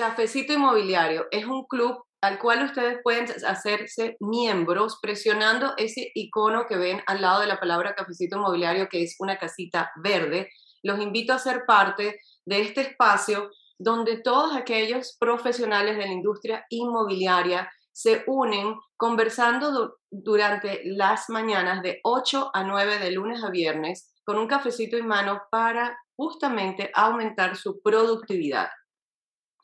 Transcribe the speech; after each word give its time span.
Cafecito 0.00 0.54
Inmobiliario 0.54 1.26
es 1.30 1.44
un 1.44 1.66
club 1.66 2.02
al 2.22 2.38
cual 2.38 2.64
ustedes 2.64 3.00
pueden 3.02 3.26
hacerse 3.46 4.16
miembros 4.18 4.98
presionando 5.02 5.74
ese 5.76 6.10
icono 6.14 6.64
que 6.66 6.78
ven 6.78 7.02
al 7.06 7.20
lado 7.20 7.42
de 7.42 7.46
la 7.46 7.60
palabra 7.60 7.94
Cafecito 7.94 8.38
Inmobiliario, 8.38 8.88
que 8.88 9.02
es 9.02 9.16
una 9.18 9.36
casita 9.36 9.90
verde. 10.02 10.48
Los 10.82 11.00
invito 11.00 11.34
a 11.34 11.38
ser 11.38 11.64
parte 11.66 12.18
de 12.46 12.62
este 12.62 12.80
espacio 12.80 13.50
donde 13.78 14.22
todos 14.22 14.56
aquellos 14.56 15.18
profesionales 15.20 15.98
de 15.98 16.06
la 16.06 16.12
industria 16.12 16.64
inmobiliaria 16.70 17.70
se 17.92 18.24
unen 18.26 18.76
conversando 18.96 19.98
durante 20.10 20.80
las 20.86 21.28
mañanas 21.28 21.82
de 21.82 22.00
8 22.04 22.52
a 22.54 22.64
9 22.64 23.00
de 23.00 23.10
lunes 23.10 23.44
a 23.44 23.50
viernes 23.50 24.14
con 24.24 24.38
un 24.38 24.46
cafecito 24.46 24.96
en 24.96 25.06
mano 25.06 25.42
para 25.50 25.94
justamente 26.16 26.90
aumentar 26.94 27.54
su 27.54 27.82
productividad. 27.82 28.70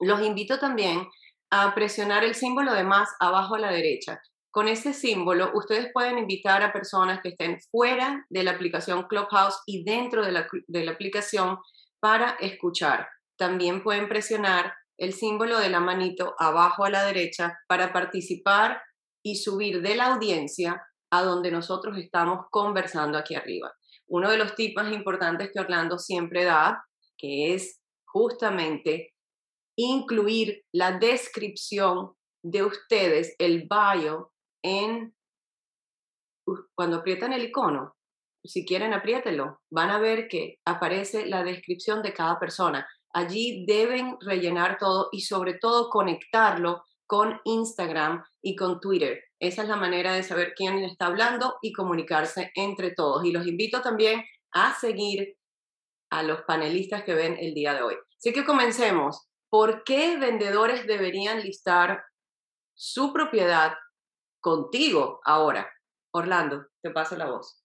Los 0.00 0.22
invito 0.22 0.58
también 0.58 1.06
a 1.50 1.74
presionar 1.74 2.24
el 2.24 2.34
símbolo 2.34 2.74
de 2.74 2.84
más 2.84 3.09
abajo 3.20 3.54
a 3.54 3.60
la 3.60 3.70
derecha. 3.70 4.20
Con 4.50 4.68
este 4.68 4.95
símbolo, 4.95 5.50
ustedes 5.54 5.91
pueden 5.92 6.18
invitar 6.18 6.62
a 6.62 6.73
personas 6.73 7.20
que 7.23 7.30
estén 7.30 7.59
fuera 7.70 8.24
de 8.30 8.42
la 8.42 8.52
aplicación 8.52 9.06
Clubhouse 9.06 9.60
y 9.66 9.84
dentro 9.84 10.24
de 10.24 10.32
la, 10.32 10.48
de 10.66 10.84
la 10.84 10.92
aplicación 10.92 11.59
para 12.01 12.30
escuchar. 12.40 13.09
También 13.37 13.82
pueden 13.82 14.09
presionar 14.09 14.73
el 14.96 15.12
símbolo 15.12 15.59
de 15.59 15.68
la 15.68 15.80
manito 15.80 16.34
abajo 16.38 16.84
a 16.84 16.90
la 16.90 17.04
derecha 17.04 17.59
para 17.68 17.92
participar 17.92 18.80
y 19.23 19.37
subir 19.37 19.82
de 19.82 19.95
la 19.95 20.06
audiencia 20.06 20.82
a 21.10 21.23
donde 21.23 21.51
nosotros 21.51 21.98
estamos 21.98 22.46
conversando 22.51 23.18
aquí 23.18 23.34
arriba. 23.34 23.73
Uno 24.06 24.30
de 24.30 24.38
los 24.38 24.54
tips 24.54 24.76
más 24.76 24.92
importantes 24.92 25.51
que 25.52 25.60
Orlando 25.60 25.98
siempre 25.98 26.45
da, 26.45 26.84
que 27.18 27.54
es 27.54 27.80
justamente 28.04 29.15
incluir 29.77 30.65
la 30.73 30.98
descripción 30.98 32.12
de 32.43 32.65
ustedes, 32.65 33.35
el 33.39 33.69
bio, 33.69 34.33
en 34.63 35.15
cuando 36.74 36.99
aprietan 36.99 37.33
el 37.33 37.45
icono. 37.45 37.95
Si 38.45 38.65
quieren, 38.65 38.93
apriételo. 38.95 39.60
Van 39.71 39.91
a 39.91 39.99
ver 39.99 40.29
que 40.29 40.59
aparece 40.65 41.27
la 41.27 41.43
descripción 41.43 42.02
de 42.02 42.13
cada 42.13 42.38
persona. 42.38 42.87
Allí 43.13 43.65
deben 43.66 44.16
rellenar 44.21 44.79
todo 44.79 45.09
y 45.10 45.23
sobre 45.23 45.55
todo 45.55 45.90
conectarlo 45.90 46.85
con 47.07 47.40
Instagram 47.45 48.24
y 48.43 48.57
con 48.57 48.80
Twitter. 48.80 49.21
Esa 49.40 49.63
es 49.63 49.68
la 49.68 49.77
manera 49.77 50.15
de 50.15 50.23
saber 50.23 50.55
quién 50.55 50.79
está 50.79 51.07
hablando 51.07 51.57
y 51.63 51.73
comunicarse 51.73 52.51
entre 52.55 52.93
todos. 52.93 53.24
Y 53.24 53.33
los 53.33 53.46
invito 53.46 53.80
también 53.80 54.24
a 54.52 54.74
seguir 54.79 55.37
a 56.11 56.23
los 56.23 56.43
panelistas 56.43 57.02
que 57.05 57.15
ven 57.15 57.37
el 57.38 57.55
día 57.55 57.74
de 57.74 57.83
hoy. 57.83 57.95
Así 58.18 58.33
que 58.33 58.45
comencemos. 58.45 59.26
¿Por 59.51 59.85
qué 59.85 60.16
vendedores 60.19 60.87
deberían 60.87 61.41
listar 61.41 62.05
su 62.75 63.13
propiedad 63.13 63.77
contigo 64.41 65.21
ahora? 65.25 65.72
Orlando, 66.12 66.66
te 66.83 66.91
paso 66.91 67.16
la 67.16 67.27
voz. 67.27 67.62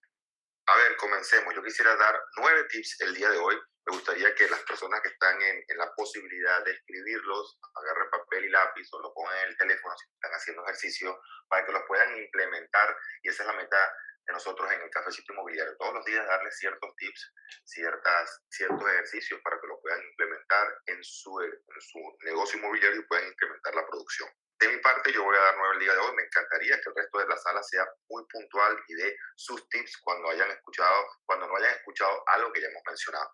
A 0.68 0.78
ver, 0.78 0.96
comencemos. 0.98 1.54
Yo 1.56 1.64
quisiera 1.64 1.96
dar 1.96 2.16
nueve 2.38 2.66
tips 2.70 3.02
el 3.02 3.16
día 3.16 3.30
de 3.30 3.38
hoy 3.38 3.56
me 3.86 3.96
gustaría 3.96 4.34
que 4.36 4.48
las 4.48 4.62
personas 4.62 5.02
que 5.02 5.09
están 5.09 5.42
en, 5.42 5.64
en, 5.68 5.78
la 5.78 5.92
posibilidad 5.96 6.64
de 6.64 6.72
escribirlos 6.72 7.59
agarren 7.76 8.00
papel 8.32 8.46
y 8.46 8.50
lápiz 8.50 8.88
o 8.94 9.02
lo 9.02 9.14
pongan 9.14 9.38
en 9.40 9.50
el 9.50 9.58
teléfono 9.58 9.96
si 9.98 10.10
están 10.10 10.32
haciendo 10.32 10.64
ejercicio 10.64 11.22
para 11.48 11.66
que 11.66 11.72
los 11.72 11.84
puedan 11.88 12.18
implementar 12.18 12.96
y 13.24 13.30
esa 13.30 13.44
es 13.44 13.48
la 13.48 13.54
meta 13.54 13.96
de 14.26 14.34
nosotros 14.34 14.72
en 14.72 14.82
el 14.82 14.90
cafecito 14.90 15.34
inmobiliario. 15.34 15.76
Todos 15.78 15.96
los 15.96 16.06
días 16.06 16.26
darles 16.26 16.56
ciertos 16.58 16.96
tips, 16.96 17.34
ciertas, 17.66 18.42
ciertos 18.50 18.88
ejercicios 18.90 19.42
para 19.44 19.59
que 19.59 19.68
los 19.68 19.80
puedan 19.82 20.02
implementar 20.04 20.68
en 20.86 21.04
su, 21.04 21.42
en 21.42 21.82
su 21.82 22.00
negocio 22.22 22.59
inmobiliario 22.59 23.00
y 23.02 23.08
puedan 23.08 23.28
incrementar 23.28 23.76
la 23.76 23.86
producción. 23.88 24.30
De 24.59 24.68
mi 24.68 24.78
parte, 24.78 25.12
yo 25.12 25.24
voy 25.24 25.36
a 25.36 25.42
dar 25.42 25.56
nueve 25.58 25.74
el 25.74 25.80
día 25.80 25.94
de 25.94 26.00
hoy. 26.00 26.16
Me 26.16 26.22
encantaría 26.22 26.80
que 26.80 26.90
el 26.90 26.96
resto 26.96 27.18
de 27.18 27.28
la 27.28 27.38
sala 27.38 27.64
sea 27.64 27.84
muy 28.09 28.24
puntual 28.28 28.78
y 28.88 28.94
dé 28.94 29.18
sus 29.36 29.68
tips 29.70 29.98
cuando 30.04 30.30
hayan 30.30 30.52
escuchado, 30.52 31.08
cuando 31.25 31.47
no 31.47 31.58
hayan 31.58 31.74
escuchado 31.74 32.24
algo 32.28 32.53
que 32.53 32.62
ya 32.62 32.68
hemos 32.68 32.84
mencionado. 32.86 33.31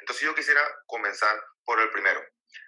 Entonces 0.00 0.24
yo 0.24 0.34
quisiera 0.34 0.62
comenzar 0.86 1.40
por 1.64 1.80
el 1.80 1.90
primero. 1.90 2.20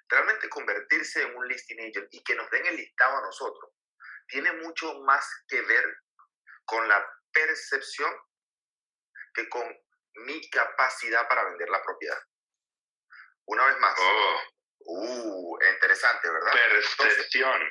Realmente 0.09 0.49
convertirse 0.49 1.23
en 1.23 1.37
un 1.37 1.49
listing 1.49 1.81
agent 1.81 2.09
y 2.13 2.23
que 2.23 2.35
nos 2.35 2.51
den 2.51 2.67
el 2.67 2.77
listado 2.77 3.17
a 3.19 3.23
nosotros 3.23 3.71
tiene 4.27 4.53
mucho 4.53 5.01
más 5.01 5.27
que 5.49 5.61
ver 5.63 5.85
con 6.65 6.87
la 6.89 7.05
percepción 7.33 8.11
que 9.35 9.49
con 9.49 9.65
mi 10.27 10.49
capacidad 10.49 11.29
para 11.29 11.45
vender 11.45 11.69
la 11.69 11.83
propiedad. 11.83 12.19
Una 13.47 13.67
vez 13.67 13.79
más. 13.79 13.95
Oh. 13.99 14.41
Uh, 14.87 15.59
interesante, 15.73 16.31
¿verdad? 16.31 16.53
Percepción 16.99 17.63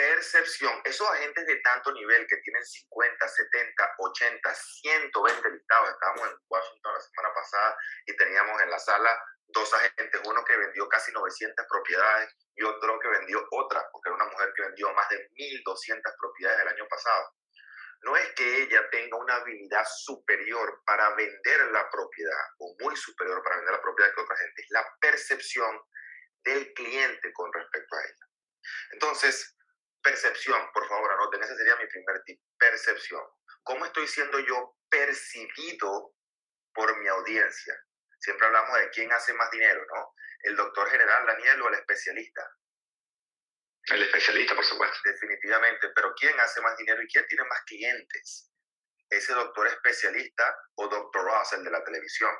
percepción, 0.00 0.80
esos 0.84 1.06
agentes 1.10 1.46
de 1.46 1.56
tanto 1.56 1.92
nivel 1.92 2.26
que 2.26 2.38
tienen 2.38 2.64
50, 2.64 3.28
70, 3.28 3.94
80, 3.98 4.54
120 4.54 5.50
listados, 5.50 5.90
estábamos 5.90 6.30
en 6.30 6.36
Washington 6.48 6.94
la 6.94 7.00
semana 7.00 7.34
pasada 7.34 7.76
y 8.06 8.16
teníamos 8.16 8.62
en 8.62 8.70
la 8.70 8.78
sala 8.78 9.24
dos 9.52 9.72
agentes, 9.74 10.20
uno 10.24 10.44
que 10.44 10.56
vendió 10.56 10.88
casi 10.88 11.12
900 11.12 11.66
propiedades 11.68 12.34
y 12.54 12.62
otro 12.62 12.98
que 13.00 13.08
vendió 13.08 13.46
otra, 13.50 13.88
porque 13.92 14.08
era 14.08 14.16
una 14.16 14.32
mujer 14.32 14.52
que 14.54 14.62
vendió 14.62 14.92
más 14.94 15.08
de 15.08 15.28
1.200 15.30 16.02
propiedades 16.18 16.60
el 16.60 16.68
año 16.68 16.88
pasado. 16.88 17.34
No 18.02 18.16
es 18.16 18.32
que 18.34 18.62
ella 18.62 18.88
tenga 18.90 19.18
una 19.18 19.36
habilidad 19.36 19.84
superior 19.86 20.82
para 20.86 21.14
vender 21.14 21.70
la 21.72 21.88
propiedad 21.90 22.44
o 22.58 22.74
muy 22.80 22.96
superior 22.96 23.42
para 23.42 23.56
vender 23.56 23.74
la 23.74 23.82
propiedad 23.82 24.14
que 24.14 24.20
otra 24.20 24.36
gente, 24.36 24.62
es 24.62 24.70
la 24.70 24.86
percepción 25.00 25.80
del 26.44 26.72
cliente 26.72 27.32
con 27.34 27.52
respecto 27.52 27.96
a 27.96 28.02
ella. 28.02 28.26
Entonces, 28.92 29.54
Percepción, 30.02 30.58
por 30.72 30.88
favor, 30.88 31.12
anoten, 31.12 31.42
ese 31.42 31.56
sería 31.56 31.76
mi 31.76 31.86
primer 31.86 32.22
tip, 32.22 32.40
percepción. 32.58 33.22
¿Cómo 33.62 33.84
estoy 33.84 34.06
siendo 34.06 34.38
yo 34.40 34.76
percibido 34.88 36.14
por 36.72 36.98
mi 36.98 37.06
audiencia? 37.08 37.74
Siempre 38.20 38.46
hablamos 38.46 38.78
de 38.78 38.90
quién 38.90 39.10
hace 39.12 39.32
más 39.34 39.50
dinero, 39.50 39.84
¿no? 39.94 40.14
El 40.42 40.56
doctor 40.56 40.90
general, 40.90 41.26
Daniel, 41.26 41.62
o 41.62 41.68
el 41.68 41.74
especialista. 41.74 42.42
El 43.86 44.02
especialista, 44.02 44.54
por 44.54 44.64
supuesto. 44.64 44.98
Definitivamente, 45.04 45.88
pero 45.94 46.14
¿quién 46.14 46.38
hace 46.38 46.60
más 46.60 46.76
dinero 46.76 47.02
y 47.02 47.08
quién 47.08 47.26
tiene 47.26 47.44
más 47.44 47.62
clientes? 47.64 48.52
¿Ese 49.08 49.32
doctor 49.32 49.66
especialista 49.66 50.56
o 50.76 50.88
doctor 50.88 51.24
Ross, 51.24 51.52
el 51.54 51.64
de 51.64 51.70
la 51.70 51.82
televisión? 51.82 52.30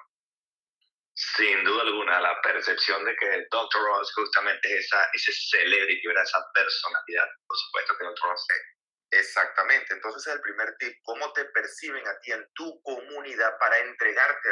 Sin 1.14 1.64
duda 1.64 1.82
alguna, 1.82 2.20
la 2.20 2.40
percepción 2.40 3.04
de 3.04 3.16
que 3.16 3.46
Dr. 3.50 3.82
Ross 3.82 4.12
justamente 4.14 4.72
es 4.72 4.86
esa, 4.86 5.10
ese 5.12 5.32
celebrity, 5.32 6.08
esa 6.08 6.46
personalidad, 6.54 7.28
por 7.46 7.58
supuesto 7.58 7.96
que 7.98 8.04
Dr. 8.04 8.30
Ross 8.30 8.46
es. 8.50 8.79
Exactamente, 9.12 9.92
entonces 9.92 10.24
es 10.26 10.34
el 10.34 10.40
primer 10.40 10.76
tip, 10.78 10.96
cómo 11.02 11.32
te 11.32 11.44
perciben 11.46 12.06
a 12.06 12.18
ti 12.20 12.30
en 12.30 12.46
tu 12.54 12.80
comunidad 12.82 13.58
para 13.58 13.78
entregarte 13.78 14.50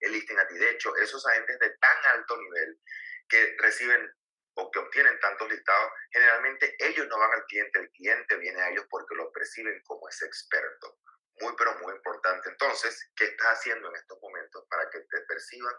el 0.00 0.12
listing 0.12 0.38
a 0.38 0.46
ti. 0.46 0.58
De 0.58 0.70
hecho, 0.70 0.94
esos 0.96 1.26
agentes 1.26 1.58
de 1.58 1.70
tan 1.78 1.96
alto 2.14 2.36
nivel 2.36 2.78
que 3.26 3.56
reciben 3.58 4.12
o 4.54 4.70
que 4.70 4.80
obtienen 4.80 5.18
tantos 5.20 5.48
listados, 5.50 5.92
generalmente 6.10 6.76
ellos 6.78 7.06
no 7.08 7.18
van 7.18 7.32
al 7.32 7.44
cliente, 7.46 7.78
el 7.78 7.90
cliente 7.92 8.36
viene 8.36 8.60
a 8.60 8.68
ellos 8.70 8.84
porque 8.90 9.14
lo 9.14 9.32
perciben 9.32 9.80
como 9.84 10.08
ese 10.08 10.26
experto 10.26 10.98
muy, 11.40 11.54
pero 11.56 11.78
muy 11.78 11.94
importante. 11.94 12.50
Entonces, 12.50 13.10
¿qué 13.16 13.24
estás 13.24 13.58
haciendo 13.58 13.88
en 13.88 13.96
estos 13.96 14.18
momentos 14.20 14.64
para 14.68 14.90
que 14.90 15.00
te 15.00 15.20
perciban 15.22 15.74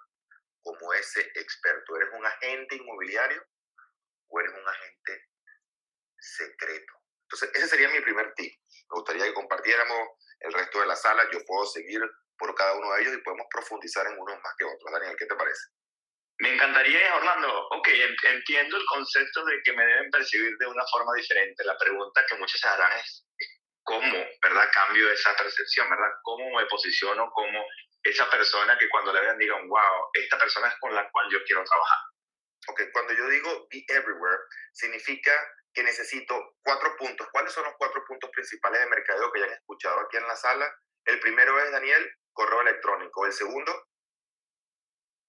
como 0.64 0.94
ese 0.94 1.22
experto? 1.36 1.96
¿Eres 1.98 2.10
un 2.14 2.26
agente 2.26 2.76
inmobiliario 2.76 3.46
o 4.28 4.40
eres 4.40 4.54
un 4.54 4.68
agente 4.68 5.30
secreto? 6.20 7.01
Entonces, 7.32 7.50
ese 7.54 7.68
sería 7.68 7.90
mi 7.90 8.02
primer 8.02 8.34
tip. 8.36 8.52
Me 8.90 8.96
gustaría 8.96 9.26
que 9.26 9.34
compartiéramos 9.34 10.10
el 10.42 10.52
resto 10.52 10.82
de 10.82 10.88
la 10.88 10.96
sala. 10.96 11.24
Yo 11.32 11.40
puedo 11.46 11.66
seguir 11.66 12.02
por 12.38 12.54
cada 12.56 12.74
uno 12.74 12.92
de 12.92 13.02
ellos 13.02 13.14
y 13.14 13.22
podemos 13.24 13.48
profundizar 13.50 14.06
en 14.08 14.20
unos 14.20 14.36
más 14.42 14.54
que 14.58 14.66
otros. 14.66 14.92
Daniel, 14.92 15.16
¿qué 15.18 15.26
te 15.26 15.36
parece? 15.36 15.62
Me 16.40 16.56
encantaría, 16.56 17.16
Orlando, 17.16 17.68
ok, 17.70 17.88
entiendo 18.34 18.76
el 18.76 18.86
concepto 18.86 19.46
de 19.46 19.62
que 19.64 19.74
me 19.74 19.86
deben 19.86 20.10
percibir 20.10 20.58
de 20.58 20.66
una 20.66 20.84
forma 20.92 21.14
diferente. 21.16 21.64
La 21.64 21.78
pregunta 21.78 22.26
que 22.28 22.36
muchos 22.36 22.60
se 22.60 22.68
harán 22.68 22.92
es, 23.00 23.28
cómo, 23.84 24.26
¿verdad? 24.42 24.70
Cambio 24.74 25.10
esa 25.12 25.36
percepción, 25.38 25.90
¿verdad? 25.90 26.10
¿Cómo 26.24 26.58
me 26.58 26.66
posiciono 26.66 27.30
como 27.32 27.64
esa 28.04 28.30
persona 28.30 28.78
que 28.78 28.90
cuando 28.90 29.14
le 29.14 29.22
vean 29.22 29.38
digan, 29.38 29.70
wow, 29.70 30.10
esta 30.14 30.38
persona 30.38 30.68
es 30.68 30.76
con 30.80 30.94
la 30.96 31.10
cual 31.12 31.28
yo 31.32 31.44
quiero 31.46 31.64
trabajar? 31.64 32.00
Ok, 32.70 32.82
cuando 32.92 33.14
yo 33.14 33.28
digo 33.30 33.68
be 33.72 33.86
everywhere, 33.88 34.40
significa 34.74 35.32
que 35.74 35.84
necesito 35.84 36.56
cuatro 36.64 36.96
puntos. 36.98 37.28
¿Cuáles 37.32 37.52
son 37.54 37.64
los 37.64 37.74
cuatro 37.78 38.04
puntos 38.06 38.30
principales 38.32 38.82
de 38.82 38.90
mercadeo 38.90 39.32
que 39.32 39.40
ya 39.40 39.46
han 39.46 39.54
escuchado 39.54 40.00
aquí 40.02 40.18
en 40.18 40.28
la 40.28 40.36
sala? 40.36 40.74
El 41.06 41.20
primero 41.20 41.60
es, 41.60 41.72
Daniel, 41.72 42.12
correo 42.34 42.62
electrónico. 42.62 43.26
El 43.26 43.34
segundo, 43.34 43.88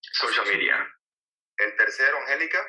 social 0.00 0.46
media. 0.46 0.88
El 1.56 1.76
tercero, 1.76 2.18
Angélica. 2.18 2.66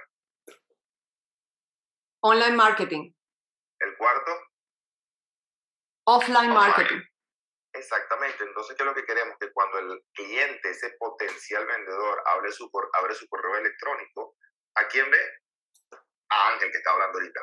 Online 2.22 2.56
marketing. 2.56 3.14
El 3.80 3.98
cuarto. 3.98 4.32
Offline 6.06 6.54
marketing. 6.54 7.02
Exactamente, 7.76 8.44
entonces, 8.44 8.76
¿qué 8.78 8.84
es 8.84 8.88
lo 8.88 8.94
que 8.94 9.04
queremos? 9.04 9.36
Que 9.40 9.52
cuando 9.52 9.80
el 9.80 10.06
cliente, 10.14 10.70
ese 10.70 10.92
potencial 11.00 11.66
vendedor, 11.66 12.22
abre 12.28 12.52
su, 12.52 12.70
abre 12.94 13.16
su 13.16 13.28
correo 13.28 13.56
electrónico, 13.56 14.38
¿a 14.76 14.88
quién 14.88 15.10
ve? 15.10 15.18
a 16.34 16.54
Ángel 16.54 16.72
que 16.72 16.78
está 16.78 16.92
hablando 16.92 17.20
ahorita, 17.20 17.42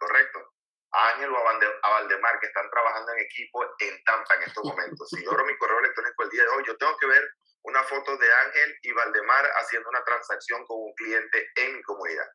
¿correcto? 0.00 0.54
A 0.92 1.10
Ángel 1.10 1.30
o 1.30 1.38
a, 1.38 1.90
Valdemar 1.90 2.40
que 2.40 2.46
están 2.46 2.68
trabajando 2.70 3.12
en 3.12 3.20
equipo 3.20 3.64
en 3.78 4.02
Tampa 4.04 4.34
en 4.36 4.42
estos 4.42 4.64
momentos. 4.64 5.08
Si 5.08 5.22
yo 5.22 5.30
abro 5.30 5.44
mi 5.44 5.56
correo 5.56 5.78
electrónico 5.78 6.24
el 6.24 6.30
día 6.30 6.42
de 6.42 6.48
hoy, 6.48 6.64
yo 6.66 6.76
tengo 6.76 6.96
que 6.96 7.06
ver 7.06 7.22
una 7.62 7.84
foto 7.84 8.16
de 8.16 8.32
Ángel 8.32 8.78
y 8.82 8.92
Valdemar 8.92 9.46
haciendo 9.56 9.88
una 9.90 10.02
transacción 10.02 10.64
con 10.66 10.78
un 10.80 10.94
cliente 10.94 11.50
en 11.56 11.76
mi 11.76 11.82
comunidad. 11.82 12.26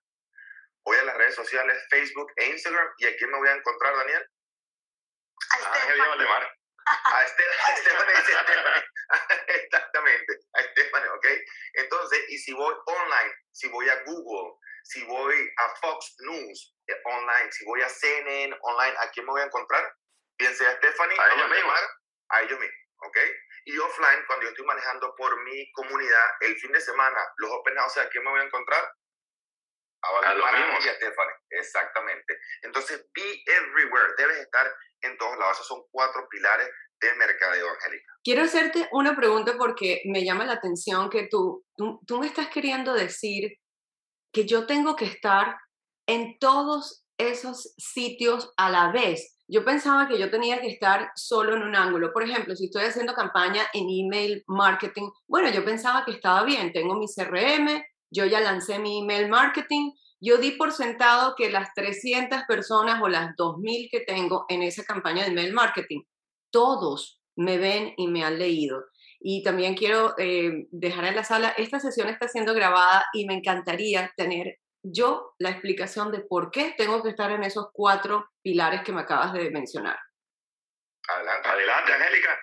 Voy 0.85 0.97
a 0.97 1.03
las 1.03 1.17
redes 1.17 1.35
sociales, 1.35 1.83
Facebook 1.89 2.31
e 2.37 2.45
Instagram, 2.45 2.93
¿y 2.99 3.07
a 3.07 3.17
quién 3.17 3.31
me 3.31 3.39
voy 3.39 3.49
a 3.49 3.55
encontrar, 3.55 3.97
Daniel? 3.97 4.29
A 5.51 5.73
Ángel 5.73 5.97
y 5.97 6.01
Valdemar. 6.01 6.55
A 6.85 7.23
Esteban, 7.23 7.55
exactamente, 9.47 10.33
a 10.53 10.61
Esteban, 10.61 11.07
¿ok? 11.09 11.27
Entonces, 11.73 12.29
y 12.29 12.37
si 12.37 12.53
voy 12.53 12.75
online, 12.85 13.33
si 13.51 13.67
voy 13.69 13.89
a 13.89 14.03
Google, 14.03 14.53
si 14.83 15.03
voy 15.05 15.51
a 15.57 15.75
Fox 15.77 16.15
News 16.19 16.74
online, 17.05 17.51
si 17.51 17.65
voy 17.65 17.81
a 17.81 17.89
CNN 17.89 18.55
online, 18.61 18.95
¿a 18.99 19.09
quién 19.11 19.25
me 19.25 19.31
voy 19.31 19.41
a 19.41 19.45
encontrar? 19.45 19.93
Bien 20.37 20.53
sea 20.55 20.69
a 20.69 20.77
Stephanie, 20.77 21.17
a, 21.19 21.33
ellos 21.33 21.49
mismos. 21.49 21.79
A 22.29 22.41
ellos 22.41 22.59
mismos, 22.59 22.79
¿ok? 23.07 23.17
Y 23.65 23.77
offline, 23.77 24.23
cuando 24.27 24.43
yo 24.43 24.49
estoy 24.49 24.65
manejando 24.65 25.15
por 25.15 25.43
mi 25.43 25.71
comunidad, 25.71 26.25
el 26.41 26.55
fin 26.57 26.71
de 26.71 26.81
semana, 26.81 27.17
los 27.37 27.51
open 27.51 27.75
house, 27.75 27.97
¿a 27.97 28.09
quién 28.09 28.23
me 28.23 28.31
voy 28.31 28.41
a 28.41 28.43
encontrar? 28.43 28.83
A, 30.03 30.29
a 30.29 30.33
los 30.35 30.51
mismos. 30.51 30.85
Y 30.85 30.89
a 30.89 30.93
Stephanie, 30.95 31.35
exactamente. 31.49 32.39
Entonces, 32.61 33.07
be 33.15 33.43
everywhere, 33.47 34.13
debes 34.17 34.37
estar 34.37 34.71
en 35.01 35.17
todos 35.17 35.37
lados. 35.37 35.55
Esos 35.55 35.67
son 35.67 35.83
cuatro 35.91 36.27
pilares 36.29 36.69
de 37.01 37.13
mercadeo, 37.15 37.69
Angélica. 37.69 38.13
Quiero 38.23 38.43
hacerte 38.43 38.87
una 38.91 39.15
pregunta 39.15 39.55
porque 39.57 40.01
me 40.05 40.23
llama 40.23 40.45
la 40.45 40.53
atención 40.53 41.09
que 41.09 41.27
tú, 41.29 41.65
tú, 41.75 42.01
tú 42.05 42.19
me 42.19 42.27
estás 42.27 42.49
queriendo 42.49 42.93
decir 42.93 43.57
que 44.31 44.45
yo 44.45 44.65
tengo 44.65 44.95
que 44.95 45.05
estar 45.05 45.55
en 46.07 46.37
todos 46.39 47.05
esos 47.17 47.73
sitios 47.77 48.51
a 48.57 48.69
la 48.69 48.91
vez. 48.91 49.37
Yo 49.47 49.63
pensaba 49.63 50.07
que 50.07 50.17
yo 50.17 50.31
tenía 50.31 50.59
que 50.59 50.67
estar 50.67 51.11
solo 51.15 51.55
en 51.55 51.61
un 51.61 51.75
ángulo. 51.75 52.11
Por 52.11 52.23
ejemplo, 52.23 52.55
si 52.55 52.65
estoy 52.65 52.83
haciendo 52.83 53.13
campaña 53.13 53.63
en 53.73 53.87
email 53.89 54.43
marketing, 54.47 55.09
bueno, 55.27 55.49
yo 55.51 55.63
pensaba 55.63 56.03
que 56.03 56.11
estaba 56.11 56.43
bien. 56.43 56.73
Tengo 56.73 56.95
mi 56.95 57.05
CRM, 57.05 57.83
yo 58.09 58.25
ya 58.25 58.39
lancé 58.39 58.79
mi 58.79 58.99
email 58.99 59.29
marketing. 59.29 59.91
Yo 60.19 60.37
di 60.37 60.51
por 60.51 60.71
sentado 60.71 61.35
que 61.37 61.51
las 61.51 61.69
300 61.75 62.43
personas 62.47 63.01
o 63.03 63.07
las 63.07 63.35
2.000 63.35 63.89
que 63.91 63.99
tengo 63.99 64.45
en 64.49 64.63
esa 64.63 64.83
campaña 64.83 65.23
de 65.23 65.31
email 65.31 65.53
marketing, 65.53 66.01
todos 66.49 67.21
me 67.35 67.57
ven 67.57 67.93
y 67.97 68.07
me 68.07 68.23
han 68.23 68.39
leído. 68.39 68.85
Y 69.19 69.43
también 69.43 69.75
quiero 69.75 70.15
eh, 70.17 70.67
dejar 70.71 71.05
en 71.05 71.15
la 71.15 71.23
sala, 71.23 71.49
esta 71.49 71.79
sesión 71.79 72.09
está 72.09 72.27
siendo 72.27 72.53
grabada 72.53 73.05
y 73.13 73.25
me 73.25 73.35
encantaría 73.35 74.11
tener 74.15 74.57
yo 74.87 75.33
la 75.39 75.49
explicación 75.49 76.11
de 76.11 76.19
por 76.19 76.51
qué 76.51 76.75
tengo 76.77 77.01
que 77.01 77.09
estar 77.09 77.31
en 77.31 77.43
esos 77.43 77.67
cuatro 77.73 78.29
pilares 78.41 78.81
que 78.83 78.91
me 78.91 79.01
acabas 79.01 79.33
de 79.33 79.49
mencionar. 79.49 79.97
Adelante, 81.07 81.49
adelante, 81.49 81.93
Angélica. 81.93 82.39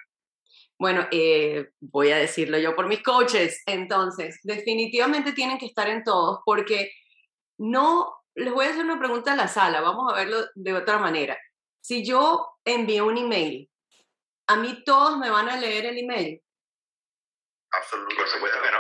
Bueno, 0.79 1.07
eh, 1.13 1.71
voy 1.81 2.11
a 2.11 2.17
decirlo 2.17 2.59
yo 2.59 2.75
por 2.75 2.89
mis 2.89 3.03
coaches. 3.03 3.63
Entonces, 3.67 4.41
definitivamente 4.43 5.33
tienen 5.33 5.59
que 5.59 5.67
estar 5.67 5.89
en 5.89 6.03
todos 6.03 6.41
porque 6.45 6.91
no, 7.59 8.13
les 8.35 8.53
voy 8.53 8.67
a 8.67 8.71
hacer 8.71 8.85
una 8.85 8.99
pregunta 8.99 9.33
a 9.33 9.37
la 9.37 9.47
sala, 9.47 9.81
vamos 9.81 10.13
a 10.13 10.17
verlo 10.17 10.39
de 10.55 10.75
otra 10.75 10.99
manera. 10.99 11.39
Si 11.81 12.05
yo 12.05 12.59
envío 12.65 13.07
un 13.07 13.19
email, 13.19 13.71
¿a 14.49 14.57
mí 14.57 14.83
todos 14.85 15.19
me 15.19 15.31
van 15.31 15.49
a 15.49 15.57
leer 15.57 15.87
el 15.87 15.99
email? 15.99 16.43
Absolutamente. 17.71 18.23
Por 18.23 18.29
supuesto 18.29 18.63
que 18.63 18.71
no. 18.71 18.79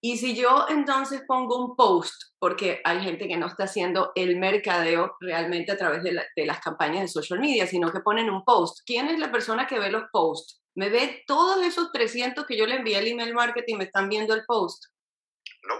Y 0.00 0.18
si 0.18 0.36
yo 0.36 0.66
entonces 0.68 1.22
pongo 1.26 1.56
un 1.56 1.74
post, 1.74 2.14
porque 2.38 2.80
hay 2.84 3.00
gente 3.00 3.26
que 3.26 3.36
no 3.36 3.46
está 3.46 3.64
haciendo 3.64 4.12
el 4.14 4.36
mercadeo 4.36 5.16
realmente 5.20 5.72
a 5.72 5.76
través 5.76 6.04
de, 6.04 6.46
las 6.46 6.60
campañas 6.60 7.02
de 7.02 7.08
social 7.08 7.40
media, 7.40 7.66
sino 7.66 7.90
que 7.90 8.00
ponen 8.00 8.30
un 8.30 8.44
post. 8.44 8.80
¿Quién 8.86 9.08
es 9.08 9.18
la 9.18 9.32
persona 9.32 9.66
que 9.66 9.80
ve 9.80 9.90
los 9.90 10.04
posts? 10.12 10.60
¿Me 10.76 10.88
ve 10.88 11.24
todos 11.26 11.64
esos 11.66 11.90
300 11.90 12.46
que 12.46 12.56
yo 12.56 12.66
le 12.66 12.76
envié 12.76 12.96
al 12.96 13.08
email 13.08 13.34
marketing, 13.34 13.78
me 13.78 13.84
están 13.84 14.08
viendo 14.08 14.34
el 14.34 14.44
post? 14.46 14.84
No, 15.64 15.74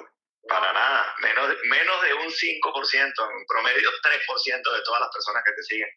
para 0.48 0.72
nada. 0.72 1.06
Menos, 1.22 1.56
menos 1.70 2.02
de 2.02 2.14
un 2.14 2.28
5%, 2.28 3.04
en 3.04 3.46
promedio 3.46 3.88
3% 4.02 4.76
de 4.76 4.82
todas 4.84 5.00
las 5.00 5.10
personas 5.12 5.42
que 5.46 5.52
te 5.52 5.62
siguen. 5.62 5.88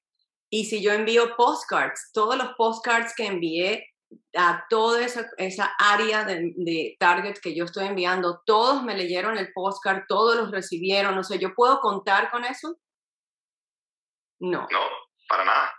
Y 0.52 0.66
si 0.66 0.84
yo 0.84 0.92
envío 0.92 1.36
postcards, 1.36 2.12
todos 2.14 2.36
los 2.36 2.54
postcards 2.56 3.16
que 3.16 3.26
envié 3.26 3.91
a 4.36 4.66
toda 4.70 5.04
esa, 5.04 5.30
esa 5.38 5.72
área 5.78 6.24
de, 6.24 6.54
de, 6.56 6.96
target 7.00 7.36
que 7.42 7.56
yo 7.56 7.66
estoy 7.66 7.86
enviando, 7.86 8.42
todos 8.46 8.84
me 8.84 8.96
leyeron 8.96 9.38
el 9.38 9.52
postcard, 9.54 10.04
todos 10.08 10.36
los 10.36 10.52
recibieron, 10.52 11.16
no 11.16 11.24
sé, 11.24 11.40
¿yo 11.40 11.54
puedo 11.54 11.80
contar 11.80 12.32
con 12.32 12.46
eso? 12.46 12.78
No. 14.40 14.68
No, 14.72 14.80
para 15.28 15.46
nada. 15.46 15.74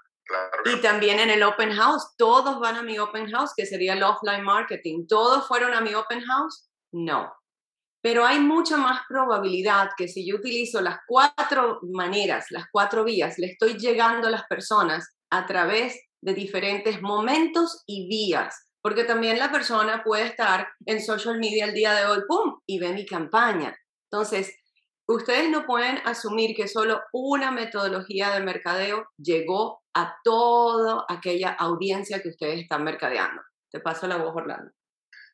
y 0.64 0.80
también 0.80 1.18
en 1.18 1.30
el 1.30 1.42
open 1.42 1.72
house, 1.72 2.14
todos 2.16 2.60
van 2.60 2.76
a 2.76 2.82
mi 2.82 2.98
open 2.98 3.30
house, 3.30 3.52
que 3.56 3.66
sería 3.66 3.94
el 3.94 4.02
offline 4.02 4.44
marketing. 4.44 5.06
¿Todos 5.08 5.46
fueron 5.48 5.74
a 5.74 5.80
mi 5.80 5.94
open 5.94 6.24
house? 6.24 6.70
No. 6.92 7.32
Pero 8.02 8.24
hay 8.24 8.40
mucha 8.40 8.76
más 8.76 9.02
probabilidad 9.08 9.90
que 9.96 10.08
si 10.08 10.26
yo 10.26 10.36
utilizo 10.36 10.80
las 10.80 10.98
cuatro 11.06 11.80
maneras, 11.82 12.46
las 12.50 12.66
cuatro 12.70 13.04
vías, 13.04 13.38
le 13.38 13.48
estoy 13.48 13.78
llegando 13.78 14.28
a 14.28 14.30
las 14.30 14.44
personas 14.44 15.16
a 15.30 15.46
través 15.46 16.00
de 16.22 16.34
diferentes 16.34 17.02
momentos 17.02 17.82
y 17.86 18.08
vías, 18.08 18.68
porque 18.80 19.04
también 19.04 19.38
la 19.38 19.50
persona 19.50 20.02
puede 20.04 20.26
estar 20.26 20.68
en 20.86 21.00
social 21.00 21.38
media 21.38 21.66
el 21.66 21.74
día 21.74 21.94
de 21.94 22.06
hoy, 22.06 22.20
¡pum!, 22.26 22.60
y 22.66 22.78
ve 22.78 22.92
mi 22.92 23.04
campaña. 23.04 23.76
Entonces, 24.10 24.56
ustedes 25.06 25.50
no 25.50 25.66
pueden 25.66 25.98
asumir 26.06 26.54
que 26.56 26.68
solo 26.68 27.02
una 27.12 27.50
metodología 27.50 28.30
de 28.30 28.40
mercadeo 28.40 29.08
llegó 29.16 29.82
a 29.94 30.16
toda 30.22 31.04
aquella 31.08 31.50
audiencia 31.52 32.22
que 32.22 32.30
ustedes 32.30 32.62
están 32.62 32.84
mercadeando. 32.84 33.42
Te 33.70 33.80
paso 33.80 34.06
la 34.06 34.16
voz, 34.16 34.34
Orlando. 34.34 34.70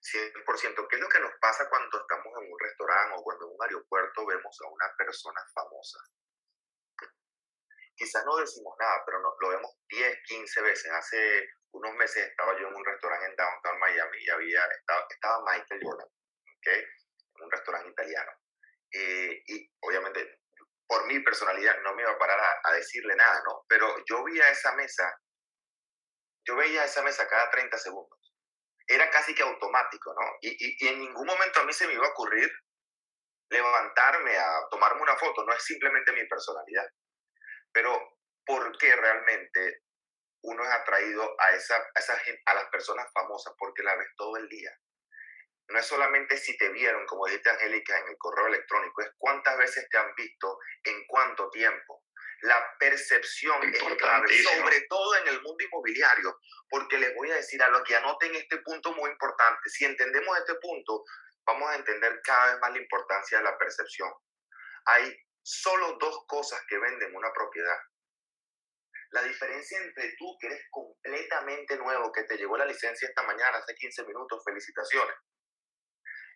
100%. 0.01 0.89
¿Qué 0.89 0.97
es 0.97 1.03
lo 1.03 1.09
que 1.09 1.21
nos 1.21 1.33
pasa 1.41 1.69
cuando 1.69 1.99
estamos 1.99 2.33
en 2.41 2.53
un 2.53 2.59
restaurante 2.61 3.15
o 3.19 3.23
cuando 3.23 3.47
en 3.47 3.53
un 3.53 3.63
aeropuerto 3.63 4.27
vemos 4.27 4.57
a 4.65 4.69
una 4.69 4.87
persona 4.97 5.41
famosa? 5.53 5.99
Quizás 7.99 8.25
no 8.25 8.37
decimos 8.37 8.75
nada, 8.79 9.03
pero 9.05 9.21
no, 9.21 9.35
lo 9.41 9.49
vemos 9.51 9.73
10, 9.89 10.19
15 10.25 10.63
veces. 10.63 10.93
Hace 10.93 11.49
unos 11.73 11.95
meses 11.97 12.29
estaba 12.29 12.59
yo 12.59 12.69
en 12.69 12.75
un 12.75 12.85
restaurante 12.85 13.27
en 13.27 13.37
Downtown 13.37 13.79
Miami 13.79 14.19
y 14.21 14.31
había, 14.31 14.65
estaba, 14.67 15.07
estaba 15.11 15.45
Michael 15.45 15.81
Jordan, 15.83 16.09
¿okay? 16.59 16.79
en 16.79 17.45
un 17.45 17.51
restaurante 17.51 17.91
italiano. 17.91 18.33
Eh, 18.93 19.43
y 19.47 19.71
obviamente, 19.81 20.41
por 20.87 21.07
mi 21.07 21.21
personalidad, 21.21 21.77
no 21.83 21.95
me 21.95 22.03
iba 22.03 22.13
a 22.13 22.19
parar 22.19 22.41
a, 22.65 22.73
decirle 22.73 23.15
nada, 23.17 23.43
¿no? 23.45 23.65
Pero 23.69 23.95
yo 24.09 24.25
veía 24.25 24.49
esa 24.49 24.73
mesa, 24.77 25.21
yo 26.47 26.57
veía 26.57 26.85
esa 26.85 27.03
mesa 27.03 27.29
cada 27.29 27.51
30 27.51 27.77
segundos. 27.77 28.19
Era 28.87 29.11
casi 29.11 29.35
que 29.35 29.43
automático, 29.43 30.15
¿no? 30.15 30.27
Y, 30.41 30.49
y, 30.49 30.77
y 30.81 30.89
en 30.89 31.01
ningún 31.01 31.27
momento 31.27 31.61
a 31.61 31.65
mí 31.65 31.73
se 31.73 31.87
me 31.87 31.93
iba 31.93 32.07
a 32.07 32.11
ocurrir 32.11 32.51
levantarme 33.51 34.37
a 34.37 34.69
tomarme 34.71 35.03
una 35.03 35.17
foto, 35.17 35.45
no 35.45 35.53
es 35.53 35.63
simplemente 35.63 36.13
mi 36.13 36.27
personalidad. 36.27 36.87
Pero, 37.79 38.19
¿por 38.45 38.77
qué 38.77 38.97
realmente 38.97 39.85
uno 40.43 40.65
es 40.65 40.71
atraído 40.71 41.23
a, 41.41 41.51
esa, 41.51 41.77
a, 41.77 42.01
esa 42.01 42.21
a 42.47 42.55
las 42.55 42.69
personas 42.71 43.07
famosas? 43.15 43.55
Porque 43.57 43.85
la 43.85 43.95
ves 43.95 44.09
todo 44.17 44.37
el 44.37 44.49
día. 44.49 44.77
No 45.69 45.79
es 45.79 45.87
solamente 45.87 46.37
si 46.39 46.57
te 46.57 46.71
vieron, 46.71 47.07
como 47.07 47.27
dijiste 47.27 47.51
Angélica, 47.51 47.97
en 47.97 48.09
el 48.09 48.17
correo 48.19 48.49
electrónico, 48.49 49.03
es 49.03 49.13
cuántas 49.17 49.57
veces 49.59 49.87
te 49.91 49.97
han 49.97 50.13
visto, 50.17 50.59
en 50.83 51.07
cuánto 51.07 51.51
tiempo. 51.51 52.03
La 52.41 52.61
percepción 52.81 53.63
es 53.73 53.81
clave, 53.97 54.43
sobre 54.43 54.81
todo 54.89 55.17
en 55.19 55.29
el 55.29 55.41
mundo 55.41 55.63
inmobiliario, 55.63 56.37
porque 56.69 56.99
les 56.99 57.15
voy 57.15 57.31
a 57.31 57.37
decir 57.37 57.63
a 57.63 57.69
los 57.69 57.85
que 57.85 57.95
anoten 57.95 58.35
este 58.35 58.59
punto 58.59 58.93
muy 58.95 59.09
importante. 59.09 59.71
Si 59.71 59.85
entendemos 59.85 60.37
este 60.37 60.57
punto, 60.57 61.05
vamos 61.47 61.71
a 61.71 61.77
entender 61.77 62.21
cada 62.25 62.55
vez 62.55 62.61
más 62.61 62.73
la 62.73 62.79
importancia 62.79 63.39
de 63.39 63.45
la 63.45 63.57
percepción. 63.57 64.13
Hay 64.87 65.17
solo 65.49 65.97
dos 65.99 66.27
cosas 66.27 66.61
que 66.69 66.79
venden 66.79 67.17
una 67.17 67.33
propiedad. 67.33 67.79
La 69.13 69.23
diferencia 69.23 69.79
entre 69.79 70.15
tú, 70.19 70.37
que 70.39 70.49
eres 70.49 70.63
completamente 70.71 71.79
nuevo, 71.79 72.13
que 72.13 72.25
te 72.25 72.37
llegó 72.37 72.59
la 72.59 72.67
licencia 72.67 73.09
esta 73.09 73.23
mañana, 73.23 73.57
hace 73.57 73.75
15 73.75 74.05
minutos, 74.05 74.43
felicitaciones, 74.45 75.17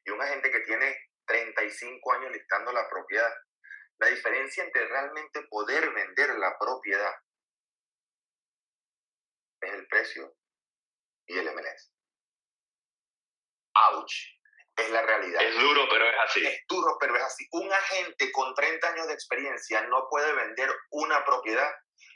y 0.06 0.10
una 0.10 0.26
gente 0.28 0.50
que 0.50 0.60
tiene 0.60 0.96
35 1.26 2.12
años 2.14 2.32
listando 2.32 2.72
la 2.72 2.88
propiedad, 2.88 3.30
la 3.98 4.08
diferencia 4.08 4.64
entre 4.64 4.88
realmente 4.88 5.42
poder 5.50 5.92
vender 5.92 6.30
la 6.38 6.56
propiedad 6.58 7.12
es 9.60 9.72
el 9.74 9.86
precio 9.88 10.34
y 11.26 11.38
el 11.38 11.54
MLS. 11.54 11.92
¡Auch! 13.74 14.41
Es 14.76 14.90
la 14.90 15.02
realidad. 15.02 15.42
Es 15.42 15.54
duro, 15.54 15.82
pero 15.90 16.06
es 16.06 16.14
así. 16.24 16.46
Es 16.46 16.60
duro, 16.68 16.96
pero 16.98 17.16
es 17.16 17.22
así. 17.22 17.46
Un 17.52 17.72
agente 17.72 18.32
con 18.32 18.54
30 18.54 18.88
años 18.88 19.06
de 19.06 19.14
experiencia 19.14 19.82
no 19.82 20.08
puede 20.08 20.32
vender 20.32 20.70
una 20.90 21.24
propiedad. 21.24 21.70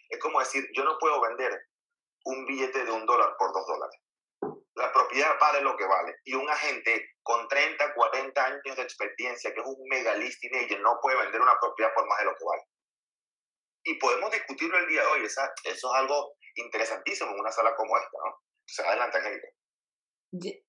Es 0.09 0.19
como 0.19 0.41
decir, 0.41 0.67
yo 0.75 0.85
no 0.85 0.97
puedo 0.99 1.21
vender 1.21 1.53
un 2.25 2.47
billete 2.47 2.85
de 2.85 2.91
un 2.91 3.07
dólar 3.07 3.35
por 3.39 3.53
dos 3.53 3.67
dólares. 3.67 4.01
la 4.75 4.93
propiedad 4.93 5.39
vale 5.41 5.61
lo 5.63 5.77
que 5.77 5.87
vale. 5.87 6.17
Y 6.25 6.35
un 6.35 6.49
agente 6.49 7.11
con 7.23 7.49
30, 7.49 7.95
40 7.95 8.45
años 8.45 8.77
de 8.77 8.83
experiencia, 8.83 9.53
que 9.53 9.61
es 9.61 9.67
un 9.67 9.89
mega 9.89 10.15
listing 10.15 10.55
agent, 10.55 10.81
no 10.81 10.99
puede 11.01 11.17
vender 11.19 11.41
una 11.41 11.59
propiedad 11.59 11.93
por 11.95 12.07
más 12.07 12.19
de 12.19 12.25
lo 12.27 12.35
que 12.35 12.45
vale. 12.45 12.63
Y 13.85 13.95
podemos 13.95 14.31
discutirlo 14.31 14.79
el 14.79 14.87
día 14.87 15.01
de 15.03 15.07
hoy. 15.07 15.25
Esa, 15.25 15.53
eso 15.65 15.95
es 15.95 16.01
algo 16.01 16.35
interesantísimo 16.57 17.31
en 17.31 17.41
una 17.41 17.53
sala 17.53 17.75
como 17.77 17.97
esta, 17.97 18.19
¿no? 18.25 18.31
O 18.31 18.69
sea, 18.69 18.89
adelante, 18.89 19.19
Angélica. 19.19 19.49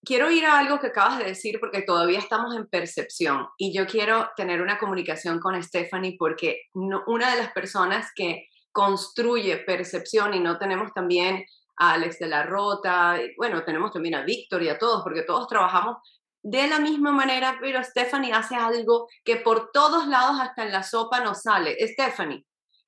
Quiero 0.04 0.32
ir 0.32 0.46
a 0.46 0.60
algo 0.60 0.80
que 0.80 0.88
acabas 0.88 1.20
de 1.20 1.26
decir 1.26 1.60
porque 1.60 1.82
todavía 1.82 2.20
estamos 2.20 2.56
en 2.56 2.68
percepción 2.68 3.48
y 3.58 3.76
yo 3.76 3.86
quiero 3.86 4.30
tener 4.36 4.62
una 4.62 4.78
comunicación 4.78 5.40
con 5.40 5.62
Stephanie 5.62 6.16
porque 6.18 6.62
una 6.74 7.32
de 7.32 7.38
las 7.38 7.52
personas 7.52 8.12
que 8.16 8.48
construye 8.72 9.58
percepción 9.58 10.34
y 10.34 10.40
no 10.40 10.58
tenemos 10.58 10.94
también 10.94 11.44
a 11.78 11.94
Alex 11.94 12.20
de 12.20 12.28
la 12.28 12.44
Rota, 12.44 13.20
bueno, 13.38 13.64
tenemos 13.64 13.92
también 13.92 14.16
a 14.16 14.24
Víctor 14.24 14.64
y 14.64 14.70
a 14.70 14.78
todos 14.78 15.04
porque 15.04 15.24
todos 15.24 15.48
trabajamos 15.48 15.98
de 16.44 16.68
la 16.68 16.80
misma 16.80 17.12
manera, 17.12 17.58
pero 17.60 17.84
Stephanie 17.84 18.32
hace 18.32 18.56
algo 18.56 19.08
que 19.26 19.38
por 19.38 19.72
todos 19.72 20.08
lados, 20.08 20.40
hasta 20.40 20.64
en 20.64 20.72
la 20.72 20.84
sopa, 20.84 21.20
nos 21.20 21.42
sale. 21.42 21.76
Stephanie, 21.88 22.46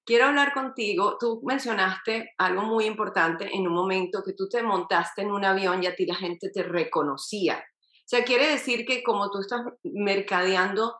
quiero 0.10 0.25
hablar 0.25 0.54
contigo. 0.54 1.18
Tú 1.20 1.39
mencionaste 1.46 2.34
algo 2.39 2.63
muy 2.63 2.86
importante 2.86 3.48
en 3.54 3.68
un 3.68 3.75
momento 3.75 4.24
que 4.24 4.34
tú 4.34 4.50
te 4.50 4.63
montaste 4.63 5.22
en 5.22 5.32
un 5.32 5.46
avión 5.46 5.84
y 5.84 5.86
a 5.86 5.96
ti 5.96 6.08
la 6.08 6.16
gente 6.16 6.50
te 6.50 6.63
reconocía. 6.63 7.60
O 7.60 8.08
sea, 8.08 8.24
quiere 8.24 8.50
decir 8.50 8.88
que 8.88 9.04
como 9.04 9.30
tú 9.30 9.42
estás 9.42 9.62
mercadeando 9.84 10.96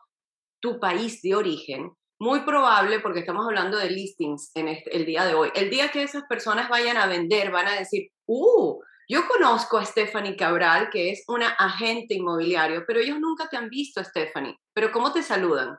tu 0.60 0.78
país 0.78 1.22
de 1.22 1.34
origen, 1.34 1.90
muy 2.20 2.42
probable, 2.42 3.00
porque 3.00 3.20
estamos 3.20 3.44
hablando 3.46 3.78
de 3.78 3.90
listings 3.90 4.52
en 4.54 4.68
este, 4.68 4.96
el 4.96 5.06
día 5.06 5.24
de 5.24 5.34
hoy, 5.34 5.50
el 5.56 5.70
día 5.70 5.90
que 5.90 6.04
esas 6.04 6.22
personas 6.28 6.68
vayan 6.68 6.96
a 6.96 7.06
vender, 7.06 7.50
van 7.50 7.66
a 7.66 7.74
decir, 7.74 8.12
uh, 8.26 8.80
yo 9.08 9.26
conozco 9.26 9.78
a 9.78 9.84
Stephanie 9.84 10.36
Cabral, 10.36 10.88
que 10.88 11.10
es 11.10 11.24
una 11.26 11.48
agente 11.48 12.14
inmobiliario, 12.14 12.84
pero 12.86 13.00
ellos 13.00 13.18
nunca 13.18 13.48
te 13.48 13.56
han 13.56 13.70
visto, 13.70 14.04
Stephanie. 14.04 14.56
Pero 14.72 14.92
¿cómo 14.92 15.12
te 15.12 15.24
saludan? 15.24 15.76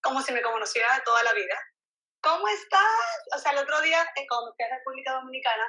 Como 0.00 0.22
si 0.22 0.32
me 0.32 0.42
conociera 0.42 1.02
toda 1.04 1.24
la 1.24 1.32
vida. 1.32 1.56
¿Cómo 2.26 2.48
estás? 2.48 3.06
O 3.36 3.38
sea, 3.38 3.52
el 3.52 3.58
otro 3.58 3.80
día, 3.82 4.04
cuando 4.28 4.52
fui 4.54 4.64
a 4.64 4.76
República 4.76 5.12
Dominicana, 5.12 5.64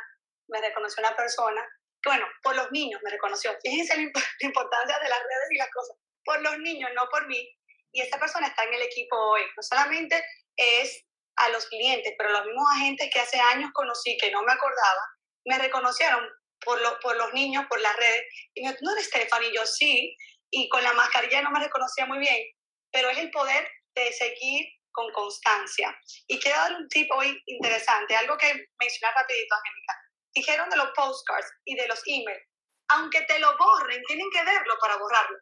me 0.47 0.59
reconoció 0.59 1.01
una 1.01 1.15
persona, 1.15 1.61
que, 2.01 2.09
bueno, 2.09 2.25
por 2.41 2.55
los 2.55 2.71
niños 2.71 2.99
me 3.03 3.11
reconoció. 3.11 3.55
Fíjense 3.61 3.95
la, 3.95 4.01
importancia 4.39 4.99
de 4.99 5.09
las 5.09 5.19
redes 5.19 5.51
y 5.51 5.57
las 5.57 5.69
cosas. 5.71 5.97
Por 6.25 6.41
los 6.41 6.57
niños, 6.59 6.89
no 6.95 7.07
por 7.09 7.27
mí. 7.27 7.47
Y 7.91 8.01
esta 8.01 8.19
persona 8.19 8.47
está 8.47 8.63
en 8.63 8.73
el 8.73 8.81
equipo 8.81 9.15
hoy. 9.15 9.41
No 9.55 9.61
solamente 9.61 10.23
es 10.55 11.05
a 11.35 11.49
los 11.49 11.67
clientes, 11.67 12.13
pero 12.17 12.31
los 12.31 12.45
mismos 12.45 12.67
agentes 12.75 13.09
que 13.13 13.19
hace 13.19 13.39
años 13.39 13.69
conocí, 13.73 14.17
que 14.17 14.31
no 14.31 14.41
me 14.41 14.51
acordaba, 14.51 15.01
me 15.45 15.59
reconocieron 15.59 16.27
por, 16.61 16.81
lo, 16.81 16.99
por 16.99 17.15
los 17.17 17.33
niños, 17.33 17.65
por 17.69 17.79
las 17.79 17.95
redes. 17.97 18.23
Y 18.55 18.63
me 18.63 18.75
¿no 18.81 18.91
eres 18.93 19.05
Stephanie? 19.05 19.53
Yo 19.53 19.65
sí. 19.65 20.17
Y 20.49 20.69
con 20.69 20.83
la 20.83 20.93
mascarilla 20.93 21.43
no 21.43 21.51
me 21.51 21.59
reconocía 21.59 22.07
muy 22.07 22.17
bien. 22.17 22.43
Pero 22.91 23.09
es 23.09 23.17
el 23.19 23.29
poder 23.29 23.69
de 23.95 24.11
seguir 24.13 24.65
con 24.97 25.11
constancia. 25.11 25.95
Y 26.25 26.39
quiero 26.39 26.57
dar 26.57 26.73
un 26.73 26.89
tip 26.89 27.07
hoy 27.13 27.39
interesante, 27.45 28.15
algo 28.15 28.35
que 28.35 28.47
mencioné 28.79 29.13
rapidito, 29.13 29.55
Angélica. 29.55 29.93
Dijeron 30.33 30.69
de 30.71 30.77
los 30.77 30.89
postcards 30.95 31.47
y 31.65 31.75
de 31.75 31.87
los 31.87 32.01
emails. 32.07 32.43
Aunque 32.89 33.21
te 33.21 33.37
lo 33.37 33.55
borren, 33.57 34.01
tienen 34.05 34.27
que 34.31 34.43
verlo 34.43 34.75
para 34.81 34.97
borrarlo. 34.97 35.37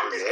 Antes 0.00 0.24
de 0.24 0.30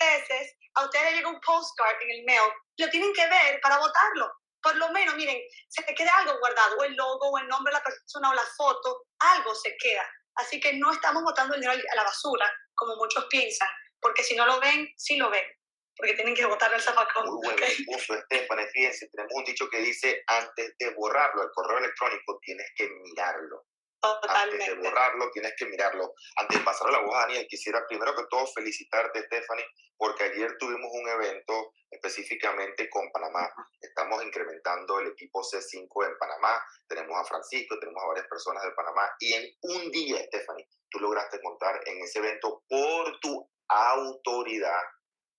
veces 0.00 0.56
a 0.74 0.84
ustedes 0.84 1.12
llega 1.12 1.28
un 1.28 1.40
postcard 1.40 2.00
en 2.00 2.10
el 2.10 2.24
mail, 2.24 2.50
lo 2.78 2.88
tienen 2.88 3.12
que 3.12 3.28
ver 3.28 3.60
para 3.60 3.78
votarlo. 3.78 4.32
Por 4.62 4.76
lo 4.76 4.88
menos, 4.90 5.14
miren, 5.16 5.38
se 5.68 5.82
te 5.82 5.94
queda 5.94 6.16
algo 6.16 6.38
guardado, 6.38 6.78
o 6.78 6.84
el 6.84 6.94
logo, 6.94 7.30
o 7.30 7.38
el 7.38 7.48
nombre 7.48 7.72
de 7.72 7.78
la 7.78 7.84
persona, 7.84 8.30
o 8.30 8.34
la 8.34 8.46
foto, 8.56 9.04
algo 9.18 9.54
se 9.54 9.76
queda. 9.76 10.08
Así 10.36 10.58
que 10.60 10.72
no 10.74 10.92
estamos 10.92 11.22
botando 11.24 11.54
el 11.54 11.60
dinero 11.60 11.78
a 11.92 11.96
la 11.96 12.04
basura, 12.04 12.50
como 12.74 12.96
muchos 12.96 13.26
piensan, 13.26 13.68
porque 14.00 14.22
si 14.22 14.34
no 14.34 14.46
lo 14.46 14.60
ven, 14.60 14.88
sí 14.96 15.16
lo 15.16 15.28
ven 15.28 15.44
porque 15.96 16.14
tienen 16.14 16.34
que 16.34 16.46
votar 16.46 16.72
el 16.72 16.80
zafacón. 16.80 17.26
Muy 17.26 17.40
bueno, 17.44 17.66
puso 17.86 18.14
Estefan, 18.14 18.66
fíjense, 18.72 19.08
tenemos 19.08 19.32
un 19.34 19.44
dicho 19.44 19.68
que 19.68 19.78
dice, 19.78 20.22
antes 20.26 20.74
de 20.78 20.90
borrarlo, 20.94 21.42
el 21.42 21.50
correo 21.52 21.78
electrónico, 21.78 22.38
tienes 22.40 22.70
que 22.76 22.88
mirarlo. 22.88 23.66
Totalmente. 24.00 24.64
Antes 24.64 24.82
de 24.82 24.88
borrarlo, 24.88 25.30
tienes 25.30 25.54
que 25.56 25.66
mirarlo. 25.66 26.14
Antes 26.36 26.58
de 26.58 26.64
pasar 26.64 26.88
a 26.88 26.92
la 26.92 27.02
voz 27.02 27.14
a 27.14 27.20
Daniel, 27.20 27.46
quisiera 27.48 27.86
primero 27.86 28.16
que 28.16 28.24
todo 28.28 28.46
felicitarte, 28.48 29.22
Stephanie, 29.26 29.66
porque 29.96 30.24
ayer 30.24 30.56
tuvimos 30.58 30.90
un 30.92 31.08
evento 31.08 31.72
específicamente 31.88 32.90
con 32.90 33.12
Panamá. 33.12 33.48
Estamos 33.80 34.24
incrementando 34.24 34.98
el 34.98 35.08
equipo 35.08 35.42
C5 35.42 36.06
en 36.06 36.18
Panamá. 36.18 36.60
Tenemos 36.88 37.16
a 37.16 37.24
Francisco, 37.24 37.78
tenemos 37.78 38.02
a 38.02 38.08
varias 38.08 38.26
personas 38.26 38.64
de 38.64 38.72
Panamá. 38.72 39.08
Y 39.20 39.34
en 39.34 39.48
un 39.60 39.90
día, 39.92 40.24
Stephanie, 40.24 40.68
tú 40.90 40.98
lograste 40.98 41.40
contar 41.40 41.80
en 41.86 42.02
ese 42.02 42.18
evento 42.18 42.64
por 42.68 43.20
tu 43.20 43.48
autoridad 43.68 44.82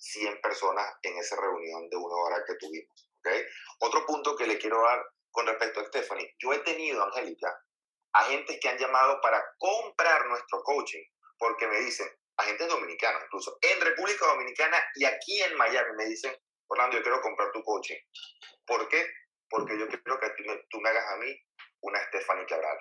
100 0.03 0.41
personas 0.41 0.85
en 1.01 1.17
esa 1.17 1.39
reunión 1.39 1.89
de 1.89 1.97
una 1.97 2.15
hora 2.15 2.43
que 2.45 2.55
tuvimos. 2.55 3.09
¿okay? 3.19 3.43
Otro 3.79 4.05
punto 4.05 4.35
que 4.35 4.47
le 4.47 4.57
quiero 4.57 4.81
dar 4.81 5.03
con 5.31 5.47
respecto 5.47 5.79
a 5.79 5.85
Stephanie, 5.85 6.35
yo 6.39 6.53
he 6.53 6.59
tenido, 6.59 7.03
Angélica, 7.03 7.57
agentes 8.13 8.59
que 8.61 8.69
han 8.69 8.77
llamado 8.77 9.19
para 9.21 9.43
comprar 9.57 10.27
nuestro 10.27 10.61
coaching, 10.61 11.03
porque 11.37 11.67
me 11.67 11.79
dicen, 11.79 12.07
agentes 12.37 12.67
dominicanos 12.67 13.23
incluso, 13.25 13.57
en 13.61 13.81
República 13.81 14.27
Dominicana 14.27 14.77
y 14.95 15.05
aquí 15.05 15.41
en 15.41 15.55
Miami, 15.57 15.95
me 15.97 16.05
dicen, 16.05 16.35
Orlando, 16.67 16.97
yo 16.97 17.03
quiero 17.03 17.21
comprar 17.21 17.51
tu 17.51 17.63
coaching. 17.63 17.97
¿Por 18.65 18.87
qué? 18.89 19.05
Porque 19.49 19.77
yo 19.77 19.87
quiero 19.87 20.19
que 20.19 20.29
tú 20.69 20.79
me, 20.79 20.89
hagas 20.89 21.13
a 21.13 21.17
mí 21.17 21.35
una 21.81 21.99
Stephanie 22.07 22.45
Cabral. 22.45 22.77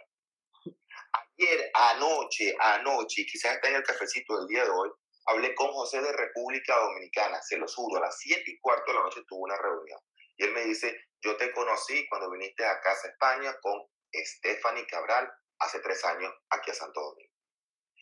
Ayer, 1.12 1.70
anoche, 1.74 2.54
anoche, 2.58 3.24
quizás 3.26 3.54
está 3.54 3.68
en 3.68 3.76
el 3.76 3.82
cafecito 3.82 4.38
del 4.38 4.46
día 4.46 4.64
de 4.64 4.70
hoy, 4.70 4.90
Hablé 5.26 5.54
con 5.54 5.72
José 5.72 6.00
de 6.00 6.12
República 6.12 6.76
Dominicana, 6.76 7.40
se 7.42 7.56
lo 7.56 7.66
juro, 7.68 7.98
a 7.98 8.06
las 8.06 8.18
7 8.18 8.42
y 8.46 8.58
cuarto 8.60 8.90
de 8.90 8.98
la 8.98 9.04
noche 9.04 9.22
tuvo 9.28 9.44
una 9.44 9.56
reunión. 9.56 9.98
Y 10.36 10.44
él 10.44 10.52
me 10.52 10.64
dice, 10.64 10.96
yo 11.20 11.36
te 11.36 11.52
conocí 11.52 12.06
cuando 12.08 12.30
viniste 12.30 12.64
a 12.64 12.80
Casa 12.80 13.08
España 13.08 13.54
con 13.60 13.80
Stephanie 14.12 14.86
Cabral 14.86 15.30
hace 15.60 15.80
tres 15.80 16.04
años 16.04 16.32
aquí 16.50 16.70
a 16.70 16.74
Santo 16.74 17.00
Domingo. 17.00 17.32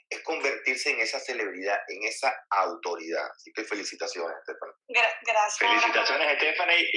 Es 0.09 0.23
convertirse 0.23 0.91
en 0.91 1.00
esa 1.00 1.21
celebridad, 1.21 1.79
en 1.89 2.05
esa 2.05 2.35
autoridad. 2.50 3.31
Así 3.37 3.53
que 3.53 3.65
felicitaciones, 3.65 4.37
Stephanie. 4.43 4.75
gracias. 5.23 5.59
Felicitaciones, 5.59 6.37
Stephanie. 6.37 6.91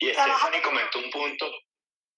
Y, 0.00 0.12
Stephanie 0.12 0.62
comentó 0.62 0.98
un 1.00 1.10
punto 1.10 1.50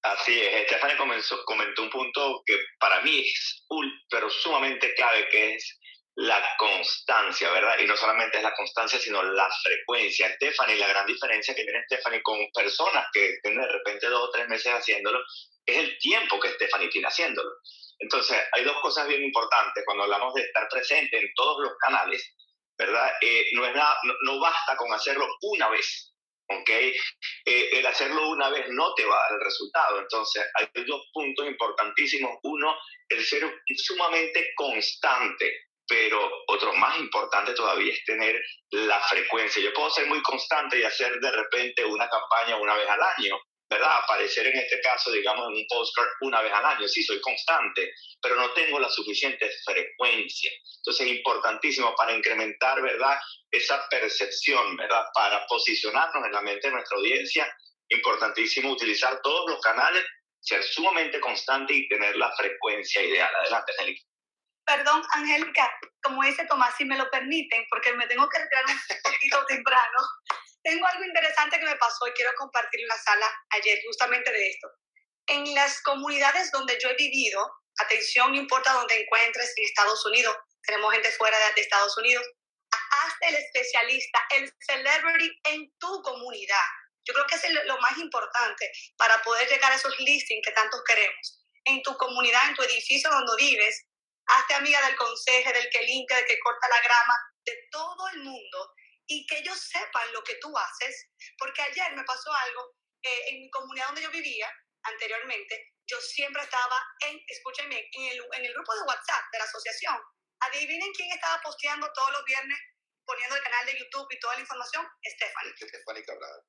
Así 0.03 0.41
es, 0.41 0.67
Stephanie 0.67 0.97
comenzó, 0.97 1.45
comentó 1.45 1.83
un 1.83 1.91
punto 1.91 2.43
que 2.47 2.59
para 2.79 3.03
mí 3.03 3.21
es 3.21 3.67
pero 4.09 4.31
sumamente 4.31 4.95
clave, 4.95 5.29
que 5.29 5.55
es 5.55 5.80
la 6.17 6.43
constancia, 6.59 7.51
¿verdad? 7.51 7.79
Y 7.81 7.87
no 7.87 7.97
solamente 7.97 8.39
es 8.39 8.43
la 8.43 8.55
constancia, 8.55 8.99
sino 8.99 9.23
la 9.23 9.49
frecuencia. 9.63 10.35
Stephanie, 10.35 10.77
la 10.77 10.89
gran 10.89 11.07
diferencia 11.07 11.55
que 11.55 11.63
tiene 11.63 11.85
Stephanie 11.85 12.23
con 12.23 12.39
personas 12.53 13.07
que 13.13 13.39
tienen 13.43 13.63
de 13.63 13.69
repente 13.69 14.09
dos 14.09 14.29
o 14.29 14.31
tres 14.31 14.49
meses 14.49 14.73
haciéndolo, 14.73 15.21
es 15.65 15.77
el 15.77 15.99
tiempo 15.99 16.41
que 16.41 16.51
Stephanie 16.51 16.89
tiene 16.89 17.09
haciéndolo. 17.09 17.51
Entonces, 18.01 18.39
hay 18.53 18.65
dos 18.65 18.81
cosas 18.81 19.07
bien 19.07 19.23
importantes 19.23 19.85
cuando 19.85 20.05
hablamos 20.05 20.35
de 20.35 20.43
estar 20.43 20.69
presente 20.69 21.19
en 21.19 21.33
todos 21.35 21.63
los 21.63 21.73
canales, 21.79 22.35
¿verdad? 22.77 23.13
Eh, 23.21 23.47
no, 23.53 23.67
es 23.67 23.75
nada, 23.75 23.97
no, 24.23 24.41
basta 24.41 24.77
con 24.77 24.93
hacerlo 24.93 25.27
una 25.43 25.69
vez, 25.69 26.13
¿ok? 26.49 26.71
Eh, 26.71 27.79
el 27.79 27.87
hacerlo 27.87 28.31
una 28.31 28.49
vez 28.49 28.67
no 28.71 28.95
te 28.95 29.05
va 29.05 29.17
a 29.17 29.23
dar 29.23 29.33
el 29.39 29.45
resultado. 29.45 30.01
Entonces, 30.01 30.45
hay 30.55 30.67
dos 30.85 31.09
puntos 31.13 31.47
importantísimos. 31.47 32.39
Uno, 32.43 32.75
el 33.09 33.25
ser 33.25 33.45
sumamente 33.77 34.53
constante 34.57 35.70
pero 35.91 36.45
otro 36.47 36.73
más 36.75 37.01
importante 37.01 37.53
todavía 37.53 37.93
es 37.93 38.05
tener 38.05 38.41
la 38.71 39.01
frecuencia. 39.01 39.61
Yo 39.61 39.75
puedo 39.75 39.91
ser 39.91 40.07
muy 40.07 40.23
constante 40.23 40.79
y 40.79 40.85
hacer 40.85 41.19
de 41.19 41.33
repente 41.33 41.85
una 41.85 42.09
campaña 42.09 42.57
una 42.59 42.77
vez 42.77 42.89
al 42.89 43.01
año, 43.03 43.37
¿verdad? 43.69 43.99
Aparecer 44.05 44.47
en 44.47 44.57
este 44.57 44.81
caso, 44.83 45.11
digamos, 45.11 45.49
en 45.49 45.57
un 45.57 45.67
postcard 45.69 46.07
una 46.21 46.43
vez 46.43 46.53
al 46.53 46.65
año. 46.65 46.87
Sí, 46.87 47.03
soy 47.03 47.21
constante, 47.21 47.93
pero 48.23 48.37
no 48.37 48.53
tengo 48.53 48.79
la 48.79 48.89
suficiente 48.89 49.51
frecuencia. 49.65 50.53
Entonces 50.77 51.09
es 51.09 51.13
importantísimo 51.17 51.93
para 51.97 52.13
incrementar, 52.13 52.81
¿verdad? 52.81 53.19
Esa 53.51 53.85
percepción, 53.89 54.77
¿verdad? 54.77 55.07
Para 55.13 55.45
posicionarnos 55.49 56.25
en 56.25 56.33
la 56.33 56.41
mente 56.41 56.69
de 56.69 56.75
nuestra 56.75 56.99
audiencia, 56.99 57.53
importantísimo 57.89 58.71
utilizar 58.71 59.21
todos 59.23 59.51
los 59.51 59.61
canales, 59.61 60.05
ser 60.39 60.63
sumamente 60.63 61.19
constante 61.19 61.75
y 61.75 61.89
tener 61.89 62.15
la 62.17 62.31
frecuencia 62.37 63.03
ideal. 63.03 63.35
Adelante, 63.35 63.73
Angélica 63.73 64.10
perdón, 64.71 65.03
Angélica, 65.15 65.71
como 66.03 66.23
dice 66.23 66.47
Tomás, 66.47 66.75
si 66.77 66.85
me 66.85 66.97
lo 66.97 67.11
permiten, 67.11 67.67
porque 67.69 67.93
me 67.95 68.07
tengo 68.07 68.29
que 68.29 68.39
retirar 68.39 68.65
un 68.67 69.03
poquito 69.03 69.45
temprano. 69.49 69.99
Tengo 70.63 70.87
algo 70.87 71.05
interesante 71.05 71.59
que 71.59 71.65
me 71.65 71.77
pasó 71.77 72.07
y 72.07 72.13
quiero 72.13 72.33
compartir 72.37 72.81
en 72.81 72.89
la 72.89 72.99
sala 72.99 73.27
ayer 73.51 73.81
justamente 73.85 74.31
de 74.31 74.51
esto. 74.51 74.69
En 75.27 75.55
las 75.55 75.83
comunidades 75.83 76.53
donde 76.53 76.79
yo 76.81 76.91
he 76.91 76.95
vivido, 76.95 77.51
atención, 77.79 78.33
no 78.33 78.39
importa 78.39 78.73
dónde 78.73 79.01
encuentres, 79.01 79.53
en 79.57 79.65
Estados 79.65 80.05
Unidos, 80.07 80.37
tenemos 80.63 80.93
gente 80.93 81.11
fuera 81.13 81.37
de 81.55 81.61
Estados 81.61 81.97
Unidos, 81.99 82.25
hazte 82.71 83.29
el 83.29 83.37
especialista, 83.37 84.23
el 84.37 84.53
celebrity 84.61 85.41
en 85.45 85.73
tu 85.79 86.03
comunidad. 86.03 86.67
Yo 87.05 87.15
creo 87.15 87.27
que 87.27 87.35
es 87.37 87.65
lo 87.65 87.79
más 87.79 87.97
importante 87.99 88.71
para 88.97 89.21
poder 89.23 89.49
llegar 89.49 89.73
a 89.73 89.77
esos 89.77 89.99
listings 89.99 90.47
que 90.47 90.53
tantos 90.53 90.83
queremos. 90.87 91.39
En 91.65 91.83
tu 91.83 91.97
comunidad, 91.97 92.49
en 92.49 92.55
tu 92.55 92.63
edificio 92.63 93.11
donde 93.11 93.33
vives, 93.37 93.90
hazte 94.37 94.55
amiga 94.55 94.81
del 94.87 94.97
consejo, 94.97 95.53
del 95.53 95.69
que 95.71 95.83
limpia, 95.83 96.17
del 96.17 96.27
que 96.27 96.39
corta 96.39 96.69
la 96.69 96.81
grama, 96.81 97.15
de 97.45 97.69
todo 97.71 98.09
el 98.09 98.21
mundo 98.21 98.75
y 99.07 99.27
que 99.27 99.39
ellos 99.39 99.59
sepan 99.59 100.13
lo 100.13 100.23
que 100.23 100.37
tú 100.37 100.57
haces, 100.57 101.09
porque 101.39 101.63
ayer 101.63 101.93
me 101.97 102.05
pasó 102.05 102.33
algo 102.33 102.77
eh, 103.03 103.29
en 103.29 103.41
mi 103.41 103.51
comunidad 103.51 103.87
donde 103.87 104.03
yo 104.03 104.11
vivía 104.11 104.49
anteriormente, 104.85 105.75
yo 105.87 106.01
siempre 106.01 106.43
estaba 106.43 106.77
en, 107.09 107.21
escúchenme, 107.27 107.89
en 107.93 108.05
el, 108.13 108.23
en 108.33 108.45
el 108.45 108.55
grupo 108.55 108.75
de 108.75 108.83
WhatsApp 108.83 109.25
de 109.33 109.39
la 109.39 109.45
asociación. 109.45 109.99
Adivinen 110.41 110.93
quién 110.93 111.11
estaba 111.13 111.41
posteando 111.43 111.91
todos 111.93 112.13
los 112.13 112.25
viernes 112.25 112.59
poniendo 113.05 113.35
el 113.35 113.43
canal 113.43 113.67
de 113.67 113.79
YouTube 113.79 114.07
y 114.11 114.21
toda 114.21 114.35
la 114.35 114.41
información, 114.41 114.87
Stephanie. 115.05 115.53
Stephanie 115.57 116.05
Cabral. 116.05 116.41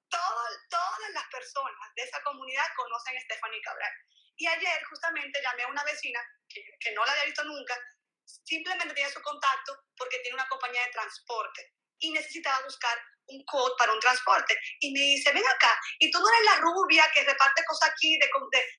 todas 0.70 1.10
las 1.12 1.26
personas 1.32 1.90
de 1.96 2.04
esa 2.04 2.22
comunidad 2.22 2.66
conocen 2.76 3.18
a 3.18 3.22
Stephanie 3.22 3.62
Cabral. 3.62 3.94
Y 4.42 4.48
ayer 4.48 4.84
justamente 4.90 5.40
llamé 5.40 5.62
a 5.62 5.68
una 5.68 5.84
vecina 5.84 6.20
que, 6.50 6.66
que 6.80 6.92
no 6.94 7.06
la 7.06 7.12
había 7.12 7.26
visto 7.26 7.44
nunca, 7.44 7.78
simplemente 8.26 8.88
tenía 8.88 9.12
su 9.12 9.22
contacto 9.22 9.86
porque 9.96 10.18
tiene 10.20 10.34
una 10.34 10.48
compañía 10.48 10.84
de 10.84 10.92
transporte 10.92 11.74
y 12.00 12.12
necesitaba 12.12 12.60
buscar 12.64 12.98
un 13.28 13.46
code 13.46 13.76
para 13.78 13.94
un 13.94 14.00
transporte. 14.00 14.58
Y 14.80 14.92
me 14.94 15.00
dice, 15.00 15.32
ven 15.32 15.48
acá, 15.48 15.80
y 16.00 16.10
tú 16.10 16.20
no 16.20 16.28
eres 16.28 16.46
la 16.46 16.56
rubia 16.56 17.06
que 17.14 17.24
reparte 17.24 17.64
cosas 17.66 17.92
aquí 17.92 18.18
de, 18.18 18.28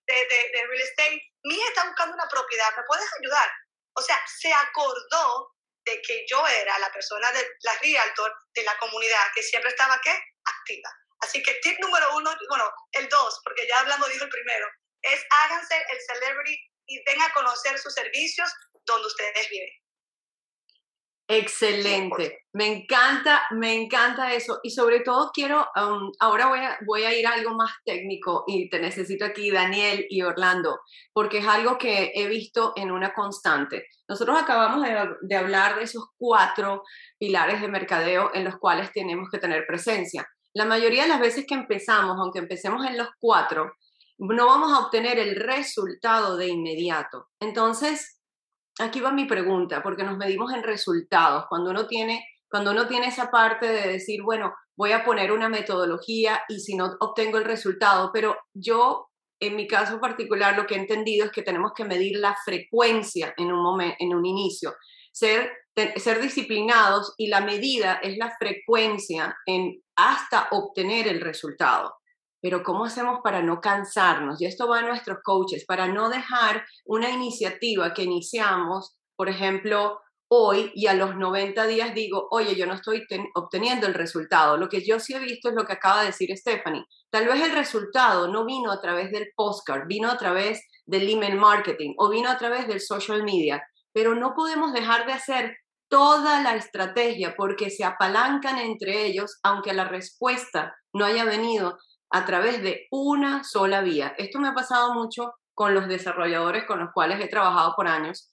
de, 0.09 0.26
de, 0.26 0.50
de 0.50 0.66
real 0.66 0.81
estate. 0.81 1.23
Mi 1.45 1.54
hija 1.54 1.69
está 1.69 1.87
buscando 1.87 2.14
una 2.14 2.28
propiedad, 2.28 2.76
¿me 2.76 2.83
puedes 2.83 3.09
ayudar? 3.21 3.49
O 3.95 4.02
sea, 4.02 4.21
se 4.26 4.52
acordó 4.52 5.54
de 5.85 6.02
que 6.02 6.26
yo 6.28 6.45
era 6.45 6.76
la 6.81 6.90
persona 6.90 7.31
de 7.31 7.47
la 7.62 7.78
realtor 7.78 8.35
de 8.52 8.64
la 8.64 8.76
comunidad 8.78 9.31
que 9.33 9.45
siempre 9.45 9.71
estaba, 9.71 10.00
¿qué? 10.02 10.11
Activa. 10.45 10.90
Así 11.21 11.40
que 11.40 11.54
tip 11.62 11.78
número 11.78 12.16
uno, 12.16 12.37
bueno, 12.49 12.69
el 12.90 13.09
dos, 13.09 13.40
porque 13.45 13.64
ya 13.69 13.78
hablando 13.78 14.09
dijo 14.09 14.25
el 14.25 14.31
primero, 14.31 14.66
es 15.03 15.25
háganse 15.45 15.75
el 15.77 15.99
celebrity 16.01 16.59
y 16.87 17.03
vengan 17.05 17.31
a 17.31 17.35
conocer 17.35 17.79
sus 17.79 17.95
servicios 17.95 18.53
donde 18.87 19.07
ustedes 19.07 19.49
viven. 19.51 19.69
Excelente, 21.29 22.41
me 22.53 22.67
encanta, 22.67 23.43
me 23.53 23.73
encanta 23.73 24.35
eso 24.35 24.61
y 24.63 24.71
sobre 24.71 25.01
todo 25.01 25.31
quiero, 25.33 25.67
um, 25.77 26.13
ahora 26.19 26.49
voy 26.49 26.59
a, 26.59 26.79
voy 26.85 27.05
a 27.05 27.15
ir 27.15 27.27
a 27.27 27.33
algo 27.33 27.55
más 27.55 27.71
técnico 27.87 28.45
y 28.47 28.69
te 28.69 28.81
necesito 28.81 29.25
aquí 29.25 29.51
Daniel 29.51 30.05
y 30.11 30.21
Orlando, 30.23 30.81
porque 31.15 31.39
es 31.39 31.47
algo 31.47 31.79
que 31.79 32.13
he 32.15 32.27
visto 32.27 32.75
en 32.77 32.91
una 32.91 33.15
constante. 33.15 33.87
Nosotros 34.09 34.43
acabamos 34.43 34.83
de, 34.83 35.09
de 35.23 35.37
hablar 35.37 35.77
de 35.77 35.85
esos 35.85 36.05
cuatro 36.19 36.83
pilares 37.19 37.63
de 37.63 37.69
mercadeo 37.69 38.31
en 38.35 38.45
los 38.45 38.59
cuales 38.59 38.93
tenemos 38.93 39.31
que 39.31 39.39
tener 39.39 39.65
presencia. 39.67 40.29
La 40.55 40.67
mayoría 40.67 41.05
de 41.05 41.09
las 41.09 41.21
veces 41.21 41.47
que 41.47 41.55
empezamos, 41.55 42.19
aunque 42.19 42.41
empecemos 42.41 42.85
en 42.85 42.99
los 42.99 43.09
cuatro, 43.19 43.73
no 44.31 44.47
vamos 44.47 44.73
a 44.73 44.87
obtener 44.87 45.19
el 45.19 45.37
resultado 45.37 46.37
de 46.37 46.49
inmediato. 46.49 47.29
Entonces, 47.41 48.21
aquí 48.79 49.00
va 49.00 49.11
mi 49.11 49.25
pregunta, 49.25 49.83
porque 49.83 50.05
nos 50.05 50.17
medimos 50.17 50.52
en 50.52 50.62
resultados. 50.62 51.47
Cuando 51.49 51.71
uno 51.71 51.87
tiene, 51.87 52.25
cuando 52.49 52.71
uno 52.71 52.87
tiene 52.87 53.09
esa 53.09 53.31
parte 53.31 53.67
de 53.67 53.88
decir, 53.88 54.23
bueno, 54.23 54.55
voy 54.76 54.93
a 54.93 55.05
poner 55.05 55.33
una 55.33 55.49
metodología 55.49 56.43
y 56.49 56.61
si 56.61 56.76
no 56.76 56.97
obtengo 57.00 57.38
el 57.38 57.45
resultado, 57.45 58.11
pero 58.12 58.37
yo, 58.55 59.09
en 59.41 59.57
mi 59.57 59.67
caso 59.67 60.00
particular, 60.00 60.57
lo 60.57 60.67
que 60.67 60.76
he 60.76 60.79
entendido 60.79 61.26
es 61.26 61.33
que 61.33 61.43
tenemos 61.43 61.73
que 61.75 61.85
medir 61.85 62.19
la 62.19 62.37
frecuencia 62.45 63.35
en 63.37 63.52
un 63.52 63.61
momento, 63.61 63.97
en 63.99 64.14
un 64.14 64.25
inicio, 64.25 64.75
ser, 65.12 65.50
ser 65.97 66.21
disciplinados 66.21 67.14
y 67.19 67.26
la 67.26 67.41
medida 67.41 67.95
es 67.95 68.17
la 68.17 68.35
frecuencia 68.38 69.37
en 69.47 69.83
hasta 69.97 70.49
obtener 70.52 71.09
el 71.09 71.21
resultado 71.21 71.93
pero 72.43 72.63
¿cómo 72.65 72.85
hacemos 72.85 73.21
para 73.23 73.41
no 73.41 73.61
cansarnos? 73.61 74.43
Y 74.43 74.47
esto 74.47 74.69
va 74.69 74.81
a 74.81 74.83
nuestros 74.83 75.19
coaches, 75.23 75.65
para 75.65 75.87
no 75.87 76.11
dejar 76.11 76.65
una 76.85 77.09
iniciativa 77.09 77.95
que 77.95 78.03
iniciamos, 78.03 78.97
por 79.17 79.29
ejemplo, 79.29 80.01
hoy 80.29 80.73
y 80.75 80.87
a 80.87 80.95
los 80.95 81.15
90 81.15 81.67
días 81.67 81.95
digo, 81.95 82.27
oye, 82.31 82.57
yo 82.57 82.67
no 82.67 82.75
estoy 82.75 83.07
obteniendo 83.35 83.87
el 83.87 83.95
resultado. 83.95 84.57
Lo 84.57 84.69
que 84.69 84.85
yo 84.85 84.99
sí 84.99 85.15
he 85.15 85.19
visto 85.19 85.51
es 85.51 85.55
lo 85.55 85.65
que 85.65 85.75
acaba 85.75 86.01
de 86.01 86.07
decir 86.07 86.37
Stephanie. 86.37 86.85
Tal 87.11 87.27
vez 87.27 87.43
el 87.43 87.53
resultado 87.53 88.29
no 88.29 88.45
vino 88.45 88.73
a 88.73 88.81
través 88.81 89.13
del 89.13 89.29
postcard, 89.37 89.87
vino 89.87 90.11
a 90.11 90.17
través 90.17 90.66
del 90.87 91.09
email 91.09 91.37
marketing 91.37 91.95
o 91.99 92.09
vino 92.09 92.31
a 92.31 92.38
través 92.38 92.66
del 92.66 92.81
social 92.81 93.23
media, 93.23 93.62
pero 93.93 94.14
no 94.14 94.35
podemos 94.35 94.73
dejar 94.73 95.07
de 95.07 95.12
hacer 95.12 95.57
toda 95.90 96.43
la 96.43 96.57
estrategia 96.57 97.35
porque 97.37 97.69
se 97.69 97.85
apalancan 97.85 98.59
entre 98.59 99.05
ellos, 99.05 99.38
aunque 99.43 99.75
la 99.75 99.85
respuesta 99.85 100.75
no 100.95 101.05
haya 101.05 101.25
venido 101.25 101.77
a 102.12 102.25
través 102.25 102.62
de 102.62 102.87
una 102.90 103.42
sola 103.42 103.81
vía. 103.81 104.14
Esto 104.18 104.38
me 104.38 104.48
ha 104.48 104.55
pasado 104.55 104.94
mucho 104.94 105.35
con 105.55 105.75
los 105.75 105.88
desarrolladores 105.88 106.64
con 106.64 106.79
los 106.79 106.92
cuales 106.92 107.20
he 107.20 107.29
trabajado 107.29 107.75
por 107.75 107.88
años. 107.88 108.31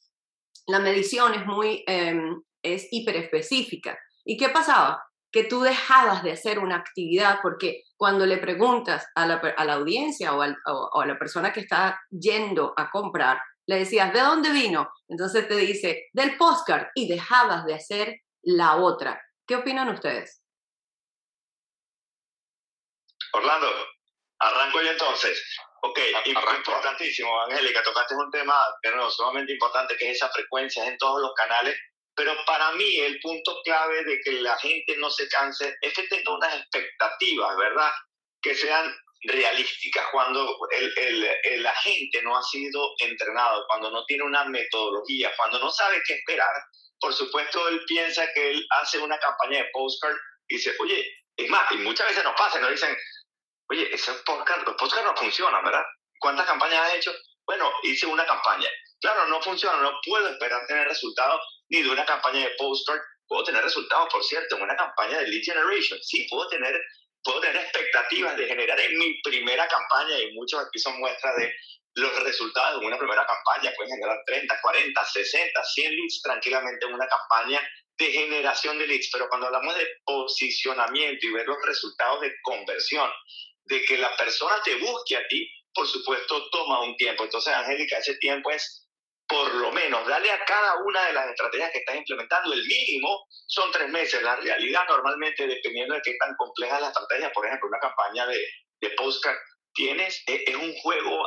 La 0.67 0.79
medición 0.79 1.33
es 1.33 1.45
muy, 1.45 1.83
eh, 1.87 2.19
es 2.61 2.87
hiperespecífica. 2.91 3.97
¿Y 4.25 4.37
qué 4.37 4.49
pasaba? 4.49 5.03
Que 5.31 5.43
tú 5.43 5.61
dejabas 5.61 6.23
de 6.23 6.31
hacer 6.31 6.59
una 6.59 6.75
actividad 6.75 7.39
porque 7.41 7.83
cuando 7.97 8.25
le 8.25 8.37
preguntas 8.37 9.07
a 9.15 9.25
la, 9.25 9.35
a 9.35 9.65
la 9.65 9.73
audiencia 9.73 10.33
o, 10.33 10.43
o 10.65 11.01
a 11.01 11.05
la 11.05 11.17
persona 11.17 11.53
que 11.53 11.61
está 11.61 11.99
yendo 12.09 12.73
a 12.75 12.89
comprar, 12.89 13.39
le 13.65 13.79
decías, 13.79 14.11
¿de 14.11 14.19
dónde 14.19 14.51
vino? 14.51 14.89
Entonces 15.07 15.47
te 15.47 15.55
dice, 15.55 16.07
del 16.13 16.37
postcard 16.37 16.87
y 16.95 17.07
dejabas 17.07 17.65
de 17.65 17.75
hacer 17.75 18.21
la 18.41 18.77
otra. 18.77 19.21
¿Qué 19.45 19.55
opinan 19.55 19.89
ustedes? 19.89 20.41
Orlando, 23.33 23.87
arranco 24.39 24.81
yo 24.81 24.91
entonces. 24.91 25.43
Ok, 25.81 25.97
importantísimo, 26.25 27.41
Angélica, 27.43 27.81
tocaste 27.83 28.13
un 28.15 28.29
tema 28.31 28.53
de 28.83 28.91
nuevo 28.91 29.09
sumamente 29.09 29.53
importante 29.53 29.95
que 29.95 30.11
es 30.11 30.17
esa 30.17 30.29
frecuencia 30.29 30.85
en 30.85 30.97
todos 30.97 31.21
los 31.21 31.33
canales, 31.35 31.77
pero 32.13 32.35
para 32.45 32.71
mí 32.73 32.99
el 32.99 33.17
punto 33.21 33.61
clave 33.63 34.03
de 34.03 34.19
que 34.19 34.33
la 34.41 34.57
gente 34.57 34.97
no 34.97 35.09
se 35.09 35.29
canse 35.29 35.73
es 35.81 35.93
que 35.93 36.03
tenga 36.03 36.35
unas 36.35 36.53
expectativas, 36.53 37.55
¿verdad? 37.55 37.91
Que 38.41 38.55
sean 38.55 38.93
realísticas. 39.21 40.05
Cuando 40.11 40.57
el, 40.71 40.97
el, 40.97 41.29
el 41.43 41.65
agente 41.65 42.21
no 42.23 42.37
ha 42.37 42.43
sido 42.43 42.93
entrenado, 42.99 43.65
cuando 43.67 43.89
no 43.91 44.03
tiene 44.05 44.23
una 44.23 44.43
metodología, 44.45 45.31
cuando 45.37 45.59
no 45.59 45.71
sabe 45.71 46.01
qué 46.05 46.15
esperar, 46.15 46.51
por 46.99 47.13
supuesto 47.13 47.67
él 47.69 47.81
piensa 47.87 48.31
que 48.33 48.51
él 48.51 48.67
hace 48.81 48.97
una 48.97 49.17
campaña 49.19 49.59
de 49.59 49.69
postcard 49.71 50.15
y 50.49 50.57
dice, 50.57 50.75
oye, 50.79 51.09
es 51.37 51.49
más, 51.49 51.71
y 51.71 51.77
muchas 51.77 52.07
veces 52.09 52.23
nos 52.25 52.35
pasa, 52.35 52.59
nos 52.59 52.71
dicen, 52.71 52.97
oye, 53.69 53.93
ese 53.93 54.11
podcast, 54.25 54.65
los 54.65 54.75
podcasts 54.75 55.05
no 55.05 55.15
funcionan, 55.15 55.63
¿verdad? 55.63 55.83
¿Cuántas 56.19 56.45
campañas 56.45 56.87
has 56.87 56.95
hecho? 56.95 57.13
Bueno, 57.45 57.71
hice 57.83 58.05
una 58.05 58.25
campaña. 58.25 58.69
Claro, 58.99 59.27
no 59.27 59.41
funciona, 59.41 59.77
no 59.81 59.99
puedo 60.05 60.27
esperar 60.27 60.65
tener 60.67 60.87
resultados 60.87 61.41
ni 61.69 61.81
de 61.81 61.89
una 61.89 62.05
campaña 62.05 62.41
de 62.41 62.55
postcard. 62.57 62.99
Puedo 63.27 63.43
tener 63.43 63.63
resultados, 63.63 64.09
por 64.11 64.23
cierto, 64.23 64.57
en 64.57 64.63
una 64.63 64.75
campaña 64.75 65.19
de 65.19 65.27
lead 65.27 65.43
generation. 65.43 65.99
Sí, 66.01 66.27
puedo 66.29 66.47
tener, 66.49 66.79
puedo 67.23 67.39
tener 67.39 67.57
expectativas 67.57 68.35
de 68.37 68.47
generar 68.47 68.79
en 68.79 68.97
mi 68.97 69.21
primera 69.21 69.67
campaña 69.67 70.19
y 70.19 70.33
muchos 70.33 70.59
aquí 70.65 70.79
son 70.79 70.99
muestras 70.99 71.35
de 71.37 71.53
los 71.95 72.23
resultados 72.23 72.81
de 72.81 72.87
una 72.87 72.97
primera 72.97 73.25
campaña. 73.25 73.71
Pueden 73.75 73.93
generar 73.93 74.17
30, 74.25 74.61
40, 74.61 75.05
60, 75.05 75.63
100 75.63 75.95
leads 75.95 76.21
tranquilamente 76.21 76.85
en 76.85 76.93
una 76.93 77.07
campaña 77.07 77.61
de 77.97 78.11
generación 78.11 78.79
de 78.79 78.87
leads. 78.87 79.09
Pero 79.11 79.29
cuando 79.29 79.47
hablamos 79.47 79.77
de 79.77 79.87
posicionamiento 80.03 81.27
y 81.27 81.31
ver 81.31 81.47
los 81.47 81.57
resultados 81.65 82.21
de 82.21 82.33
conversión, 82.41 83.09
de 83.69 83.83
que 83.85 83.97
la 83.97 84.15
persona 84.17 84.61
te 84.63 84.75
busque 84.75 85.15
a 85.15 85.27
ti, 85.27 85.47
por 85.73 85.87
supuesto, 85.87 86.49
toma 86.49 86.81
un 86.81 86.95
tiempo. 86.97 87.23
Entonces, 87.23 87.53
Angélica, 87.53 87.99
ese 87.99 88.15
tiempo 88.15 88.49
es 88.51 88.87
por 89.27 89.53
lo 89.53 89.71
menos, 89.71 90.07
dale 90.07 90.31
a 90.31 90.43
cada 90.43 90.77
una 90.77 91.05
de 91.05 91.13
las 91.13 91.29
estrategias 91.29 91.71
que 91.71 91.77
estás 91.77 91.95
implementando, 91.95 92.51
el 92.51 92.65
mínimo 92.65 93.27
son 93.45 93.71
tres 93.71 93.87
meses. 93.89 94.23
La 94.23 94.35
realidad 94.37 94.81
normalmente, 94.89 95.45
dependiendo 95.45 95.93
de 95.93 96.01
qué 96.03 96.15
tan 96.19 96.35
compleja 96.35 96.77
es 96.77 96.81
la 96.81 96.87
estrategia, 96.87 97.31
por 97.31 97.45
ejemplo, 97.45 97.67
una 97.67 97.77
campaña 97.79 98.25
de, 98.25 98.43
de 98.81 98.89
postcard, 98.97 99.37
tienes, 99.75 100.23
es, 100.25 100.41
es 100.47 100.55
un 100.55 100.73
juego 100.77 101.23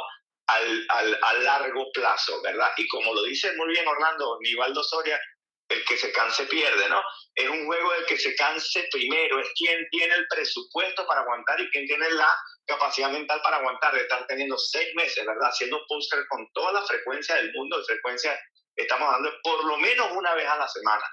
al, 0.49 0.87
al, 0.89 1.19
a 1.23 1.33
largo 1.35 1.93
plazo, 1.93 2.43
¿verdad? 2.43 2.73
Y 2.77 2.89
como 2.89 3.15
lo 3.15 3.23
dice 3.23 3.55
muy 3.57 3.69
bien 3.69 3.87
Orlando, 3.87 4.37
Nivaldo 4.41 4.83
Soria, 4.83 5.21
el 5.73 5.85
que 5.85 5.97
se 5.97 6.13
canse 6.13 6.45
pierde, 6.47 6.89
¿no? 6.89 7.03
Es 7.35 7.49
un 7.49 7.67
juego 7.67 7.93
del 7.93 8.07
que 8.07 8.19
se 8.19 8.35
canse 8.37 8.89
primero, 8.91 9.41
es 9.41 9.49
quien 9.57 9.87
tiene 9.91 10.15
el 10.15 10.27
presupuesto 10.29 11.07
para 11.07 11.23
aguantar 11.23 11.61
y 11.61 11.71
quien 11.71 11.87
tiene 11.87 12.11
la 12.11 12.29
capacidad 12.67 13.11
mental 13.11 13.41
para 13.43 13.57
aguantar, 13.57 13.95
de 13.95 14.03
estar 14.03 14.27
teniendo 14.27 14.57
seis 14.59 14.95
meses, 14.95 15.25
¿verdad? 15.25 15.49
Haciendo 15.49 15.85
póster 15.89 16.25
con 16.29 16.47
toda 16.53 16.73
la 16.73 16.83
frecuencia 16.83 17.37
del 17.37 17.53
mundo, 17.53 17.79
de 17.79 17.85
frecuencia, 17.85 18.39
estamos 18.77 19.09
hablando 19.09 19.39
por 19.43 19.65
lo 19.65 19.79
menos 19.79 20.13
una 20.13 20.35
vez 20.35 20.47
a 20.47 20.57
la 20.57 20.69
semana, 20.69 21.05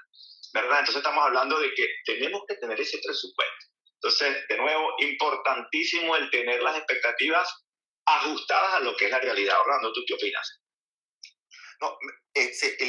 ¿verdad? 0.52 0.80
Entonces 0.80 0.96
estamos 0.96 1.24
hablando 1.24 1.58
de 1.58 1.72
que 1.74 1.86
tenemos 2.04 2.42
que 2.48 2.56
tener 2.56 2.80
ese 2.80 2.98
presupuesto. 3.04 3.66
Entonces, 4.02 4.48
de 4.48 4.56
nuevo, 4.56 4.94
importantísimo 4.98 6.16
el 6.16 6.30
tener 6.30 6.62
las 6.62 6.76
expectativas 6.76 7.48
ajustadas 8.06 8.74
a 8.74 8.80
lo 8.80 8.96
que 8.96 9.06
es 9.06 9.10
la 9.10 9.20
realidad. 9.20 9.60
Orlando, 9.60 9.92
¿tú 9.92 10.02
qué 10.06 10.14
opinas? 10.14 10.59
No, 11.80 11.96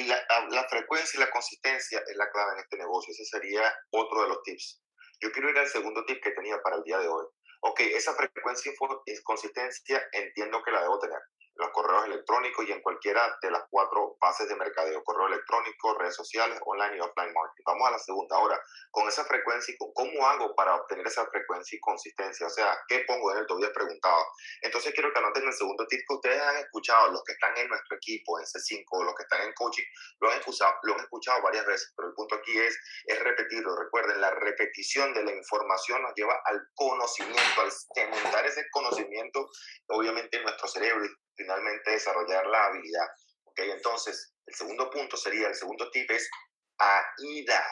la, 0.08 0.48
la, 0.50 0.68
frecuencia 0.70 1.18
y 1.18 1.22
la 1.22 1.32
consistencia 1.32 2.04
es 2.06 2.16
la 2.16 2.30
clave 2.30 2.54
en 2.54 2.60
este 2.60 2.78
negocio. 2.78 3.12
Ese 3.12 3.26
sería 3.26 3.74
otro 3.92 4.24
de 4.24 4.30
los 4.30 4.44
tips. 4.44 4.82
Yo 5.22 5.32
quiero 5.32 5.50
ir 5.50 5.58
al 5.58 5.68
segundo 5.68 6.04
tip 6.06 6.22
que 6.22 6.32
tenía 6.32 6.62
para 6.62 6.78
el 6.78 6.84
día 6.84 6.98
de 7.00 7.08
hoy. 7.08 7.26
Ok, 7.62 7.80
esa 7.82 8.14
frecuencia 8.16 8.72
y 8.72 9.24
consistencia 9.24 10.02
entiendo 10.12 10.62
que 10.64 10.72
la 10.72 10.82
debo 10.82 11.00
tener. 11.00 11.20
Los 11.56 11.70
correos 11.72 12.06
electrónicos 12.06 12.66
y 12.68 12.72
en 12.72 12.82
cualquiera 12.82 13.38
de 13.42 13.52
las 13.52 13.64
cuatro 13.70 14.18
bases 14.20 14.48
de 14.48 14.56
mercadeo, 14.56 15.04
correo 15.04 15.28
electrónico, 15.28 15.98
redes 15.98 16.16
sociales, 16.16 16.60
online 16.66 16.98
y 16.98 17.00
offline 17.00 17.34
marketing. 17.34 17.64
Vamos 17.66 17.88
a 17.88 17.92
la 17.92 18.00
segunda. 18.00 18.36
Ahora, 18.36 18.60
con 18.90 19.08
esa 19.08 19.26
frecuencia, 19.26 19.76
¿cómo 19.94 20.28
hago 20.28 20.56
para 20.56 20.76
obtener 20.76 21.06
esa 21.08 21.26
frecuencia 21.28 21.76
y 21.76 21.80
consistencia? 21.80 22.48
O 22.48 22.50
sea, 22.50 22.78
¿qué 22.88 23.04
pongo 23.08 23.32
en 23.32 23.40
el 23.40 23.48
todavía 23.48 23.72
preguntado? 23.74 24.26
Entonces 24.62 24.94
quiero 24.94 25.12
que 25.14 25.20
anoten 25.20 25.46
el 25.46 25.54
segundo 25.54 25.86
tip 25.88 26.02
que 26.08 26.16
ustedes 26.16 26.42
han 26.42 26.58
escuchado, 26.58 27.12
los 27.12 27.24
que 27.24 27.34
están 27.34 27.56
en 27.58 27.68
nuestro 27.68 27.98
equipo, 27.98 28.40
en 28.40 28.46
C5, 28.46 29.06
los 29.06 29.16
que 29.16 29.24
están 29.24 29.42
en 29.42 29.54
coaching, 29.54 29.86
lo 30.20 30.32
han 30.32 30.40
escuchado, 30.40 30.74
lo 30.84 30.94
han 30.96 31.02
escuchado 31.02 31.42
varias 31.42 31.66
veces, 31.66 31.94
pero 31.96 32.10
el 32.10 32.14
punto 32.14 32.36
aquí 32.36 32.58
es, 32.58 32.78
es 33.06 33.20
repetirlo. 33.20 33.76
Recuerden, 33.76 34.22
la 34.22 34.32
repetición 34.32 35.14
de 35.14 35.24
la 35.24 35.34
información 35.34 36.02
nos 36.02 36.14
lleva 36.16 36.40
al 36.46 36.62
conocimiento, 36.76 37.62
al 37.62 37.72
cementar 37.72 38.46
ese 38.46 38.66
conocimiento, 38.72 39.50
obviamente 39.88 40.38
en 40.38 40.44
nuestro 40.44 40.68
cerebro 40.68 41.06
finalmente 41.42 41.92
desarrollar 41.92 42.46
la 42.48 42.66
habilidad. 42.66 43.08
¿ok? 43.46 43.60
Entonces, 43.60 44.34
el 44.46 44.54
segundo 44.54 44.90
punto 44.90 45.18
sería, 45.18 45.48
el 45.48 45.56
segundo 45.56 45.90
tip 45.92 46.10
es 46.12 46.30
AIDA, 46.78 47.64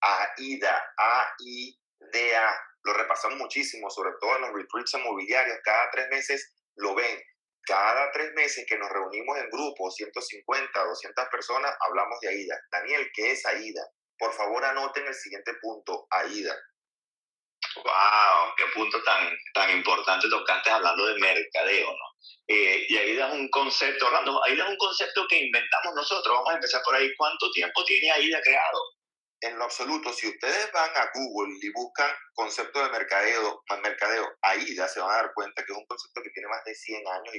AIDA, 0.00 0.82
A-I-D-A. 0.96 2.60
Lo 2.84 2.92
repasamos 2.92 3.38
muchísimo, 3.38 3.88
sobre 3.90 4.10
todo 4.20 4.36
en 4.36 4.42
los 4.42 4.52
retreats 4.52 4.94
inmobiliarios, 4.94 5.58
cada 5.64 5.90
tres 5.90 6.08
meses 6.10 6.54
lo 6.76 6.94
ven. 6.94 7.20
Cada 7.66 8.12
tres 8.12 8.30
meses 8.34 8.66
que 8.68 8.76
nos 8.76 8.90
reunimos 8.90 9.38
en 9.38 9.48
grupos, 9.48 9.94
150, 9.94 10.84
200 10.84 11.28
personas, 11.30 11.74
hablamos 11.80 12.20
de 12.20 12.28
AIDA. 12.28 12.60
Daniel, 12.70 13.10
¿qué 13.14 13.32
es 13.32 13.46
AIDA? 13.46 13.82
Por 14.18 14.32
favor, 14.34 14.62
anoten 14.64 15.06
el 15.06 15.14
siguiente 15.14 15.52
punto, 15.62 16.06
AIDA. 16.10 16.54
¡Wow! 17.76 18.54
¡Qué 18.56 18.64
punto 18.74 19.02
tan, 19.02 19.36
tan 19.52 19.70
importante 19.70 20.28
tocaste 20.28 20.70
hablando 20.70 21.06
de 21.06 21.20
mercadeo, 21.20 21.88
¿no? 21.88 22.14
Eh, 22.46 22.86
y 22.88 22.96
AIDA 22.96 23.28
es 23.28 23.34
un 23.34 23.48
concepto, 23.48 24.06
Orlando, 24.06 24.42
AIDA 24.44 24.64
es 24.64 24.70
un 24.70 24.76
concepto 24.76 25.26
que 25.28 25.38
inventamos 25.38 25.94
nosotros. 25.94 26.34
Vamos 26.34 26.50
a 26.50 26.56
empezar 26.56 26.82
por 26.84 26.94
ahí. 26.94 27.10
¿Cuánto 27.16 27.50
tiempo 27.50 27.84
tiene 27.84 28.10
AIDA 28.12 28.40
creado? 28.42 28.80
En 29.40 29.58
lo 29.58 29.64
absoluto, 29.64 30.12
si 30.12 30.28
ustedes 30.28 30.72
van 30.72 30.90
a 30.96 31.10
Google 31.14 31.58
y 31.60 31.70
buscan 31.72 32.10
concepto 32.34 32.82
de 32.82 32.90
mercadeo, 32.90 33.62
mercadeo 33.82 34.26
AIDA, 34.42 34.88
se 34.88 35.00
van 35.00 35.10
a 35.10 35.16
dar 35.16 35.32
cuenta 35.34 35.64
que 35.64 35.72
es 35.72 35.78
un 35.78 35.86
concepto 35.86 36.22
que 36.22 36.30
tiene 36.30 36.48
más 36.48 36.64
de 36.64 36.74
100 36.74 37.08
años 37.08 37.34
y 37.34 37.38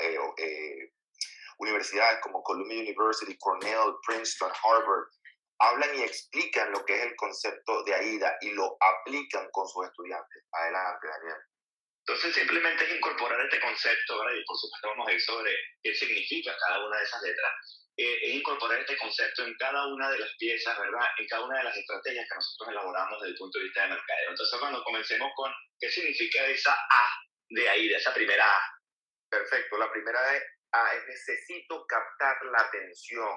eh, 0.00 0.18
eh, 0.38 0.92
universidades 1.58 2.20
como 2.22 2.42
Columbia 2.42 2.80
University, 2.80 3.36
Cornell, 3.38 3.94
Princeton, 4.06 4.50
Harvard, 4.62 5.04
hablan 5.68 5.94
y 5.96 6.02
explican 6.02 6.72
lo 6.72 6.84
que 6.84 6.94
es 6.94 7.06
el 7.06 7.16
concepto 7.16 7.82
de 7.84 7.94
AIDA 7.94 8.36
y 8.40 8.52
lo 8.52 8.76
aplican 8.80 9.48
con 9.50 9.66
sus 9.68 9.86
estudiantes. 9.86 10.44
Adelante, 10.52 11.06
Daniel. 11.06 11.38
Entonces 12.06 12.34
simplemente 12.34 12.84
es 12.84 12.96
incorporar 12.96 13.40
este 13.40 13.60
concepto, 13.60 14.18
¿verdad? 14.18 14.34
y 14.36 14.44
por 14.44 14.58
supuesto 14.58 14.88
vamos 14.88 15.08
a 15.08 15.12
ir 15.12 15.20
sobre 15.22 15.56
qué 15.82 15.94
significa 15.94 16.54
cada 16.58 16.86
una 16.86 16.98
de 16.98 17.04
esas 17.04 17.22
letras, 17.22 17.52
eh, 17.96 18.18
es 18.24 18.34
incorporar 18.34 18.80
este 18.80 18.98
concepto 18.98 19.44
en 19.44 19.54
cada 19.56 19.86
una 19.86 20.10
de 20.10 20.18
las 20.18 20.30
piezas, 20.36 20.78
¿verdad? 20.78 21.06
En 21.16 21.26
cada 21.28 21.44
una 21.46 21.58
de 21.58 21.64
las 21.64 21.76
estrategias 21.76 22.28
que 22.28 22.34
nosotros 22.34 22.68
elaboramos 22.70 23.20
desde 23.20 23.32
el 23.32 23.38
punto 23.38 23.58
de 23.58 23.64
vista 23.64 23.82
de 23.82 23.88
mercadeo. 23.88 24.30
Entonces 24.30 24.60
cuando 24.60 24.84
comencemos 24.84 25.32
con 25.34 25.50
qué 25.80 25.88
significa 25.90 26.44
esa 26.46 26.72
A 26.72 27.08
de 27.48 27.68
ahí, 27.70 27.88
de 27.88 27.96
esa 27.96 28.12
primera 28.12 28.44
A. 28.44 28.60
Perfecto, 29.30 29.78
la 29.78 29.90
primera 29.90 30.20
A 30.72 30.94
es 30.94 31.06
necesito 31.06 31.86
captar 31.86 32.36
la 32.52 32.60
atención. 32.66 33.30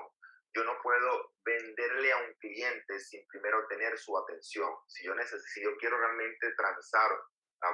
Yo 0.53 0.63
no 0.63 0.79
puedo 0.81 1.33
venderle 1.43 2.11
a 2.11 2.17
un 2.17 2.33
cliente 2.39 2.99
sin 2.99 3.25
primero 3.27 3.65
tener 3.67 3.97
su 3.97 4.17
atención. 4.17 4.71
Si 4.87 5.05
yo, 5.05 5.13
necesito, 5.15 5.47
si 5.53 5.63
yo 5.63 5.77
quiero 5.77 5.97
realmente 5.97 6.53
transar 6.55 7.11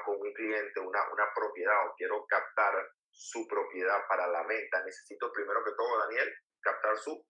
con 0.05 0.15
un 0.19 0.33
cliente 0.33 0.79
una, 0.79 1.01
una 1.11 1.33
propiedad 1.33 1.87
o 1.87 1.93
quiero 1.95 2.25
captar 2.27 2.73
su 3.11 3.47
propiedad 3.47 3.99
para 4.07 4.27
la 4.27 4.43
venta, 4.43 4.83
necesito 4.83 5.31
primero 5.31 5.63
que 5.63 5.71
todo, 5.77 5.99
Daniel, 5.99 6.33
captar 6.61 6.97
su 6.97 7.25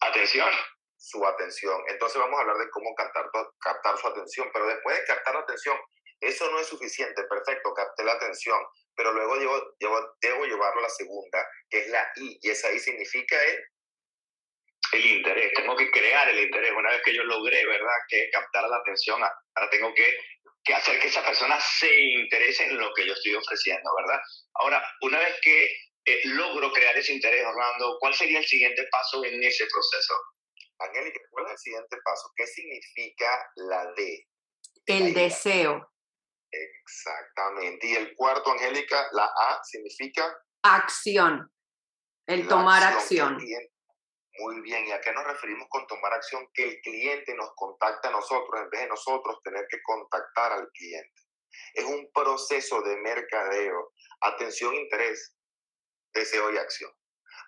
atención. 0.00 0.48
Su 0.96 1.24
atención. 1.24 1.80
Entonces 1.88 2.18
vamos 2.18 2.38
a 2.38 2.42
hablar 2.42 2.58
de 2.58 2.70
cómo 2.70 2.94
captar, 2.94 3.30
captar 3.60 3.98
su 3.98 4.08
atención, 4.08 4.50
pero 4.52 4.66
después 4.66 4.98
de 4.98 5.04
captar 5.04 5.34
la 5.34 5.40
atención, 5.40 5.78
eso 6.20 6.50
no 6.50 6.58
es 6.58 6.66
suficiente, 6.66 7.22
perfecto, 7.24 7.72
capté 7.74 8.02
la 8.02 8.14
atención, 8.14 8.58
pero 8.96 9.12
luego 9.12 9.38
debo, 9.38 9.74
debo, 9.78 10.16
debo 10.20 10.44
llevarlo 10.44 10.80
a 10.80 10.82
la 10.82 10.88
segunda, 10.88 11.46
que 11.70 11.78
es 11.78 11.90
la 11.90 12.10
I, 12.16 12.38
y 12.42 12.50
esa 12.50 12.72
I 12.72 12.78
significa 12.80 13.40
el 13.44 13.64
el 14.92 15.04
interés, 15.04 15.52
tengo 15.54 15.76
que 15.76 15.90
crear 15.90 16.28
el 16.28 16.40
interés. 16.40 16.72
Una 16.72 16.90
vez 16.90 17.02
que 17.04 17.14
yo 17.14 17.22
logré, 17.24 17.64
¿verdad?, 17.66 17.96
que 18.08 18.30
captar 18.30 18.68
la 18.68 18.76
atención, 18.76 19.22
ahora 19.22 19.70
tengo 19.70 19.92
que 19.94 20.14
que 20.68 20.74
hacer 20.74 21.00
que 21.00 21.08
esa 21.08 21.24
persona 21.24 21.58
se 21.60 21.92
interese 21.94 22.64
en 22.66 22.78
lo 22.78 22.92
que 22.92 23.06
yo 23.06 23.14
estoy 23.14 23.34
ofreciendo, 23.34 23.90
¿verdad? 23.96 24.20
Ahora, 24.54 24.84
una 25.00 25.18
vez 25.18 25.40
que 25.42 25.64
eh, 26.04 26.20
logro 26.24 26.70
crear 26.72 26.96
ese 26.96 27.14
interés, 27.14 27.44
Orlando, 27.46 27.96
¿cuál 27.98 28.12
sería 28.12 28.38
el 28.38 28.46
siguiente 28.46 28.86
paso 28.90 29.24
en 29.24 29.42
ese 29.42 29.66
proceso? 29.66 30.14
Angélica, 30.80 31.20
¿cuál 31.30 31.46
es 31.46 31.52
el 31.52 31.58
siguiente 31.58 31.96
paso? 32.04 32.30
¿Qué 32.36 32.46
significa 32.46 33.50
la 33.56 33.92
D? 33.96 34.26
El 34.86 35.14
deseo. 35.14 35.90
Exactamente. 36.50 37.86
Y 37.86 37.94
el 37.94 38.14
cuarto, 38.14 38.52
Angélica, 38.52 39.08
la 39.12 39.24
A 39.24 39.60
significa 39.64 40.36
acción. 40.62 41.50
El 42.26 42.46
tomar 42.46 42.82
acción. 42.82 43.38
Muy 44.38 44.60
bien, 44.60 44.86
¿y 44.86 44.92
a 44.92 45.00
qué 45.00 45.12
nos 45.12 45.24
referimos 45.24 45.66
con 45.68 45.84
tomar 45.88 46.12
acción? 46.12 46.48
Que 46.54 46.62
el 46.62 46.80
cliente 46.80 47.34
nos 47.34 47.50
contacte 47.56 48.06
a 48.06 48.12
nosotros 48.12 48.60
en 48.60 48.70
vez 48.70 48.82
de 48.82 48.88
nosotros 48.88 49.42
tener 49.42 49.66
que 49.68 49.82
contactar 49.82 50.52
al 50.52 50.70
cliente. 50.70 51.22
Es 51.74 51.84
un 51.84 52.08
proceso 52.12 52.80
de 52.82 52.96
mercadeo, 52.98 53.92
atención, 54.20 54.76
interés, 54.76 55.34
deseo 56.12 56.52
y 56.52 56.56
acción. 56.56 56.92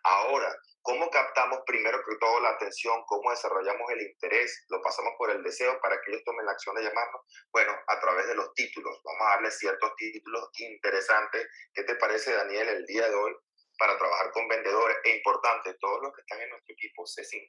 Ahora, 0.02 0.52
¿cómo 0.82 1.08
captamos 1.10 1.60
primero 1.64 1.98
que 1.98 2.16
todo 2.16 2.40
la 2.40 2.50
atención? 2.50 3.04
¿Cómo 3.06 3.30
desarrollamos 3.30 3.88
el 3.90 4.00
interés? 4.02 4.64
¿Lo 4.68 4.82
pasamos 4.82 5.12
por 5.16 5.30
el 5.30 5.44
deseo 5.44 5.80
para 5.80 6.00
que 6.00 6.10
ellos 6.10 6.24
tomen 6.24 6.46
la 6.46 6.52
acción 6.52 6.74
de 6.74 6.82
llamarnos? 6.82 7.22
Bueno, 7.52 7.72
a 7.86 8.00
través 8.00 8.26
de 8.26 8.34
los 8.34 8.52
títulos. 8.54 9.00
Vamos 9.04 9.22
a 9.26 9.30
darle 9.36 9.50
ciertos 9.52 9.94
títulos 9.96 10.48
interesantes. 10.58 11.46
¿Qué 11.72 11.84
te 11.84 11.94
parece, 11.94 12.32
Daniel, 12.32 12.68
el 12.68 12.86
día 12.86 13.08
de 13.08 13.14
hoy? 13.14 13.36
Para 13.80 13.96
trabajar 13.96 14.30
con 14.32 14.46
vendedores. 14.46 14.98
Es 15.02 15.16
importante, 15.16 15.74
todos 15.80 16.02
los 16.02 16.12
que 16.12 16.20
están 16.20 16.42
en 16.42 16.50
nuestro 16.50 16.74
equipo 16.74 17.02
C5 17.04 17.48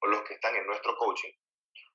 o 0.00 0.06
los 0.08 0.22
que 0.24 0.34
están 0.34 0.56
en 0.56 0.66
nuestro 0.66 0.96
coaching 0.96 1.30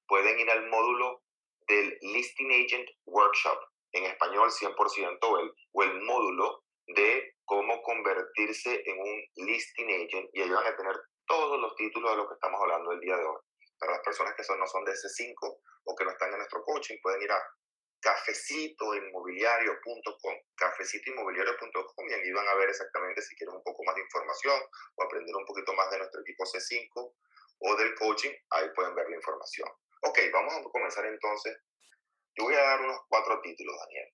pueden 0.08 0.40
ir 0.40 0.50
al 0.50 0.70
módulo 0.70 1.22
del 1.68 1.98
Listing 2.00 2.50
Agent 2.50 2.90
Workshop, 3.06 3.60
en 3.92 4.06
español 4.06 4.50
100%, 4.50 5.20
o 5.22 5.40
el, 5.40 5.54
o 5.74 5.84
el 5.84 6.02
módulo 6.04 6.64
de 6.88 7.36
cómo 7.44 7.82
convertirse 7.82 8.82
en 8.86 9.00
un 9.00 9.24
listing 9.36 9.90
agent 9.90 10.30
y 10.32 10.44
ellos 10.44 10.56
van 10.56 10.74
a 10.74 10.78
tener 10.78 10.96
todos 11.26 11.60
los 11.60 11.76
títulos 11.76 12.12
de 12.12 12.18
lo 12.18 12.28
que 12.30 12.36
estamos 12.36 12.62
hablando 12.62 12.94
el 12.94 13.02
día 13.02 13.18
de 13.18 13.26
hoy. 13.26 13.42
Para 13.78 13.94
las 13.94 14.02
personas 14.02 14.34
que 14.36 14.46
son, 14.46 14.58
no 14.60 14.66
son 14.66 14.86
de 14.86 14.94
C5 14.94 15.36
o 15.84 15.96
que 15.96 16.06
no 16.06 16.12
están 16.12 16.32
en 16.32 16.38
nuestro 16.38 16.64
coaching, 16.64 16.96
pueden 17.02 17.22
ir 17.22 17.32
a 17.32 17.44
cafecitoinmobiliario.com, 18.02 20.36
cafecitoinmobiliario.com 20.56 22.10
y 22.10 22.14
ahí 22.14 22.32
van 22.32 22.48
a 22.48 22.56
ver 22.56 22.70
exactamente 22.70 23.22
si 23.22 23.36
quieren 23.36 23.56
un 23.56 23.64
poco 23.64 23.84
más 23.84 23.96
de 23.96 24.02
información 24.02 24.62
o 24.96 25.04
aprender 25.04 25.36
un 25.36 25.46
poquito 25.46 25.74
más 25.74 25.92
de 25.92 25.98
nuestro 25.98 26.22
equipo 26.22 26.44
C5 26.44 27.14
o 27.60 27.76
del 27.76 27.96
coaching, 27.96 28.32
ahí 28.52 28.70
pueden 28.76 28.94
ver 28.96 29.10
la 29.10 29.16
información. 29.16 29.68
Ok, 30.04 30.20
vamos 30.32 30.54
a 30.54 30.64
comenzar 30.64 31.06
entonces. 31.06 31.58
Yo 32.36 32.46
voy 32.46 32.56
a 32.56 32.62
dar 32.62 32.82
unos 32.82 33.00
cuatro 33.10 33.42
títulos, 33.42 33.76
Daniel. 33.80 34.14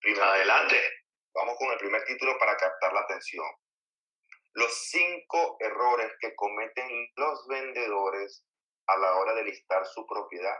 Primero, 0.00 0.24
Adelante. 0.24 0.76
Vamos 1.34 1.56
con 1.56 1.72
el 1.72 1.78
primer 1.78 2.04
título 2.04 2.36
para 2.38 2.56
captar 2.56 2.92
la 2.92 3.00
atención. 3.00 3.46
Los 4.54 4.90
cinco 4.90 5.56
errores 5.60 6.12
que 6.20 6.34
cometen 6.34 7.08
los 7.16 7.46
vendedores 7.48 8.44
a 8.86 8.98
la 8.98 9.14
hora 9.14 9.34
de 9.34 9.44
listar 9.44 9.86
su 9.86 10.06
propiedad 10.06 10.56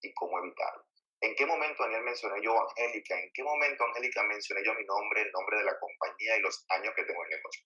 y 0.00 0.12
cómo 0.14 0.38
evitarlo. 0.38 0.84
¿En 1.26 1.34
qué 1.34 1.44
momento, 1.44 1.82
Daniel, 1.82 2.04
mencioné 2.04 2.40
yo 2.40 2.54
Angélica? 2.60 3.18
¿En 3.18 3.30
qué 3.34 3.42
momento, 3.42 3.84
Angélica, 3.84 4.22
mencioné 4.22 4.62
yo 4.64 4.74
mi 4.74 4.84
nombre, 4.84 5.22
el 5.22 5.32
nombre 5.32 5.58
de 5.58 5.64
la 5.64 5.76
compañía 5.80 6.36
y 6.36 6.40
los 6.40 6.64
años 6.68 6.94
que 6.94 7.02
tengo 7.02 7.20
en 7.24 7.32
el 7.32 7.38
negocio? 7.38 7.64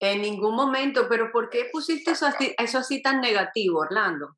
En 0.00 0.22
ningún 0.22 0.54
momento, 0.54 1.08
pero 1.08 1.32
¿por 1.32 1.48
qué 1.48 1.64
pusiste 1.72 2.10
eso 2.10 2.26
así, 2.26 2.54
eso 2.58 2.78
así 2.78 3.00
tan 3.00 3.22
negativo, 3.22 3.80
Orlando? 3.80 4.36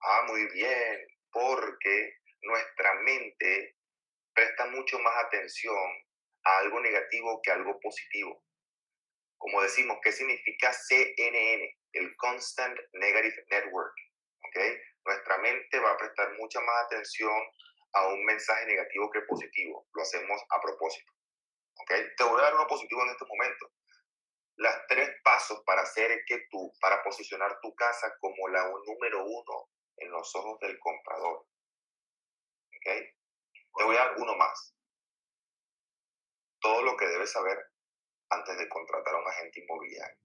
Ah, 0.00 0.24
muy 0.26 0.46
bien, 0.54 1.06
porque 1.30 2.14
nuestra 2.40 2.94
mente 3.02 3.76
presta 4.32 4.66
mucho 4.66 4.98
más 5.00 5.14
atención 5.26 5.76
a 6.44 6.58
algo 6.60 6.80
negativo 6.80 7.40
que 7.42 7.50
a 7.50 7.54
algo 7.54 7.78
positivo. 7.80 8.42
Como 9.36 9.60
decimos, 9.60 9.98
¿qué 10.02 10.10
significa 10.10 10.72
CNN? 10.72 11.76
El 11.92 12.16
Constant 12.16 12.78
Negative 12.94 13.44
Network. 13.50 13.94
¿okay? 14.48 14.78
Nuestra 15.04 15.38
mente 15.38 15.78
va 15.80 15.92
a 15.92 15.98
prestar 15.98 16.32
mucha 16.38 16.60
más 16.60 16.84
atención 16.86 17.30
a 17.94 18.06
un 18.08 18.24
mensaje 18.24 18.66
negativo 18.66 19.10
que 19.10 19.22
positivo. 19.22 19.86
Lo 19.92 20.02
hacemos 20.02 20.42
a 20.50 20.60
propósito. 20.60 21.12
¿Okay? 21.82 22.04
Te 22.16 22.24
voy 22.24 22.40
a 22.40 22.44
dar 22.44 22.54
uno 22.54 22.66
positivo 22.66 23.02
en 23.02 23.10
este 23.10 23.24
momento. 23.24 23.72
Las 24.56 24.86
tres 24.88 25.10
pasos 25.22 25.62
para 25.64 25.82
hacer 25.82 26.24
que 26.26 26.46
tú, 26.50 26.72
para 26.80 27.02
posicionar 27.02 27.58
tu 27.60 27.74
casa 27.74 28.14
como 28.20 28.48
la 28.48 28.64
número 28.86 29.24
uno 29.24 29.70
en 29.96 30.10
los 30.10 30.34
ojos 30.34 30.58
del 30.60 30.78
comprador. 30.78 31.46
¿Okay? 32.76 33.00
Te 33.76 33.84
voy 33.84 33.96
a 33.96 34.00
dar 34.00 34.14
uno 34.18 34.36
más. 34.36 34.74
Todo 36.60 36.82
lo 36.82 36.96
que 36.96 37.06
debes 37.06 37.30
saber 37.30 37.58
antes 38.30 38.58
de 38.58 38.68
contratar 38.68 39.14
a 39.14 39.18
un 39.18 39.28
agente 39.28 39.60
inmobiliario. 39.60 40.18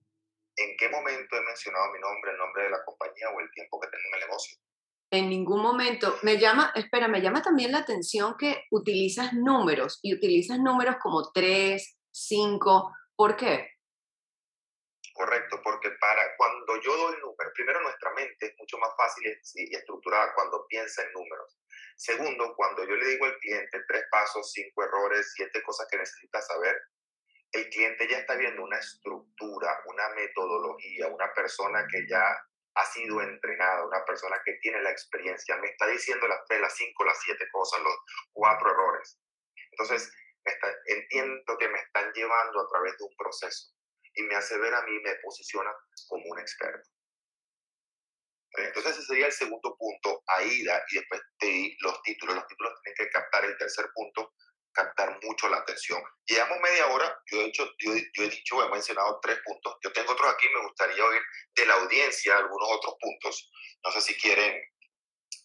¿En 0.55 0.75
qué 0.77 0.89
momento 0.89 1.37
he 1.37 1.41
mencionado 1.41 1.91
mi 1.91 1.99
nombre, 1.99 2.31
el 2.31 2.37
nombre 2.37 2.63
de 2.63 2.69
la 2.69 2.83
compañía 2.83 3.29
o 3.29 3.39
el 3.39 3.51
tiempo 3.51 3.79
que 3.79 3.87
tengo 3.87 4.03
en 4.07 4.13
el 4.13 4.27
negocio? 4.27 4.57
En 5.11 5.29
ningún 5.29 5.61
momento. 5.61 6.17
Me 6.21 6.37
llama, 6.37 6.71
espera, 6.75 7.07
me 7.07 7.21
llama 7.21 7.41
también 7.41 7.71
la 7.71 7.79
atención 7.79 8.35
que 8.37 8.65
utilizas 8.71 9.33
números 9.33 9.99
y 10.03 10.13
utilizas 10.13 10.59
números 10.59 10.97
como 11.01 11.31
3, 11.31 11.97
5. 12.11 12.95
¿Por 13.15 13.35
qué? 13.35 13.79
Correcto, 15.13 15.59
porque 15.63 15.89
para 15.99 16.21
cuando 16.37 16.79
yo 16.81 16.95
doy 16.95 17.17
números, 17.19 17.51
primero 17.53 17.81
nuestra 17.81 18.13
mente 18.13 18.45
es 18.45 18.53
mucho 18.57 18.77
más 18.77 18.91
fácil 18.95 19.37
y 19.55 19.75
estructurada 19.75 20.33
cuando 20.33 20.65
piensa 20.67 21.03
en 21.03 21.11
números. 21.11 21.59
Segundo, 21.97 22.53
cuando 22.55 22.85
yo 22.87 22.95
le 22.95 23.05
digo 23.05 23.25
al 23.25 23.37
cliente 23.39 23.83
tres 23.85 24.03
pasos, 24.09 24.49
cinco 24.53 24.83
errores, 24.83 25.33
siete 25.35 25.61
cosas 25.63 25.87
que 25.91 25.97
necesita 25.97 26.41
saber, 26.41 26.73
el 27.51 27.69
cliente 27.69 28.07
ya 28.07 28.19
está 28.19 28.35
viendo 28.35 28.63
una 28.63 28.77
estructura, 28.77 29.81
una 29.87 30.07
metodología, 30.15 31.07
una 31.07 31.33
persona 31.33 31.85
que 31.91 32.07
ya 32.07 32.23
ha 32.75 32.85
sido 32.85 33.21
entrenada, 33.21 33.85
una 33.85 34.05
persona 34.05 34.37
que 34.45 34.53
tiene 34.61 34.81
la 34.81 34.91
experiencia, 34.91 35.57
me 35.57 35.67
está 35.67 35.87
diciendo 35.87 36.27
las 36.27 36.39
tres, 36.47 36.61
las 36.61 36.75
cinco, 36.75 37.03
las 37.03 37.19
siete 37.21 37.45
cosas, 37.51 37.81
los 37.81 37.95
cuatro 38.31 38.71
errores. 38.71 39.19
Entonces, 39.71 40.11
entiendo 40.85 41.57
que 41.57 41.67
me 41.67 41.79
están 41.79 42.11
llevando 42.13 42.61
a 42.61 42.67
través 42.67 42.97
de 42.97 43.03
un 43.05 43.15
proceso 43.17 43.73
y 44.13 44.23
me 44.23 44.35
hace 44.35 44.57
ver 44.57 44.73
a 44.73 44.81
mí, 44.83 44.99
me 44.99 45.15
posiciona 45.15 45.71
como 46.07 46.23
un 46.25 46.39
experto. 46.39 46.89
Entonces 48.51 48.97
ese 48.97 49.05
sería 49.05 49.27
el 49.27 49.31
segundo 49.31 49.75
punto, 49.77 50.23
AIDA, 50.25 50.83
y 50.89 50.95
después 50.95 51.21
te 51.37 51.45
di 51.45 51.77
los 51.81 52.01
títulos. 52.01 52.35
Los 52.35 52.47
títulos 52.47 52.73
tienen 52.83 52.95
que 52.97 53.09
captar 53.11 53.45
el 53.45 53.57
tercer 53.57 53.85
punto, 53.93 54.33
captar 54.79 55.19
mucho 55.23 55.49
la 55.49 55.57
atención. 55.57 56.01
Llevamos 56.25 56.59
media 56.61 56.87
hora, 56.87 57.21
yo 57.31 57.41
he, 57.41 57.45
hecho, 57.45 57.65
yo, 57.79 57.93
yo 58.13 58.23
he 58.23 58.29
dicho, 58.29 58.63
he 58.63 58.69
mencionado 58.69 59.19
tres 59.21 59.39
puntos. 59.43 59.75
Yo 59.83 59.91
tengo 59.91 60.13
otros 60.13 60.33
aquí, 60.33 60.47
me 60.49 60.63
gustaría 60.63 61.03
oír 61.03 61.21
de 61.55 61.65
la 61.65 61.73
audiencia 61.75 62.37
algunos 62.37 62.69
otros 62.71 62.95
puntos. 62.99 63.51
No 63.83 63.91
sé 63.91 64.01
si 64.01 64.15
quieren 64.17 64.61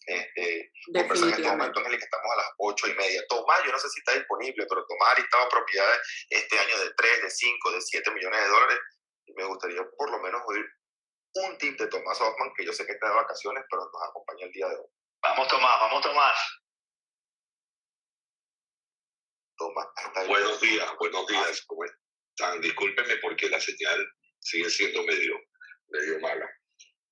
este, 0.07 0.71
conversar 0.93 1.27
en 1.27 1.33
este 1.33 1.49
momento 1.49 1.79
en 1.79 1.85
el 1.87 1.97
que 1.97 2.05
estamos 2.05 2.31
a 2.31 2.37
las 2.37 2.51
ocho 2.57 2.87
y 2.87 2.95
media. 2.95 3.21
Tomás, 3.27 3.63
yo 3.65 3.71
no 3.71 3.79
sé 3.79 3.89
si 3.89 3.99
está 3.99 4.13
disponible, 4.13 4.65
pero 4.69 4.85
Tomás 4.85 5.13
ha 5.13 5.19
listado 5.19 5.49
propiedades 5.49 5.99
este 6.29 6.59
año 6.59 6.79
de 6.79 6.93
3, 6.95 7.21
de 7.23 7.29
5, 7.29 7.71
de 7.71 7.81
7 7.81 8.11
millones 8.11 8.41
de 8.41 8.47
dólares. 8.47 8.79
Y 9.25 9.33
me 9.33 9.45
gustaría 9.45 9.81
por 9.97 10.11
lo 10.11 10.19
menos 10.19 10.41
oír 10.47 10.65
un 11.33 11.57
tip 11.57 11.77
de 11.79 11.87
Tomás 11.87 12.21
Hoffman, 12.21 12.53
que 12.55 12.65
yo 12.65 12.71
sé 12.71 12.85
que 12.85 12.93
está 12.93 13.09
de 13.09 13.15
vacaciones, 13.15 13.63
pero 13.69 13.83
nos 13.83 14.09
acompaña 14.09 14.45
el 14.45 14.51
día 14.51 14.67
de 14.69 14.75
hoy. 14.75 14.87
Vamos, 15.21 15.47
Tomás, 15.47 15.79
vamos, 15.81 16.01
Tomás. 16.01 16.64
Tomás, 19.57 19.87
Buenos 20.27 20.59
días, 20.59 20.89
buenos 20.99 21.27
días. 21.27 21.63
¿Cómo 21.67 21.85
están? 21.85 22.59
Discúlpenme 22.61 23.15
porque 23.17 23.49
la 23.49 23.59
señal 23.59 24.05
sigue 24.39 24.69
siendo 24.69 25.03
medio, 25.03 25.39
medio 25.87 26.19
mala. 26.19 26.49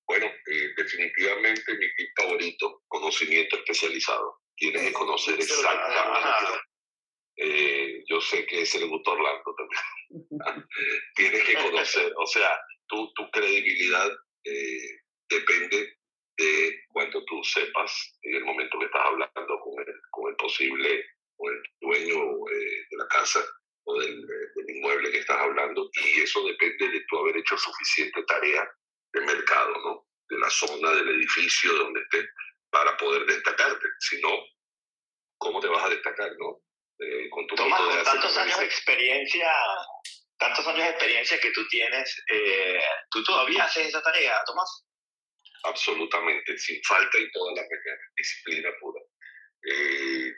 Bueno, 0.06 0.26
eh, 0.26 0.74
definitivamente 0.76 1.74
mi 1.74 1.88
tip 1.96 2.10
favorito, 2.18 2.84
conocimiento 2.88 3.56
especializado. 3.58 4.42
Tienes 4.58 4.88
que 4.88 4.94
conocer 4.94 5.40
exactamente. 5.40 6.60
Eh, 7.38 8.04
yo 8.08 8.20
sé 8.20 8.46
que 8.46 8.66
se 8.66 8.80
le 8.80 8.88
gustó 8.88 9.12
Orlando 9.12 9.56
también. 9.58 10.68
Tienes 11.16 11.44
que 11.46 11.54
conocer, 11.56 12.14
o 12.18 12.28
sea, 12.28 12.60
tu, 12.88 13.12
tu 13.14 13.30
credibilidad 13.32 14.12
eh, 14.44 15.00
depende 15.30 15.98
de 16.38 16.84
cuando 16.90 17.24
tú 17.26 17.42
sepas 17.44 18.20
en 18.24 18.36
el 18.36 18.46
momento 18.46 18.78
que 18.80 18.86
estás 18.86 19.02
hablando 19.06 19.60
con 19.62 19.80
el, 19.80 19.94
con 20.12 20.30
el 20.30 20.36
posible, 20.36 21.06
con 21.44 21.54
el 21.54 21.64
dueño 21.82 22.16
de 22.50 22.98
la 22.98 23.08
casa 23.08 23.44
o 23.86 24.00
del, 24.00 24.26
del 24.26 24.70
inmueble 24.78 25.12
que 25.12 25.20
estás 25.20 25.38
hablando, 25.38 25.90
y 25.94 26.22
eso 26.22 26.46
depende 26.46 26.88
de 26.88 27.06
tu 27.10 27.18
haber 27.18 27.38
hecho 27.38 27.58
suficiente 27.58 28.24
tarea 28.24 28.70
de 29.14 29.22
mercado, 29.22 29.74
¿no? 29.84 30.08
De 30.30 30.40
la 30.40 30.50
zona, 30.50 30.92
del 30.92 31.10
edificio 31.10 31.74
donde 31.74 32.00
estés, 32.02 32.26
para 32.72 32.96
poder 32.98 33.26
destacarte. 33.26 33.88
Si 34.00 34.22
no, 34.22 34.32
¿cómo 35.38 35.60
te 35.60 35.68
vas 35.68 35.84
a 35.84 35.90
destacar, 35.90 36.32
no? 36.40 36.62
Eh, 37.00 37.30
con 37.30 37.46
tu 37.48 37.56
Tomás, 37.56 37.82
con 37.82 38.04
tantos 38.04 38.38
años 38.38 38.60
de 38.60 38.66
experiencia, 38.66 39.52
tantos 40.38 40.66
años 40.66 40.86
de 40.86 40.90
experiencia 40.92 41.40
que 41.40 41.52
tú 41.52 41.68
tienes, 41.68 42.24
eh, 42.32 42.82
¿tú 43.12 43.22
todavía 43.24 43.66
haces 43.66 43.88
esa 43.88 44.02
tarea, 44.02 44.42
Tomás? 44.46 44.86
Absolutamente, 45.66 46.58
sin 46.58 46.82
falta 46.84 47.18
y 47.18 47.30
toda 47.32 47.54
la 47.54 47.64
disciplina 48.16 48.70
pura. 48.80 49.02
Eh, 49.66 50.32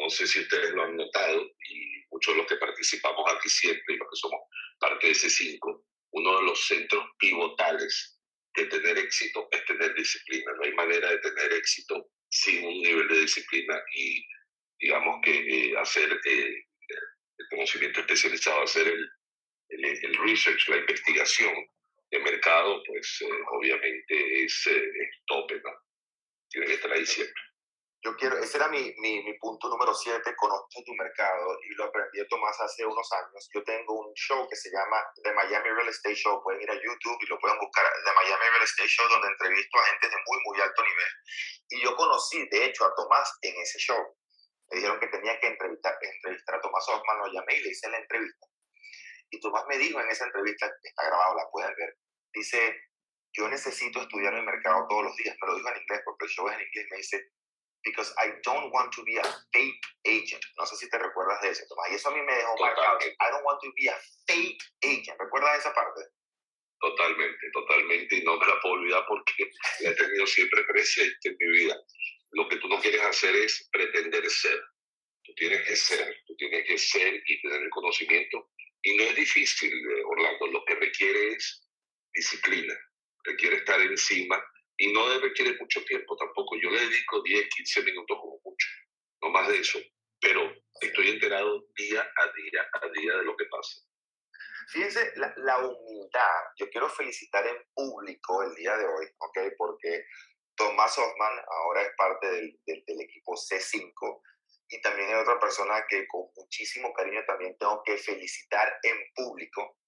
no 0.00 0.10
sé 0.10 0.26
si 0.26 0.40
ustedes 0.40 0.72
lo 0.72 0.84
han 0.84 0.96
notado 0.96 1.42
y 1.68 2.04
muchos 2.10 2.34
de 2.34 2.38
los 2.38 2.46
que 2.46 2.56
participamos 2.56 3.24
aquí 3.32 3.48
siempre 3.48 3.94
y 3.94 3.96
los 3.98 4.08
que 4.08 4.16
somos 4.16 4.40
parte 4.78 5.06
de 5.06 5.12
ese 5.12 5.30
cinco, 5.30 5.86
uno 6.12 6.38
de 6.38 6.44
los 6.44 6.66
centros 6.66 7.04
pivotales 7.18 8.18
que 8.52 8.64
tener 8.64 8.98
éxito 8.98 9.48
es 9.52 9.64
tener 9.64 9.94
disciplina. 9.94 10.52
No 10.52 10.64
hay 10.64 10.72
manera 10.72 11.10
de 11.10 11.18
tener 11.18 11.52
éxito 11.52 12.10
sin 12.28 12.64
un 12.64 12.82
nivel 12.82 13.08
de 13.08 13.20
disciplina 13.20 13.80
y, 13.94 14.26
digamos 14.80 15.20
que 15.22 15.30
eh, 15.30 15.74
hacer 15.78 16.20
eh, 16.24 16.64
el 17.38 17.48
conocimiento 17.50 18.00
especializado, 18.00 18.62
hacer 18.62 18.88
el, 18.88 19.10
el, 19.68 20.14
research, 20.16 20.68
la 20.68 20.78
investigación 20.78 21.54
de 22.10 22.18
mercado, 22.18 22.82
pues 22.86 23.18
eh, 23.22 23.28
obviamente 23.52 24.44
es, 24.44 24.66
es 24.66 25.10
tope, 25.26 25.60
¿no? 25.62 25.70
Tiene 26.48 26.66
que 26.66 26.74
estar 26.74 26.92
ahí 26.92 27.06
siempre 27.06 27.49
yo 28.02 28.16
quiero, 28.16 28.38
ese 28.38 28.56
era 28.56 28.68
mi, 28.68 28.94
mi, 28.96 29.22
mi 29.22 29.34
punto 29.38 29.68
número 29.68 29.92
7, 29.92 30.34
conozco 30.36 30.82
tu 30.86 30.94
mercado 30.94 31.58
y 31.62 31.74
lo 31.74 31.84
aprendí 31.84 32.18
de 32.18 32.24
Tomás 32.26 32.58
hace 32.60 32.84
unos 32.86 33.12
años. 33.12 33.48
Yo 33.52 33.62
tengo 33.62 34.00
un 34.00 34.14
show 34.14 34.48
que 34.48 34.56
se 34.56 34.70
llama 34.70 35.04
The 35.22 35.32
Miami 35.34 35.68
Real 35.68 35.88
Estate 35.88 36.14
Show, 36.14 36.42
pueden 36.42 36.62
ir 36.62 36.70
a 36.70 36.74
YouTube 36.74 37.18
y 37.20 37.26
lo 37.26 37.38
pueden 37.38 37.58
buscar, 37.58 37.84
The 37.84 38.12
Miami 38.12 38.46
Real 38.52 38.62
Estate 38.62 38.88
Show, 38.88 39.06
donde 39.08 39.28
entrevisto 39.28 39.78
a 39.78 39.84
gente 39.84 40.08
de 40.08 40.16
muy, 40.26 40.38
muy 40.46 40.60
alto 40.60 40.82
nivel. 40.82 41.12
Y 41.68 41.82
yo 41.82 41.94
conocí, 41.94 42.48
de 42.48 42.64
hecho, 42.64 42.86
a 42.86 42.94
Tomás 42.94 43.36
en 43.42 43.54
ese 43.60 43.78
show. 43.78 44.16
Me 44.70 44.76
dijeron 44.76 44.98
que 44.98 45.08
tenía 45.08 45.38
que 45.38 45.48
entrevistar, 45.48 45.94
entrevistar 46.00 46.54
a 46.54 46.60
Tomás 46.60 46.88
Hoffman, 46.88 47.18
lo 47.18 47.26
llamé 47.26 47.56
y 47.56 47.62
le 47.64 47.68
hice 47.68 47.90
la 47.90 47.98
entrevista. 47.98 48.46
Y 49.28 49.40
Tomás 49.40 49.64
me 49.68 49.76
dijo 49.76 50.00
en 50.00 50.08
esa 50.08 50.24
entrevista, 50.24 50.72
está 50.82 51.06
grabado, 51.06 51.34
la 51.36 51.50
pueden 51.50 51.74
ver, 51.76 51.98
dice, 52.32 52.80
yo 53.32 53.46
necesito 53.48 54.00
estudiar 54.00 54.32
el 54.34 54.42
mercado 54.42 54.86
todos 54.88 55.04
los 55.04 55.16
días, 55.16 55.36
me 55.40 55.48
lo 55.48 55.56
dijo 55.56 55.68
en 55.68 55.82
inglés 55.82 56.00
porque 56.04 56.24
el 56.24 56.30
show 56.30 56.48
es 56.48 56.54
en 56.54 56.62
inglés, 56.62 56.86
me 56.90 56.96
dice, 56.96 57.30
because 57.84 58.12
I 58.18 58.32
don't 58.44 58.72
want 58.72 58.92
to 58.92 59.02
be 59.04 59.16
a 59.16 59.24
fake 59.52 59.84
agent. 60.04 60.42
No 60.58 60.66
sé 60.66 60.76
si 60.76 60.88
te 60.88 60.98
recuerdas 60.98 61.40
de 61.42 61.50
eso, 61.50 61.64
Tomás. 61.68 61.90
Y 61.90 61.94
eso 61.94 62.08
a 62.10 62.14
mí 62.14 62.20
me 62.22 62.34
dejó 62.34 62.56
marcado. 62.58 62.98
I 63.00 63.30
don't 63.30 63.44
want 63.44 63.60
to 63.62 63.72
be 63.76 63.88
a 63.88 63.96
fake 64.26 64.62
agent. 64.82 65.18
¿Recuerdas 65.18 65.60
esa 65.60 65.74
parte? 65.74 66.00
Totalmente, 66.80 67.50
totalmente. 67.52 68.16
Y 68.16 68.22
no 68.22 68.36
me 68.38 68.46
la 68.46 68.60
puedo 68.60 68.74
olvidar 68.74 69.04
porque 69.06 69.50
la 69.80 69.90
he 69.90 69.94
tenido 69.94 70.26
siempre 70.26 70.64
presente 70.64 71.28
en 71.28 71.36
mi 71.38 71.58
vida. 71.58 71.76
Lo 72.32 72.48
que 72.48 72.56
tú 72.56 72.68
no 72.68 72.80
quieres 72.80 73.02
hacer 73.02 73.34
es 73.36 73.68
pretender 73.72 74.28
ser. 74.28 74.60
Tú 75.24 75.34
tienes 75.34 75.66
que 75.66 75.76
ser, 75.76 76.22
tú 76.26 76.34
tienes 76.36 76.66
que 76.66 76.78
ser 76.78 77.22
y 77.26 77.42
tener 77.42 77.62
el 77.62 77.70
conocimiento. 77.70 78.50
Y 78.82 78.96
no 78.96 79.04
es 79.04 79.16
difícil, 79.16 79.72
eh, 79.72 80.02
Orlando. 80.04 80.46
Lo 80.46 80.64
que 80.64 80.74
requiere 80.74 81.34
es 81.34 81.68
disciplina. 82.12 82.74
Requiere 83.24 83.56
estar 83.56 83.80
encima 83.80 84.42
y 84.80 84.90
no 84.94 85.20
requiere 85.20 85.56
mucho 85.60 85.84
tiempo 85.84 86.16
tampoco. 86.16 86.56
Yo 86.56 86.70
le 86.70 86.80
dedico 86.80 87.22
10, 87.22 87.48
15 87.54 87.82
minutos 87.82 88.16
como 88.18 88.40
mucho, 88.42 88.66
no 89.20 89.28
más 89.28 89.46
de 89.48 89.58
eso, 89.58 89.78
pero 90.18 90.50
estoy 90.80 91.10
enterado 91.10 91.66
día 91.76 92.00
a 92.00 92.32
día, 92.32 92.66
a 92.72 92.88
día 92.98 93.16
de 93.18 93.24
lo 93.24 93.36
que 93.36 93.44
pasa. 93.50 93.78
Fíjense, 94.68 95.12
la, 95.16 95.34
la 95.36 95.58
humildad, 95.58 96.40
yo 96.56 96.70
quiero 96.70 96.88
felicitar 96.88 97.46
en 97.46 97.56
público 97.74 98.42
el 98.42 98.54
día 98.54 98.74
de 98.78 98.86
hoy, 98.86 99.06
¿ok? 99.18 99.38
Porque 99.58 100.04
Tomás 100.56 100.96
Hoffman 100.96 101.38
ahora 101.46 101.82
es 101.82 101.92
parte 101.98 102.26
del, 102.30 102.58
del, 102.64 102.82
del 102.86 103.00
equipo 103.02 103.34
C5 103.34 104.22
y 104.70 104.80
también 104.80 105.10
hay 105.10 105.16
otra 105.16 105.38
persona 105.38 105.84
que 105.90 106.06
con 106.06 106.22
muchísimo 106.36 106.90
cariño 106.94 107.20
también 107.26 107.54
tengo 107.58 107.82
que 107.84 107.98
felicitar 107.98 108.78
en 108.82 108.96
público 109.14 109.79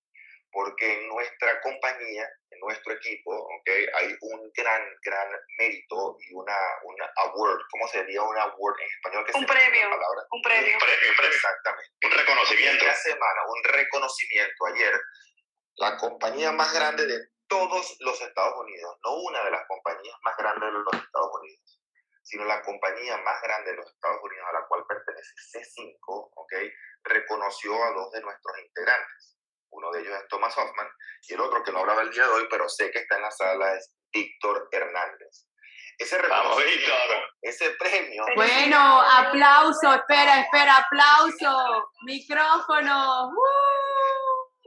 porque 0.53 0.93
en 0.93 1.09
nuestra 1.09 1.61
compañía, 1.62 2.29
en 2.51 2.61
nuestro 2.61 2.93
equipo, 2.93 3.35
okay, 3.59 3.87
hay 3.99 4.15
un 4.21 4.53
gran, 4.55 4.83
gran 5.03 5.29
mérito 5.59 6.17
y 6.21 6.35
una, 6.35 6.57
una 6.85 7.11
award, 7.17 7.59
¿cómo 7.71 7.88
sería 7.88 8.23
un 8.23 8.37
award 8.37 8.81
en 8.81 8.88
español? 8.91 9.25
un, 9.35 9.47
premio, 9.47 9.88
un 10.31 10.43
premio, 10.43 10.77
un 10.77 10.83
premio. 10.83 11.35
Exactamente. 11.35 11.91
Un 12.05 12.11
reconocimiento. 12.11 12.85
Esta 12.85 12.95
semana, 12.97 13.41
un 13.49 13.65
reconocimiento. 13.65 14.67
Ayer, 14.67 15.01
la 15.77 15.97
compañía 15.97 16.53
más 16.53 16.73
grande 16.75 17.07
de 17.07 17.19
todos 17.49 17.97
los 18.01 18.21
Estados 18.21 18.55
Unidos, 18.61 18.97
no 19.05 19.17
una 19.17 19.45
de 19.45 19.51
las 19.51 19.67
compañías 19.67 20.17
más 20.23 20.37
grandes 20.37 20.69
de 20.69 20.79
los 20.79 20.95
Estados 20.95 21.31
Unidos, 21.41 21.81
sino 22.23 22.45
la 22.45 22.62
compañía 22.62 23.17
más 23.19 23.43
grande 23.43 23.71
de 23.71 23.77
los 23.79 23.87
Estados 23.87 24.21
Unidos 24.23 24.47
a 24.49 24.53
la 24.53 24.67
cual 24.69 24.85
pertenece 24.87 25.33
C5, 25.53 26.31
okay, 26.35 26.71
reconoció 27.05 27.73
a 27.85 27.91
dos 27.93 28.12
de 28.12 28.21
nuestros 28.21 28.59
integrantes. 28.59 29.37
Uno 29.72 29.90
de 29.90 30.00
ellos 30.00 30.14
es 30.14 30.28
Thomas 30.28 30.56
Hoffman 30.56 30.88
y 31.28 31.35
el 31.35 31.40
otro 31.40 31.62
que 31.62 31.72
no 31.72 31.80
hablaba 31.80 32.02
el 32.02 32.11
día 32.11 32.24
de 32.24 32.32
hoy, 32.32 32.46
pero 32.50 32.68
sé 32.68 32.90
que 32.90 33.00
está 33.00 33.16
en 33.16 33.22
la 33.22 33.30
sala, 33.30 33.74
es 33.74 33.94
Víctor 34.12 34.68
Hernández. 34.70 35.46
Ese 35.98 36.20
Vamos, 36.28 36.56
Víctor. 36.64 37.30
Ese 37.40 37.70
premio. 37.72 38.24
Bueno, 38.35 39.00
aplauso, 39.00 39.94
espera, 39.94 40.40
espera, 40.40 40.76
aplauso. 40.76 41.90
Micrófono. 42.04 43.30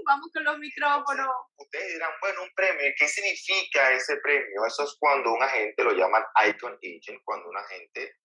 vamos 0.06 0.30
con 0.34 0.44
los 0.44 0.58
micrófonos. 0.60 1.28
ustedes 1.58 1.94
dirán, 1.94 2.12
bueno, 2.22 2.44
un 2.44 2.54
premio, 2.56 2.92
¿qué 2.98 3.08
significa 3.08 3.92
ese 3.92 4.18
premio? 4.18 4.66
Eso 4.66 4.84
es 4.84 4.96
cuando 5.00 5.34
un 5.34 5.44
agente, 5.44 5.84
lo 5.84 5.92
llaman 5.92 6.24
Icon 6.48 6.74
Agent, 6.74 7.22
cuando 7.24 7.50
un 7.50 7.58
agente 7.58 8.16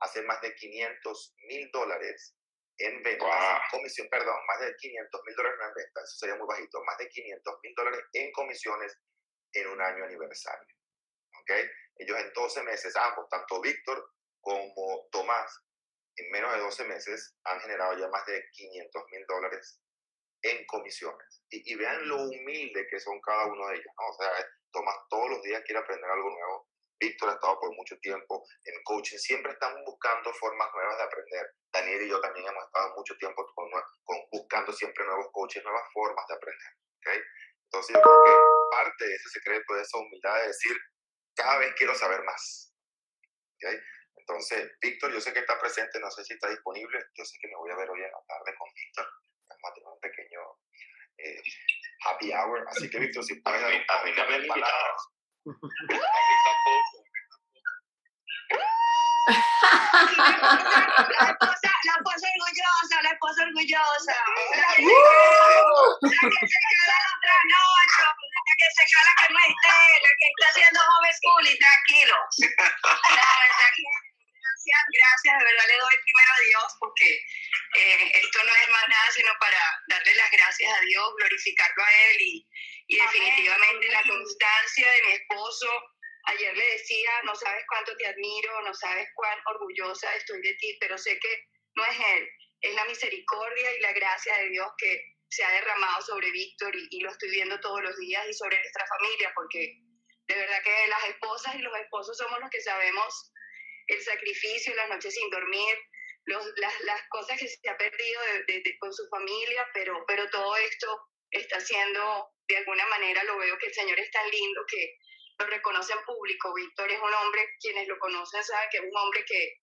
hace 0.00 0.22
más 0.22 0.40
de 0.40 0.54
500 0.54 1.34
mil 1.48 1.70
dólares 1.72 2.34
en 2.80 3.02
ventas, 3.02 3.60
comisión, 3.70 4.08
perdón, 4.10 4.36
más 4.46 4.60
de 4.60 4.74
500 4.74 5.20
mil 5.26 5.36
dólares 5.36 5.58
en 5.60 5.74
ventas, 5.74 6.04
eso 6.04 6.18
sería 6.18 6.36
muy 6.36 6.46
bajito, 6.46 6.82
más 6.84 6.96
de 6.98 7.08
500 7.08 7.54
mil 7.62 7.74
dólares 7.74 8.00
en 8.14 8.32
comisiones 8.32 8.98
en 9.52 9.68
un 9.68 9.80
año 9.80 10.04
aniversario. 10.04 10.74
¿Ok? 11.40 11.50
Ellos 11.96 12.18
en 12.18 12.32
12 12.32 12.62
meses, 12.62 12.96
ambos, 12.96 13.28
tanto 13.28 13.60
Víctor 13.60 14.10
como 14.40 15.08
Tomás, 15.12 15.60
en 16.16 16.30
menos 16.30 16.52
de 16.54 16.60
12 16.60 16.84
meses 16.84 17.36
han 17.44 17.60
generado 17.60 17.98
ya 17.98 18.08
más 18.08 18.24
de 18.26 18.42
500 18.52 19.02
mil 19.12 19.26
dólares 19.26 19.80
en 20.42 20.64
comisiones. 20.66 21.42
Y, 21.50 21.74
vean 21.74 22.08
lo 22.08 22.16
humilde 22.16 22.86
que 22.88 22.98
son 23.00 23.20
cada 23.20 23.46
uno 23.46 23.68
de 23.68 23.74
ellos, 23.74 23.92
¿no? 23.98 24.08
O 24.08 24.14
sea, 24.14 24.46
Tomás 24.72 24.96
todos 25.10 25.30
los 25.30 25.42
días 25.42 25.62
quiere 25.66 25.80
aprender 25.80 26.10
algo 26.10 26.30
nuevo. 26.30 26.69
Víctor 27.00 27.30
ha 27.30 27.32
estado 27.32 27.58
por 27.58 27.74
mucho 27.74 27.98
tiempo 27.98 28.44
en 28.64 28.74
coaching, 28.84 29.16
siempre 29.16 29.52
están 29.52 29.74
buscando 29.84 30.32
formas 30.34 30.68
nuevas 30.74 30.98
de 30.98 31.02
aprender. 31.02 31.46
Daniel 31.72 32.02
y 32.02 32.10
yo 32.10 32.20
también 32.20 32.46
hemos 32.46 32.64
estado 32.64 32.94
mucho 32.94 33.16
tiempo 33.16 33.46
con, 33.54 33.70
buscando 34.30 34.72
siempre 34.72 35.04
nuevos 35.06 35.28
coaches, 35.32 35.64
nuevas 35.64 35.84
formas 35.92 36.24
de 36.28 36.34
aprender. 36.34 36.72
¿okay? 36.98 37.20
Entonces 37.64 37.96
yo 37.96 38.02
creo 38.02 38.24
que 38.24 38.76
parte 38.76 39.04
de 39.06 39.14
ese 39.14 39.28
secreto, 39.30 39.74
de 39.74 39.82
esa 39.82 39.98
humildad 39.98 40.36
de 40.42 40.46
decir, 40.48 40.76
cada 41.34 41.58
vez 41.58 41.72
quiero 41.74 41.94
saber 41.94 42.22
más. 42.24 42.74
¿okay? 43.56 43.78
Entonces, 44.16 44.70
Víctor, 44.80 45.12
yo 45.12 45.20
sé 45.20 45.32
que 45.32 45.40
está 45.40 45.58
presente, 45.58 45.98
no 45.98 46.10
sé 46.10 46.22
si 46.24 46.34
está 46.34 46.50
disponible, 46.50 46.98
yo 47.14 47.24
sé 47.24 47.38
que 47.40 47.48
me 47.48 47.56
voy 47.56 47.70
a 47.70 47.76
ver 47.76 47.88
hoy 47.88 48.02
en 48.02 48.12
la 48.12 48.22
tarde 48.28 48.54
con 48.58 48.68
Víctor, 48.74 49.08
vamos 49.48 49.70
a 49.70 49.74
tener 49.74 49.88
un 49.88 50.00
pequeño 50.00 50.40
eh, 51.18 51.42
happy 52.04 52.32
hour, 52.32 52.64
así 52.68 52.90
que 52.90 52.98
Víctor, 52.98 53.24
si 53.24 53.40
puedes 53.40 53.60
dar 53.60 53.72
un 53.72 53.86
par 53.86 54.04
palabras. 54.46 55.19
La 55.40 55.52
esposa, 61.30 61.70
la 61.84 61.94
esposa 61.96 62.26
orgullosa, 62.36 63.02
la 63.02 63.10
esposa 63.10 63.42
orgullosa. 63.42 64.16
La 64.52 64.74
que 64.76 66.44
se 66.46 66.58
queda 66.68 66.96
la 67.00 67.10
otra 67.16 67.36
noche, 67.48 68.04
la 68.04 68.52
que 68.58 68.68
se 68.76 68.84
queda 68.84 69.12
que 69.16 69.26
no 69.32 69.38
esté, 69.48 69.80
la 70.04 70.12
que 70.18 70.26
está 70.28 70.46
haciendo 70.50 70.80
homeschool 70.80 71.44
y 71.48 71.56
tranquilo. 71.58 72.16
La 73.16 73.28
verdad 73.40 73.70
que 73.76 73.82
gracias, 74.60 74.82
gracias, 74.92 75.38
de 75.38 75.44
verdad 75.44 75.66
le 75.68 75.78
doy 75.78 75.96
primero 76.04 76.32
a 76.32 76.40
Dios 76.44 76.68
porque 76.78 77.08
eh, 77.76 78.12
esto 78.14 78.38
no 78.44 78.52
es 78.54 78.68
más 78.70 78.88
nada 78.88 79.10
sino 79.12 79.32
para 79.40 79.60
darle 79.88 80.14
las 80.14 80.30
gracias 80.30 80.72
a 80.76 80.80
Dios, 80.82 81.14
glorificarlo 81.16 81.82
a 81.84 81.92
Él 82.10 82.20
y, 82.20 82.48
y 82.90 82.96
definitivamente 82.96 83.88
la 83.88 84.02
constancia 84.02 84.90
de 84.90 85.02
mi 85.02 85.12
esposo 85.12 85.68
Ayer 86.24 86.56
le 86.56 86.72
decía, 86.72 87.10
no 87.24 87.34
sabes 87.34 87.64
cuánto 87.68 87.96
te 87.96 88.06
admiro, 88.06 88.60
no 88.62 88.74
sabes 88.74 89.08
cuán 89.14 89.38
orgullosa 89.46 90.14
estoy 90.16 90.40
de 90.42 90.54
ti, 90.54 90.76
pero 90.80 90.98
sé 90.98 91.18
que 91.18 91.44
no 91.74 91.84
es 91.84 91.96
él, 92.14 92.28
es 92.60 92.74
la 92.74 92.84
misericordia 92.84 93.74
y 93.74 93.80
la 93.80 93.92
gracia 93.92 94.36
de 94.38 94.50
Dios 94.50 94.68
que 94.76 95.02
se 95.28 95.44
ha 95.44 95.50
derramado 95.52 96.02
sobre 96.02 96.30
Víctor 96.30 96.74
y, 96.76 97.00
lo 97.00 97.10
estoy 97.10 97.30
viendo 97.30 97.58
todos 97.60 97.82
los 97.82 97.96
días 97.96 98.26
y 98.28 98.34
sobre 98.34 98.58
nuestra 98.58 98.86
familia, 98.86 99.32
porque 99.34 99.76
de 100.28 100.34
verdad 100.34 100.62
que 100.62 100.86
las 100.88 101.08
esposas 101.08 101.54
y 101.54 101.58
los 101.58 101.74
esposos 101.78 102.16
somos 102.16 102.38
los 102.40 102.50
que 102.50 102.60
sabemos 102.60 103.32
el 103.86 104.00
sacrificio, 104.02 104.74
las 104.74 104.88
noches 104.90 105.14
sin 105.14 105.30
dormir, 105.30 105.78
las, 106.26 107.02
cosas 107.08 107.38
que 107.40 107.48
se 107.48 107.68
ha 107.68 107.76
perdido 107.76 108.20
con 108.78 108.92
su 108.92 109.08
familia, 109.08 109.66
pero, 109.72 110.04
pero 110.06 110.28
todo 110.30 110.56
esto 110.56 111.00
está 111.30 111.56
haciendo, 111.56 112.30
de 112.50 112.58
alguna 112.58 112.86
manera 112.86 113.24
lo 113.24 113.38
veo 113.38 113.58
que 113.58 113.66
el 113.66 113.74
Señor 113.74 113.98
es 113.98 114.10
tan 114.10 114.28
lindo 114.30 114.64
que 114.66 114.98
lo 115.38 115.46
reconoce 115.46 115.92
en 115.92 116.04
público. 116.04 116.54
Víctor 116.54 116.90
es 116.90 117.00
un 117.00 117.14
hombre, 117.14 117.48
quienes 117.60 117.88
lo 117.88 117.98
conocen 117.98 118.44
saben 118.44 118.68
que 118.70 118.78
es 118.78 118.84
un 118.84 118.96
hombre 118.96 119.24
que 119.24 119.54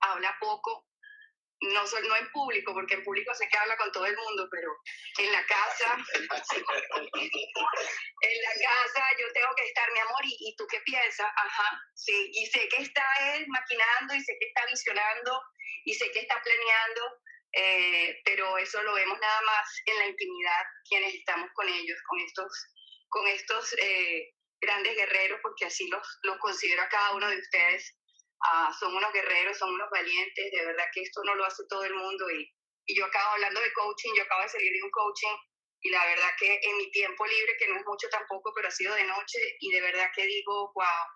habla 0.00 0.36
poco, 0.40 0.86
no, 1.60 1.84
no 1.84 2.16
en 2.16 2.32
público, 2.32 2.74
porque 2.74 2.94
en 2.94 3.04
público 3.04 3.32
sé 3.34 3.46
que 3.48 3.58
habla 3.58 3.76
con 3.76 3.92
todo 3.92 4.06
el 4.06 4.16
mundo, 4.16 4.48
pero 4.50 4.74
en 5.18 5.30
la 5.32 5.44
casa, 5.46 5.96
en 6.14 6.26
la 8.42 8.52
casa 8.52 9.04
yo 9.18 9.32
tengo 9.32 9.54
que 9.56 9.64
estar, 9.64 9.90
mi 9.92 10.00
amor, 10.00 10.20
¿y, 10.24 10.54
tú 10.56 10.66
qué 10.70 10.80
piensas? 10.80 11.32
Ajá, 11.34 11.80
sí, 11.94 12.30
y 12.32 12.46
sé 12.46 12.68
que 12.68 12.82
está 12.82 13.02
él 13.34 13.46
maquinando, 13.48 14.14
y 14.14 14.20
sé 14.20 14.36
que 14.38 14.48
está 14.48 14.66
visionando, 14.66 15.40
y 15.84 15.94
sé 15.94 16.10
que 16.12 16.20
está 16.20 16.42
planeando, 16.42 17.02
eh, 17.52 18.20
pero 18.24 18.58
eso 18.58 18.82
lo 18.82 18.94
vemos 18.94 19.18
nada 19.18 19.40
más 19.42 19.82
en 19.86 19.98
la 19.98 20.06
intimidad, 20.06 20.62
quienes 20.88 21.14
estamos 21.14 21.50
con 21.54 21.68
ellos, 21.68 21.98
con 22.08 22.20
estos, 22.20 22.52
con 23.08 23.26
estos 23.26 23.72
eh, 23.78 24.34
grandes 24.60 24.96
guerreros, 24.96 25.40
porque 25.42 25.66
así 25.66 25.88
los, 25.88 26.06
los 26.22 26.38
considero 26.38 26.82
a 26.82 26.88
cada 26.88 27.14
uno 27.14 27.28
de 27.28 27.38
ustedes. 27.38 27.96
Ah, 28.48 28.70
son 28.78 28.94
unos 28.94 29.12
guerreros, 29.12 29.56
son 29.58 29.70
unos 29.72 29.88
valientes, 29.90 30.52
de 30.52 30.66
verdad 30.66 30.84
que 30.92 31.00
esto 31.02 31.22
no 31.24 31.34
lo 31.34 31.44
hace 31.44 31.62
todo 31.68 31.84
el 31.84 31.94
mundo. 31.94 32.30
Y, 32.30 32.52
y 32.86 32.96
yo 32.96 33.06
acabo 33.06 33.32
hablando 33.32 33.60
de 33.60 33.72
coaching, 33.72 34.12
yo 34.14 34.22
acabo 34.22 34.42
de 34.42 34.48
salir 34.48 34.72
de 34.72 34.82
un 34.82 34.90
coaching 34.90 35.36
y 35.86 35.90
la 35.90 36.04
verdad 36.06 36.30
que 36.38 36.58
en 36.62 36.76
mi 36.78 36.90
tiempo 36.90 37.26
libre, 37.26 37.56
que 37.58 37.68
no 37.68 37.76
es 37.76 37.86
mucho 37.86 38.08
tampoco, 38.08 38.52
pero 38.54 38.68
ha 38.68 38.70
sido 38.70 38.94
de 38.94 39.04
noche, 39.04 39.38
y 39.60 39.70
de 39.70 39.80
verdad 39.80 40.10
que 40.14 40.26
digo, 40.26 40.72
wow, 40.74 41.06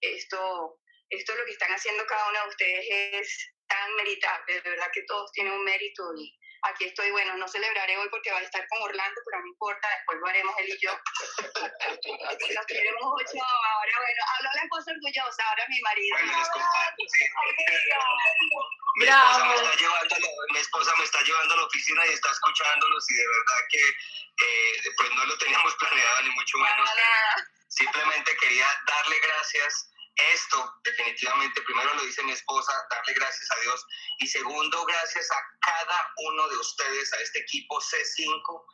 esto, 0.00 0.78
esto 1.08 1.34
lo 1.34 1.44
que 1.44 1.52
están 1.52 1.72
haciendo 1.72 2.06
cada 2.06 2.28
uno 2.28 2.42
de 2.42 2.48
ustedes 2.48 2.86
es 2.90 3.54
tan 3.70 3.94
meritable, 3.94 4.60
de 4.60 4.70
verdad 4.70 4.90
que 4.92 5.02
todos 5.04 5.30
tienen 5.32 5.52
un 5.52 5.64
mérito 5.64 6.02
y, 6.18 6.36
aquí 6.62 6.84
estoy, 6.84 7.10
bueno, 7.10 7.36
no 7.36 7.48
celebraré 7.48 7.96
hoy 7.96 8.08
porque 8.10 8.32
va 8.32 8.38
a 8.38 8.42
estar 8.42 8.66
con 8.68 8.82
Orlando, 8.82 9.20
pero 9.24 9.40
no 9.40 9.48
importa, 9.48 9.88
después 9.96 10.18
lo 10.18 10.26
haremos 10.26 10.54
él 10.58 10.68
y 10.68 10.78
yo. 10.80 10.92
Nos 12.54 12.66
queremos 12.66 13.02
mucho, 13.02 13.38
ahora 13.38 13.92
bueno, 13.98 14.22
hablo 14.36 14.50
la 14.54 14.62
esposa 14.62 14.90
orgullosa, 14.90 15.44
ahora 15.48 15.64
mi 15.68 15.80
marido. 15.80 16.16
Bueno, 16.18 16.38
les 16.38 16.48
comparto, 16.50 17.02
sí. 17.06 17.24
Mi 18.96 19.06
esposa, 19.06 19.44
me 19.46 19.54
está 19.54 19.76
llevando, 19.76 20.16
mi 20.52 20.58
esposa 20.58 20.94
me 20.98 21.04
está 21.04 21.22
llevando 21.22 21.54
a 21.54 21.56
la 21.58 21.64
oficina 21.64 22.06
y 22.06 22.10
está 22.10 22.30
escuchándolos 22.30 23.10
y 23.10 23.14
de 23.14 23.26
verdad 23.26 23.60
que 23.70 23.88
eh, 23.88 24.94
pues 24.96 25.10
no 25.14 25.24
lo 25.24 25.38
teníamos 25.38 25.74
planeado 25.76 26.22
ni 26.22 26.30
mucho 26.30 26.58
menos. 26.58 26.90
Simplemente 27.68 28.36
quería 28.36 28.66
darle 28.84 29.20
gracias 29.20 29.89
esto 30.32 30.74
definitivamente, 30.84 31.62
primero 31.62 31.94
lo 31.94 32.02
dice 32.02 32.22
mi 32.22 32.32
esposa, 32.32 32.72
darle 32.90 33.14
gracias 33.14 33.50
a 33.50 33.60
Dios 33.60 33.86
y 34.18 34.26
segundo, 34.26 34.84
gracias 34.84 35.30
a 35.30 35.40
cada 35.60 36.12
uno 36.28 36.48
de 36.48 36.56
ustedes, 36.56 37.12
a 37.12 37.20
este 37.20 37.40
equipo 37.40 37.80
C5 37.80 38.64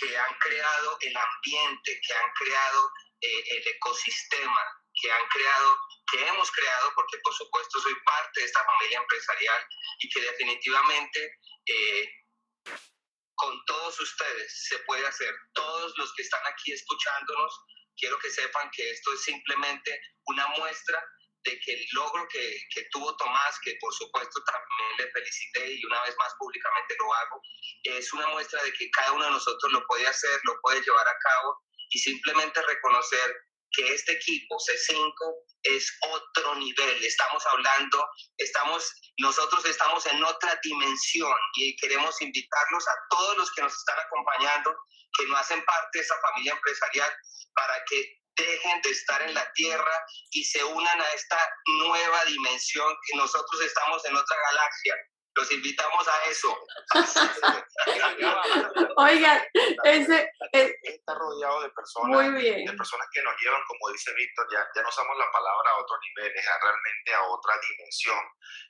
que 0.00 0.16
han 0.16 0.34
creado 0.38 0.96
el 1.00 1.16
ambiente, 1.16 2.00
que 2.06 2.14
han 2.14 2.32
creado 2.32 2.90
eh, 3.20 3.44
el 3.50 3.68
ecosistema, 3.68 4.60
que 5.00 5.12
han 5.12 5.26
creado, 5.28 5.78
que 6.10 6.26
hemos 6.26 6.50
creado, 6.50 6.92
porque 6.94 7.18
por 7.18 7.34
supuesto 7.34 7.80
soy 7.80 7.94
parte 8.04 8.40
de 8.40 8.46
esta 8.46 8.64
familia 8.64 8.98
empresarial 8.98 9.66
y 10.00 10.08
que 10.08 10.20
definitivamente 10.20 11.38
eh, 11.66 12.08
con 13.34 13.64
todos 13.66 14.00
ustedes 14.00 14.68
se 14.68 14.78
puede 14.80 15.06
hacer, 15.06 15.34
todos 15.52 15.92
los 15.96 16.12
que 16.14 16.22
están 16.22 16.42
aquí 16.46 16.72
escuchándonos, 16.72 17.60
quiero 17.96 18.18
que 18.18 18.30
sepan 18.30 18.70
que 18.72 18.90
esto 18.90 19.12
es 19.12 19.22
simplemente 19.22 20.00
una 20.26 20.46
muestra 20.58 21.02
de 21.44 21.60
que 21.60 21.72
el 21.74 21.86
logro 21.92 22.26
que, 22.28 22.56
que, 22.70 22.86
tuvo 22.90 23.14
Tomás, 23.16 23.58
que 23.62 23.76
por 23.78 23.92
supuesto 23.92 24.42
también 24.44 24.96
le 24.98 25.12
felicité 25.12 25.72
y 25.74 25.84
una 25.84 26.02
vez 26.02 26.16
más 26.18 26.32
públicamente 26.38 26.96
lo 26.98 27.12
hago, 27.12 27.42
es 27.84 28.12
una 28.14 28.28
muestra 28.28 28.62
de 28.62 28.72
que 28.72 28.90
cada 28.90 29.12
uno 29.12 29.24
de 29.26 29.30
nosotros 29.32 29.72
lo 29.72 29.86
puede 29.86 30.06
hacer, 30.06 30.40
lo 30.44 30.58
puede 30.62 30.80
llevar 30.80 31.06
a 31.06 31.18
cabo 31.18 31.60
y 31.90 31.98
simplemente 31.98 32.62
reconocer 32.62 33.36
que 33.74 33.94
este 33.94 34.12
equipo 34.12 34.56
C5 34.56 35.12
es 35.64 35.98
otro 36.02 36.54
nivel. 36.56 37.04
Estamos 37.04 37.44
hablando, 37.46 38.06
estamos, 38.38 38.92
nosotros 39.18 39.64
estamos 39.64 40.04
en 40.06 40.22
otra 40.22 40.58
dimensión 40.62 41.36
y 41.54 41.76
queremos 41.76 42.20
invitarlos 42.20 42.88
a 42.88 42.94
todos 43.10 43.36
los 43.38 43.52
que 43.52 43.62
nos 43.62 43.74
están 43.74 43.98
acompañando, 43.98 44.74
que 45.18 45.26
no 45.26 45.36
hacen 45.36 45.64
parte 45.64 45.98
de 45.98 46.04
esa 46.04 46.14
familia 46.20 46.52
empresarial, 46.52 47.12
para 47.54 47.84
que 47.88 48.18
dejen 48.36 48.82
de 48.82 48.90
estar 48.90 49.22
en 49.22 49.34
la 49.34 49.52
Tierra 49.52 50.06
y 50.30 50.44
se 50.44 50.64
unan 50.64 51.00
a 51.00 51.08
esta 51.12 51.38
nueva 51.66 52.24
dimensión 52.24 52.94
que 53.06 53.16
nosotros 53.16 53.60
estamos 53.62 54.04
en 54.04 54.16
otra 54.16 54.36
galaxia. 54.50 54.94
Los 55.36 55.50
invitamos 55.52 56.08
a 56.08 56.30
eso. 56.30 56.56
Oiga, 58.96 59.46
ese 59.84 60.30
está 60.52 61.14
rodeado 61.14 61.62
de 61.62 61.70
personas, 61.70 62.34
de 62.34 62.72
personas 62.76 63.08
que 63.12 63.22
nos 63.22 63.34
llevan, 63.40 63.62
como 63.66 63.92
dice 63.92 64.14
Víctor, 64.14 64.46
ya, 64.52 64.66
ya 64.74 64.82
no 64.82 64.88
usamos 64.88 65.16
la 65.18 65.30
palabra 65.32 65.70
a 65.70 65.82
otro 65.82 65.96
nivel, 66.00 66.32
es 66.36 66.46
realmente 66.62 67.14
a 67.14 67.22
otra 67.24 67.54
dimensión. 67.68 68.24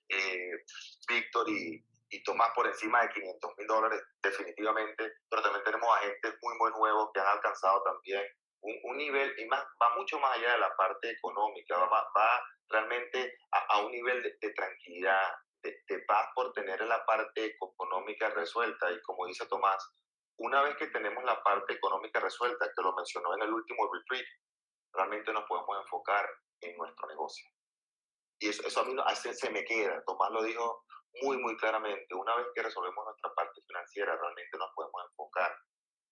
Eh, 0.08 0.64
Víctor 1.08 1.48
y, 1.50 1.84
y 2.10 2.22
Tomás 2.22 2.50
por 2.54 2.66
encima 2.66 3.02
de 3.02 3.10
500 3.10 3.50
mil 3.58 3.66
dólares, 3.66 4.02
definitivamente, 4.22 5.12
pero 5.28 5.42
también 5.42 5.64
tenemos 5.64 5.96
agentes 5.98 6.34
muy, 6.40 6.56
muy 6.56 6.70
nuevos 6.72 7.10
que 7.12 7.20
han 7.20 7.26
alcanzado 7.26 7.82
también 7.82 8.24
un, 8.64 8.96
nivel, 8.96 9.34
y 9.38 9.44
más, 9.46 9.62
va 9.82 9.94
mucho 9.96 10.18
más 10.18 10.36
allá 10.36 10.52
de 10.52 10.58
la 10.58 10.74
parte 10.76 11.10
económica, 11.10 11.76
va, 11.76 12.08
va 12.16 12.42
realmente 12.68 13.36
a, 13.50 13.80
un 13.80 13.92
nivel 13.92 14.22
de, 14.22 14.50
tranquilidad, 14.50 15.34
de, 15.64 15.98
paz 16.06 16.28
por 16.34 16.52
tener 16.52 16.80
la 16.82 17.04
parte 17.04 17.44
económica 17.46 18.30
resuelta. 18.30 18.90
Y 18.92 19.00
como 19.02 19.26
dice 19.26 19.46
Tomás, 19.46 19.92
una 20.36 20.62
vez 20.62 20.76
que 20.76 20.88
tenemos 20.88 21.24
la 21.24 21.42
parte 21.42 21.74
económica 21.74 22.20
resuelta, 22.20 22.70
que 22.74 22.82
lo 22.82 22.94
mencionó 22.94 23.34
en 23.34 23.42
el 23.42 23.52
último 23.52 23.90
retreat, 23.92 24.26
realmente 24.92 25.32
nos 25.32 25.44
podemos 25.44 25.78
enfocar 25.80 26.28
en 26.60 26.76
nuestro 26.76 27.08
negocio. 27.08 27.48
Y 28.38 28.48
eso, 28.48 28.66
eso 28.66 28.80
a 28.80 28.84
mí 28.84 28.94
se 29.14 29.50
me 29.50 29.64
queda. 29.64 30.02
Tomás 30.04 30.30
lo 30.30 30.42
dijo 30.42 30.84
muy, 31.22 31.38
muy 31.38 31.56
claramente. 31.56 32.14
Una 32.14 32.36
vez 32.36 32.46
que 32.54 32.62
resolvemos 32.62 33.04
nuestra 33.04 33.32
parte 33.34 33.60
financiera, 33.66 34.16
realmente 34.16 34.58
nos 34.58 34.70
podemos 34.74 35.02
enfocar 35.10 35.56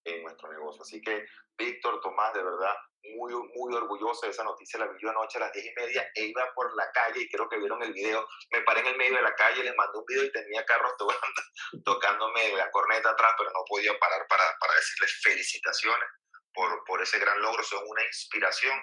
en 0.05 0.23
nuestro 0.23 0.51
negocio. 0.51 0.83
Así 0.83 1.01
que, 1.01 1.25
Víctor, 1.57 2.01
Tomás, 2.01 2.33
de 2.35 2.43
verdad, 2.43 2.75
muy, 3.17 3.33
muy 3.55 3.75
orgulloso 3.75 4.27
de 4.27 4.31
esa 4.31 4.45
noticia. 4.45 4.79
La 4.79 4.87
vi 4.87 4.99
yo 5.01 5.11
anoche 5.11 5.39
a 5.39 5.43
las 5.43 5.53
diez 5.53 5.67
y 5.67 5.81
media 5.81 6.09
e 6.15 6.27
iba 6.27 6.53
por 6.55 6.75
la 6.77 6.91
calle 6.93 7.21
y 7.21 7.29
creo 7.29 7.49
que 7.49 7.59
vieron 7.59 7.83
el 7.83 7.93
video. 7.93 8.27
Me 8.51 8.63
paré 8.63 8.81
en 8.81 8.89
el 8.89 8.97
medio 8.97 9.17
de 9.17 9.23
la 9.23 9.35
calle, 9.35 9.63
les 9.63 9.75
mandé 9.75 9.99
un 9.99 10.05
video 10.07 10.25
y 10.25 10.33
tenía 10.33 10.65
carros 10.65 10.93
tocándome 11.85 12.53
la 12.53 12.71
corneta 12.71 13.11
atrás, 13.11 13.35
pero 13.37 13.51
no 13.51 13.65
podía 13.67 13.99
parar 13.99 14.27
para, 14.29 14.45
para 14.59 14.75
decirles 14.75 15.21
felicitaciones 15.23 16.09
por, 16.53 16.85
por 16.85 17.03
ese 17.03 17.19
gran 17.19 17.41
logro. 17.41 17.63
Son 17.63 17.83
una 17.87 18.05
inspiración 18.05 18.81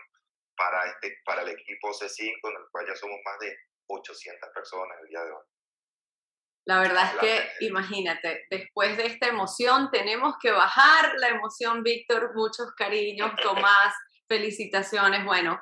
para, 0.56 0.86
este, 0.90 1.18
para 1.26 1.42
el 1.44 1.50
equipo 1.50 1.92
C5, 1.92 2.40
en 2.44 2.58
el 2.58 2.70
cual 2.72 2.88
ya 2.88 2.96
somos 2.96 3.20
más 3.24 3.40
de 3.40 3.56
800 3.88 4.50
personas 4.54 4.98
el 5.02 5.08
día 5.08 5.24
de 5.24 5.32
hoy. 5.32 5.44
La 6.66 6.80
verdad 6.80 7.12
es 7.14 7.20
que, 7.20 7.66
imagínate, 7.66 8.46
después 8.50 8.96
de 8.98 9.08
esta 9.08 9.28
emoción 9.28 9.90
tenemos 9.92 10.36
que 10.42 10.52
bajar 10.52 11.14
la 11.18 11.30
emoción, 11.30 11.84
Víctor, 11.84 12.32
muchos 12.36 12.72
cariños, 12.78 13.32
Tomás, 13.44 13.94
felicitaciones. 14.28 15.26
Bueno, 15.26 15.60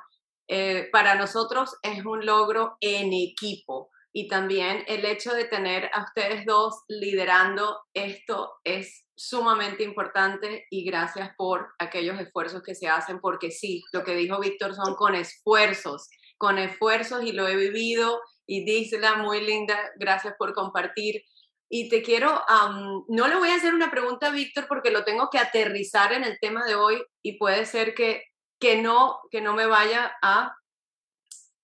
eh, 0.48 0.88
para 0.92 1.14
nosotros 1.14 1.76
es 1.82 2.04
un 2.04 2.24
logro 2.24 2.76
en 2.80 3.12
equipo 3.12 3.90
y 4.12 4.28
también 4.28 4.84
el 4.86 5.04
hecho 5.04 5.34
de 5.34 5.44
tener 5.44 5.90
a 5.92 6.04
ustedes 6.04 6.44
dos 6.46 6.82
liderando 6.88 7.80
esto 7.94 8.54
es 8.64 9.04
sumamente 9.14 9.82
importante 9.82 10.66
y 10.70 10.84
gracias 10.84 11.30
por 11.36 11.68
aquellos 11.78 12.18
esfuerzos 12.20 12.62
que 12.62 12.74
se 12.74 12.88
hacen, 12.88 13.20
porque 13.20 13.50
sí, 13.50 13.82
lo 13.92 14.04
que 14.04 14.14
dijo 14.14 14.40
Víctor 14.40 14.74
son 14.74 14.94
con 14.94 15.14
esfuerzos, 15.14 16.08
con 16.38 16.58
esfuerzos 16.58 17.24
y 17.24 17.32
lo 17.32 17.46
he 17.46 17.56
vivido 17.56 18.20
y 18.48 18.64
Disla, 18.64 19.16
muy 19.16 19.42
linda, 19.42 19.78
gracias 19.96 20.34
por 20.38 20.54
compartir. 20.54 21.22
Y 21.68 21.90
te 21.90 22.02
quiero, 22.02 22.42
no 23.08 23.28
le 23.28 23.36
voy 23.36 23.50
a 23.50 23.56
hacer 23.56 23.74
una 23.74 23.90
pregunta 23.90 24.28
a 24.28 24.30
Víctor 24.30 24.66
porque 24.68 24.90
lo 24.90 25.04
tengo 25.04 25.28
que 25.30 25.38
aterrizar 25.38 26.14
en 26.14 26.24
el 26.24 26.38
tema 26.40 26.64
de 26.64 26.74
hoy 26.74 27.04
y 27.22 27.36
puede 27.36 27.66
ser 27.66 27.94
que, 27.94 28.24
que, 28.58 28.80
no, 28.80 29.20
que 29.30 29.42
no 29.42 29.52
me 29.52 29.66
vaya 29.66 30.16
a 30.22 30.56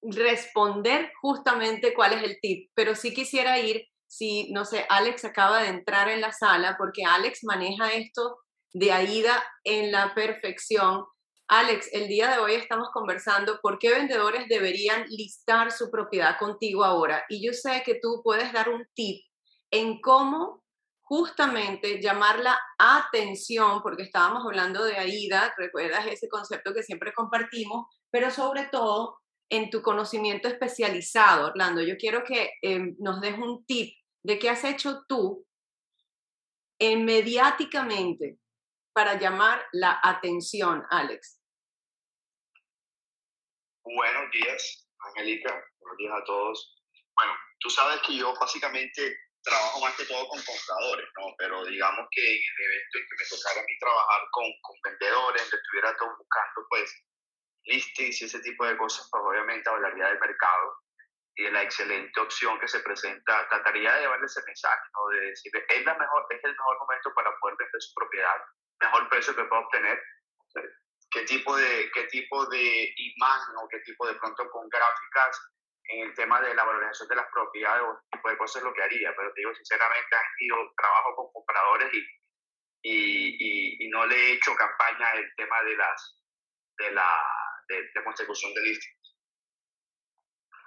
responder 0.02 1.10
justamente 1.22 1.94
cuál 1.94 2.12
es 2.12 2.22
el 2.22 2.38
tip, 2.42 2.70
pero 2.74 2.94
sí 2.94 3.14
quisiera 3.14 3.58
ir, 3.58 3.88
si, 4.06 4.52
no 4.52 4.66
sé, 4.66 4.84
Alex 4.90 5.24
acaba 5.24 5.62
de 5.62 5.68
entrar 5.68 6.10
en 6.10 6.20
la 6.20 6.32
sala 6.32 6.76
porque 6.76 7.04
Alex 7.04 7.40
maneja 7.44 7.94
esto 7.94 8.36
de 8.74 8.92
AIDA 8.92 9.42
en 9.64 9.90
la 9.90 10.14
perfección 10.14 11.06
Alex, 11.48 11.90
el 11.92 12.08
día 12.08 12.30
de 12.30 12.38
hoy 12.38 12.54
estamos 12.54 12.88
conversando 12.90 13.60
por 13.60 13.78
qué 13.78 13.90
vendedores 13.90 14.48
deberían 14.48 15.04
listar 15.08 15.70
su 15.70 15.90
propiedad 15.90 16.38
contigo 16.38 16.84
ahora. 16.84 17.24
Y 17.28 17.46
yo 17.46 17.52
sé 17.52 17.82
que 17.84 17.98
tú 18.00 18.22
puedes 18.24 18.50
dar 18.52 18.70
un 18.70 18.86
tip 18.94 19.22
en 19.70 20.00
cómo 20.00 20.64
justamente 21.02 22.00
llamar 22.00 22.38
la 22.38 22.58
atención, 22.78 23.82
porque 23.82 24.04
estábamos 24.04 24.42
hablando 24.46 24.84
de 24.84 24.96
AIDA, 24.96 25.52
recuerdas 25.58 26.06
ese 26.06 26.30
concepto 26.30 26.72
que 26.72 26.82
siempre 26.82 27.12
compartimos, 27.12 27.86
pero 28.10 28.30
sobre 28.30 28.64
todo 28.72 29.18
en 29.50 29.68
tu 29.68 29.82
conocimiento 29.82 30.48
especializado, 30.48 31.48
Orlando. 31.48 31.82
Yo 31.82 31.98
quiero 31.98 32.24
que 32.24 32.52
em, 32.62 32.96
nos 32.98 33.20
des 33.20 33.36
un 33.36 33.66
tip 33.66 33.94
de 34.22 34.38
qué 34.38 34.48
has 34.48 34.64
hecho 34.64 35.02
tú 35.06 35.44
mediáticamente 36.80 38.38
para 38.94 39.18
llamar 39.18 39.66
la 39.72 40.00
atención, 40.02 40.86
Alex? 40.88 41.42
Buenos 43.82 44.30
días, 44.30 44.88
Angélica. 45.00 45.52
Buenos 45.80 45.98
días 45.98 46.14
a 46.14 46.24
todos. 46.24 46.82
Bueno, 47.16 47.32
tú 47.58 47.68
sabes 47.70 48.00
que 48.06 48.16
yo 48.16 48.32
básicamente 48.40 49.18
trabajo 49.42 49.80
más 49.80 49.94
que 49.96 50.06
todo 50.06 50.26
con 50.28 50.40
compradores, 50.40 51.06
¿no? 51.18 51.34
Pero 51.36 51.64
digamos 51.66 52.06
que 52.10 52.22
en 52.22 52.42
el 52.56 52.64
evento 52.64 52.98
en 52.98 53.04
que 53.04 53.16
me 53.18 53.28
tocara 53.28 53.60
a 53.60 53.64
mí 53.64 53.78
trabajar 53.78 54.22
con, 54.30 54.46
con 54.62 54.76
vendedores, 54.84 55.42
donde 55.42 55.56
estuviera 55.56 55.96
todo 55.96 56.16
buscando, 56.16 56.66
pues, 56.70 57.04
listings 57.64 58.22
y 58.22 58.24
ese 58.24 58.40
tipo 58.40 58.64
de 58.64 58.76
cosas, 58.76 59.08
pues 59.10 59.22
obviamente 59.26 59.68
hablaría 59.68 60.06
del 60.06 60.20
mercado 60.20 60.78
y 61.36 61.44
de 61.44 61.50
la 61.50 61.62
excelente 61.62 62.20
opción 62.20 62.58
que 62.60 62.68
se 62.68 62.80
presenta. 62.80 63.48
Trataría 63.48 63.92
de 63.94 64.00
llevarle 64.02 64.26
ese 64.26 64.40
mensaje, 64.46 64.86
¿no? 64.94 65.08
De 65.08 65.20
decirle, 65.26 65.66
es, 65.68 65.84
la 65.84 65.98
mejor, 65.98 66.26
es 66.30 66.44
el 66.44 66.52
mejor 66.52 66.78
momento 66.78 67.12
para 67.14 67.30
poder 67.40 67.56
vender 67.58 67.82
su 67.82 67.92
propiedad 67.94 68.38
mejor 68.86 69.08
precio 69.08 69.34
que 69.34 69.44
pueda 69.44 69.62
obtener, 69.62 69.98
qué 71.10 71.22
tipo 71.22 71.56
de, 71.56 71.90
qué 71.92 72.04
tipo 72.04 72.46
de 72.46 72.94
imagen 72.96 73.56
o 73.56 73.68
qué 73.68 73.78
tipo 73.80 74.06
de 74.06 74.14
pronto 74.14 74.50
con 74.50 74.68
gráficas 74.68 75.40
en 75.88 76.08
el 76.08 76.14
tema 76.14 76.40
de 76.40 76.54
la 76.54 76.64
valorización 76.64 77.08
de 77.08 77.16
las 77.16 77.26
propiedades 77.32 77.82
o 77.82 78.00
tipo 78.10 78.30
de 78.30 78.38
cosas 78.38 78.56
es 78.56 78.62
lo 78.64 78.74
que 78.74 78.82
haría, 78.82 79.14
pero 79.16 79.32
te 79.32 79.40
digo 79.40 79.54
sinceramente, 79.54 80.16
han 80.16 80.24
ido 80.38 80.56
trabajo 80.76 81.14
con 81.16 81.32
compradores 81.32 81.92
y, 81.92 81.98
y, 82.82 83.84
y, 83.84 83.88
no 83.88 84.06
le 84.06 84.16
he 84.16 84.32
hecho 84.32 84.54
campaña 84.56 85.12
el 85.12 85.34
tema 85.36 85.62
de 85.62 85.76
las 85.76 86.20
de 86.78 86.90
la 86.90 87.22
de, 87.68 88.04
consecución 88.04 88.52
de 88.54 88.60
listing. 88.62 88.94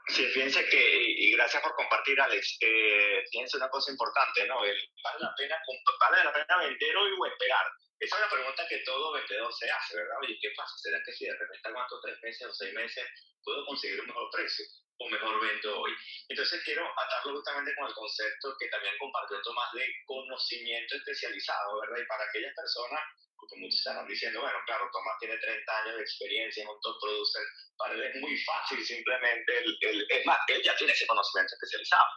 Sí, 0.09 0.25
fíjense 0.27 0.65
que, 0.69 1.01
y 1.01 1.31
gracias 1.33 1.61
por 1.61 1.75
compartir, 1.75 2.19
Alex. 2.21 2.57
Eh, 2.61 3.23
fíjense 3.29 3.57
una 3.57 3.69
cosa 3.69 3.91
importante, 3.91 4.47
¿no? 4.47 4.63
El, 4.63 4.77
vale, 5.03 5.19
la 5.19 5.35
pena, 5.35 5.61
vale 5.99 6.23
la 6.23 6.33
pena 6.33 6.57
vender 6.59 6.95
hoy 6.95 7.11
o 7.19 7.25
esperar. 7.25 7.65
Esa 7.99 8.15
es 8.15 8.21
la 8.21 8.29
pregunta 8.29 8.67
que 8.69 8.77
todo 8.85 9.11
vendedor 9.11 9.51
se 9.53 9.69
hace, 9.69 9.97
¿verdad? 9.97 10.17
Oye, 10.21 10.37
¿qué 10.39 10.51
pasa? 10.55 10.73
¿Será 10.77 11.01
que 11.03 11.11
si 11.13 11.25
de 11.25 11.33
repente 11.33 11.67
aguanto 11.67 11.99
tres 12.01 12.17
meses 12.21 12.47
o 12.47 12.53
seis 12.53 12.73
meses 12.73 13.05
puedo 13.43 13.65
conseguir 13.65 13.99
un 14.01 14.07
mejor 14.07 14.29
precio? 14.31 14.65
¿O 14.99 15.09
mejor 15.09 15.41
vendo 15.41 15.81
hoy? 15.81 15.93
Entonces 16.29 16.61
quiero 16.63 16.85
atarlo 16.85 17.33
justamente 17.33 17.73
con 17.75 17.87
el 17.87 17.93
concepto 17.93 18.55
que 18.59 18.67
también 18.69 18.93
compartió 18.99 19.41
Tomás 19.41 19.71
de 19.73 19.85
conocimiento 20.05 20.95
especializado, 20.95 21.81
¿verdad? 21.81 21.97
Y 22.01 22.07
para 22.07 22.23
aquellas 22.25 22.53
personas, 22.53 23.01
porque 23.35 23.57
muchos 23.57 23.79
están 23.79 24.07
diciendo, 24.07 24.41
bueno, 24.41 24.57
claro, 24.65 24.89
Tomás 24.93 25.17
tiene 25.19 25.37
30 25.37 25.81
años 25.81 25.97
de 25.97 26.01
experiencia 26.01 26.63
en 26.63 26.69
un 26.69 26.81
top 26.81 26.97
producer, 27.01 27.45
para 27.77 27.93
él 27.93 28.03
es 28.03 28.15
muy 28.21 28.37
fácil 28.41 28.83
simplemente, 28.85 29.57
el, 29.57 29.77
el, 29.81 30.05
es 30.09 30.25
más, 30.25 30.39
él 30.49 30.61
ya 30.61 30.75
tiene 30.75 30.93
ese 30.93 31.05
conocimiento 31.05 31.53
especializado. 31.53 32.09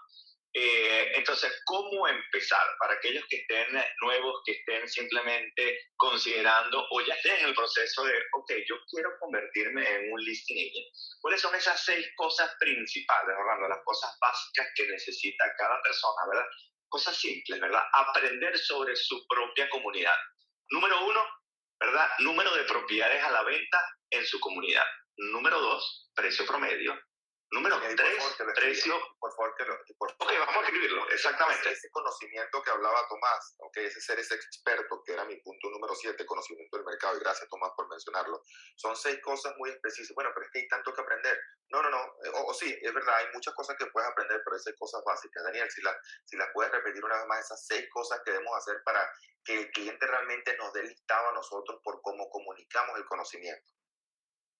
Eh, 0.52 1.12
entonces, 1.14 1.62
¿cómo 1.64 2.08
empezar 2.08 2.66
para 2.80 2.94
aquellos 2.94 3.24
que 3.28 3.36
estén 3.36 3.66
nuevos, 4.02 4.42
que 4.44 4.52
estén 4.52 4.88
simplemente 4.88 5.78
considerando 5.96 6.86
o 6.90 7.00
ya 7.02 7.14
estén 7.14 7.36
en 7.36 7.46
el 7.46 7.54
proceso 7.54 8.04
de, 8.04 8.18
ok, 8.32 8.52
yo 8.68 8.76
quiero 8.90 9.10
convertirme 9.20 9.88
en 9.88 10.12
un 10.12 10.20
listing 10.24 10.56
agent? 10.56 10.86
¿Cuáles 11.20 11.40
son 11.40 11.54
esas 11.54 11.84
seis 11.84 12.04
cosas 12.16 12.52
principales, 12.58 13.36
Orlando? 13.38 13.68
Las 13.68 13.84
cosas 13.84 14.10
básicas 14.20 14.66
que 14.74 14.88
necesita 14.88 15.44
cada 15.56 15.80
persona, 15.82 16.26
¿verdad? 16.28 16.46
Cosas 16.88 17.16
simples, 17.16 17.60
¿verdad? 17.60 17.84
Aprender 17.92 18.58
sobre 18.58 18.96
su 18.96 19.24
propia 19.28 19.68
comunidad. 19.68 20.16
Número 20.70 21.06
uno, 21.06 21.24
¿verdad? 21.78 22.08
Número 22.18 22.52
de 22.56 22.64
propiedades 22.64 23.22
a 23.22 23.30
la 23.30 23.44
venta 23.44 23.78
en 24.10 24.26
su 24.26 24.40
comunidad. 24.40 24.84
Número 25.16 25.60
dos, 25.60 26.10
precio 26.14 26.44
promedio. 26.44 26.98
Número 27.52 27.80
tres, 27.80 28.36
precio. 28.54 28.94
Por 29.18 29.32
favor, 29.32 29.54
que 29.56 29.64
lo, 29.64 29.76
por 29.98 30.12
ok, 30.12 30.32
vamos 30.46 30.62
a 30.62 30.66
escribirlo, 30.66 31.08
exactamente. 31.10 31.72
Ese, 31.72 31.90
conocimiento 31.90 32.62
que 32.62 32.70
hablaba 32.70 33.08
Tomás, 33.08 33.56
ok, 33.58 33.76
ese 33.78 34.00
ser 34.00 34.20
ese 34.20 34.36
experto, 34.36 35.02
que 35.04 35.12
era 35.12 35.24
mi 35.24 35.34
punto 35.40 35.68
número 35.68 35.94
siete, 35.96 36.24
conocimiento 36.24 36.76
del 36.76 36.86
mercado, 36.86 37.16
y 37.16 37.20
gracias 37.20 37.48
Tomás 37.48 37.72
por 37.76 37.88
mencionarlo. 37.88 38.40
Son 38.76 38.94
seis 38.94 39.20
cosas 39.20 39.52
muy 39.58 39.70
específicas. 39.70 40.14
Bueno, 40.14 40.30
pero 40.32 40.46
es 40.46 40.52
que 40.52 40.60
hay 40.60 40.68
tanto 40.68 40.94
que 40.94 41.00
aprender. 41.00 41.40
No, 41.70 41.82
no, 41.82 41.90
no, 41.90 41.98
eh, 42.24 42.30
o, 42.34 42.54
sí, 42.54 42.76
es 42.80 42.94
verdad, 42.94 43.16
hay 43.16 43.26
muchas 43.34 43.52
cosas 43.54 43.76
que 43.76 43.86
puedes 43.86 44.08
aprender, 44.08 44.40
pero 44.44 44.56
esas 44.56 44.74
cosas 44.78 45.02
básicas. 45.04 45.42
Daniel, 45.42 45.68
si 45.70 45.82
las 45.82 45.96
si 46.24 46.36
la 46.36 46.52
puedes 46.52 46.70
repetir 46.70 47.04
una 47.04 47.16
vez 47.16 47.26
más, 47.26 47.44
esas 47.44 47.66
seis 47.66 47.88
cosas 47.90 48.20
que 48.24 48.30
debemos 48.30 48.56
hacer 48.56 48.80
para 48.84 49.10
que 49.44 49.58
el 49.58 49.70
cliente 49.72 50.06
realmente 50.06 50.56
nos 50.56 50.72
dé 50.72 50.84
listado 50.84 51.30
a 51.30 51.32
nosotros 51.32 51.80
por 51.82 52.00
cómo 52.02 52.30
comunicamos 52.30 52.96
el 52.96 53.04
conocimiento. 53.06 53.79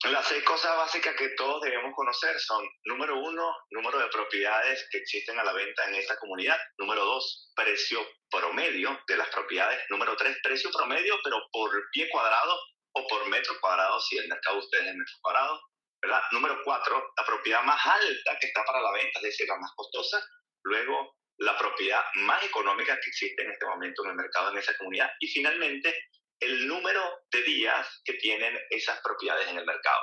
Las 0.04 0.26
seis 0.26 0.42
cosas 0.44 0.74
básicas 0.78 1.14
que 1.14 1.28
todos 1.36 1.60
debemos 1.60 1.92
conocer 1.94 2.38
son, 2.40 2.66
número 2.84 3.18
uno, 3.18 3.54
número 3.70 3.98
de 3.98 4.08
propiedades 4.08 4.88
que 4.90 4.98
existen 4.98 5.38
a 5.38 5.44
la 5.44 5.52
venta 5.52 5.86
en 5.88 5.94
esta 5.94 6.16
comunidad. 6.18 6.58
Número 6.78 7.04
dos, 7.04 7.52
precio 7.54 8.00
promedio 8.30 8.98
de 9.06 9.16
las 9.18 9.28
propiedades. 9.28 9.84
Número 9.90 10.16
tres, 10.16 10.38
precio 10.42 10.70
promedio, 10.72 11.18
pero 11.22 11.36
por 11.52 11.70
pie 11.92 12.08
cuadrado 12.10 12.58
o 12.92 13.06
por 13.08 13.28
metro 13.28 13.54
cuadrado, 13.60 14.00
si 14.00 14.16
el 14.16 14.28
mercado 14.28 14.56
de 14.56 14.62
ustedes 14.62 14.86
es 14.86 14.94
metro 14.96 15.14
cuadrado. 15.20 15.60
¿verdad? 16.02 16.22
Número 16.32 16.58
cuatro, 16.64 17.12
la 17.16 17.24
propiedad 17.26 17.62
más 17.62 17.84
alta 17.84 18.38
que 18.40 18.46
está 18.46 18.64
para 18.64 18.80
la 18.80 18.92
venta, 18.92 19.18
es 19.18 19.22
decir, 19.22 19.46
la 19.46 19.58
más 19.58 19.70
costosa. 19.76 20.24
Luego, 20.64 21.16
la 21.38 21.56
propiedad 21.58 22.02
más 22.14 22.42
económica 22.44 22.94
que 22.94 23.10
existe 23.10 23.42
en 23.42 23.50
este 23.50 23.66
momento 23.66 24.04
en 24.04 24.10
el 24.10 24.16
mercado 24.16 24.50
en 24.50 24.58
esa 24.58 24.76
comunidad. 24.78 25.10
Y 25.20 25.28
finalmente, 25.28 25.94
el 26.40 26.66
número 26.66 27.02
de 27.30 27.42
días 27.42 27.86
que 28.04 28.14
tienen 28.14 28.58
esas 28.70 29.00
propiedades 29.02 29.48
en 29.48 29.58
el 29.58 29.66
mercado. 29.66 30.00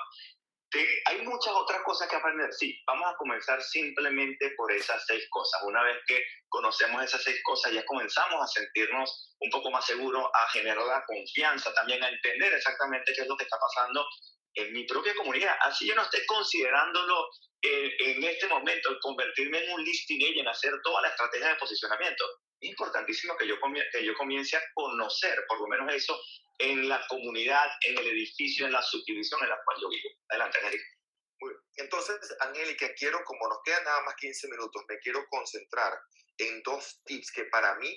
hay 1.05 1.21
muchas 1.21 1.53
otras 1.53 1.81
cosas 1.83 2.07
que 2.07 2.15
aprender. 2.15 2.53
Sí, 2.53 2.77
vamos 2.85 3.11
a 3.11 3.15
comenzar 3.17 3.61
simplemente 3.61 4.51
por 4.55 4.71
esas 4.71 5.03
seis 5.05 5.25
cosas. 5.29 5.61
Una 5.63 5.81
vez 5.83 5.97
que 6.07 6.21
conocemos 6.49 7.03
esas 7.03 7.23
seis 7.23 7.41
cosas, 7.43 7.71
ya 7.71 7.85
comenzamos 7.85 8.41
a 8.41 8.47
sentirnos 8.47 9.35
un 9.39 9.49
poco 9.49 9.71
más 9.71 9.85
seguros, 9.85 10.25
a 10.33 10.49
generar 10.49 10.85
la 10.85 11.03
confianza, 11.05 11.73
también 11.73 12.03
a 12.03 12.09
entender 12.09 12.53
exactamente 12.53 13.13
qué 13.15 13.21
es 13.21 13.27
lo 13.27 13.37
que 13.37 13.45
está 13.45 13.57
pasando 13.57 14.05
en 14.55 14.73
mi 14.73 14.85
propia 14.85 15.15
comunidad. 15.15 15.55
Así 15.61 15.87
yo 15.87 15.95
no 15.95 16.03
esté 16.03 16.25
considerándolo 16.25 17.29
eh, 17.61 17.95
en 17.99 18.23
este 18.23 18.47
momento, 18.47 18.97
convertirme 19.01 19.63
en 19.63 19.71
un 19.71 19.83
listing 19.83 20.23
agent, 20.23 20.47
hacer 20.47 20.73
toda 20.83 21.01
la 21.01 21.09
estrategia 21.09 21.49
de 21.49 21.55
posicionamiento. 21.55 22.25
Importantísimo 22.61 23.37
que 23.37 23.47
yo, 23.47 23.55
que 23.91 24.05
yo 24.05 24.13
comience 24.15 24.57
a 24.57 24.63
conocer, 24.73 25.45
por 25.47 25.61
lo 25.61 25.67
menos 25.67 25.93
eso, 25.93 26.19
en 26.57 26.89
la 26.89 27.05
comunidad, 27.07 27.69
en 27.87 27.97
el 27.97 28.07
edificio, 28.07 28.65
en 28.65 28.71
la 28.71 28.81
subdivisión 28.81 29.41
en 29.43 29.49
la 29.49 29.59
cual 29.63 29.77
yo 29.81 29.89
vivo. 29.89 30.09
Adelante, 30.29 30.57
Angélica. 30.57 30.85
Entonces, 31.75 32.35
Angélica, 32.39 32.87
quiero, 32.95 33.23
como 33.23 33.47
nos 33.47 33.59
quedan 33.63 33.83
nada 33.83 34.01
más 34.01 34.15
15 34.15 34.47
minutos, 34.47 34.83
me 34.89 34.97
quiero 34.99 35.23
concentrar 35.29 35.93
en 36.39 36.61
dos 36.63 37.01
tips 37.05 37.31
que 37.31 37.45
para 37.45 37.75
mí 37.75 37.95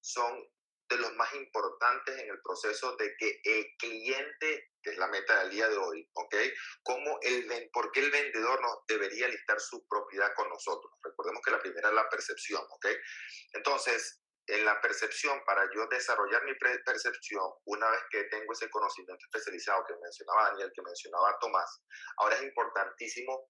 son 0.00 0.44
de 0.90 0.98
los 0.98 1.14
más 1.14 1.32
importantes 1.34 2.18
en 2.18 2.28
el 2.28 2.42
proceso 2.42 2.96
de 2.96 3.14
que 3.16 3.40
el 3.44 3.66
cliente, 3.78 4.70
que 4.82 4.90
es 4.90 4.98
la 4.98 5.06
meta 5.06 5.38
del 5.40 5.50
día 5.50 5.68
de 5.68 5.76
hoy, 5.76 6.08
¿ok? 6.14 6.34
Cómo 6.82 7.18
el, 7.22 7.70
¿Por 7.72 7.92
qué 7.92 8.00
el 8.00 8.10
vendedor 8.10 8.60
no 8.60 8.82
debería 8.88 9.28
listar 9.28 9.60
su 9.60 9.86
propiedad 9.86 10.34
con 10.34 10.48
nosotros? 10.48 10.92
Recordemos 11.02 11.40
que 11.44 11.52
la 11.52 11.60
primera 11.60 11.88
es 11.88 11.94
la 11.94 12.08
percepción, 12.08 12.62
¿ok? 12.68 12.86
Entonces, 13.52 14.20
en 14.48 14.64
la 14.64 14.80
percepción, 14.80 15.40
para 15.46 15.62
yo 15.72 15.86
desarrollar 15.86 16.42
mi 16.44 16.54
percepción, 16.56 17.44
una 17.66 17.88
vez 17.88 18.00
que 18.10 18.24
tengo 18.24 18.52
ese 18.52 18.68
conocimiento 18.68 19.24
especializado 19.26 19.84
que 19.86 19.94
mencionaba 20.02 20.50
Daniel, 20.50 20.72
que 20.74 20.82
mencionaba 20.82 21.38
Tomás, 21.40 21.82
ahora 22.16 22.34
es 22.34 22.42
importantísimo 22.42 23.48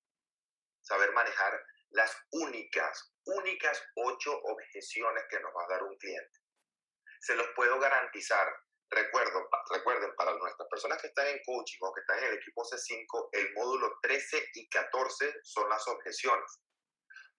saber 0.82 1.12
manejar 1.12 1.58
las 1.90 2.14
únicas, 2.32 3.14
únicas 3.24 3.82
ocho 3.96 4.38
objeciones 4.42 5.24
que 5.30 5.40
nos 5.40 5.52
va 5.56 5.64
a 5.64 5.68
dar 5.68 5.84
un 5.84 5.96
cliente 5.96 6.40
se 7.20 7.34
los 7.34 7.46
puedo 7.54 7.78
garantizar. 7.78 8.48
Recuerdo, 8.90 9.48
recuerden, 9.70 10.12
para 10.16 10.34
nuestras 10.34 10.68
personas 10.68 11.00
que 11.00 11.08
están 11.08 11.28
en 11.28 11.40
coaching 11.46 11.78
o 11.82 11.92
que 11.94 12.00
están 12.00 12.18
en 12.18 12.24
el 12.24 12.34
equipo 12.38 12.62
C5, 12.64 13.28
el 13.32 13.54
módulo 13.54 13.98
13 14.02 14.50
y 14.54 14.68
14 14.68 15.40
son 15.44 15.68
las 15.68 15.86
objeciones, 15.86 16.60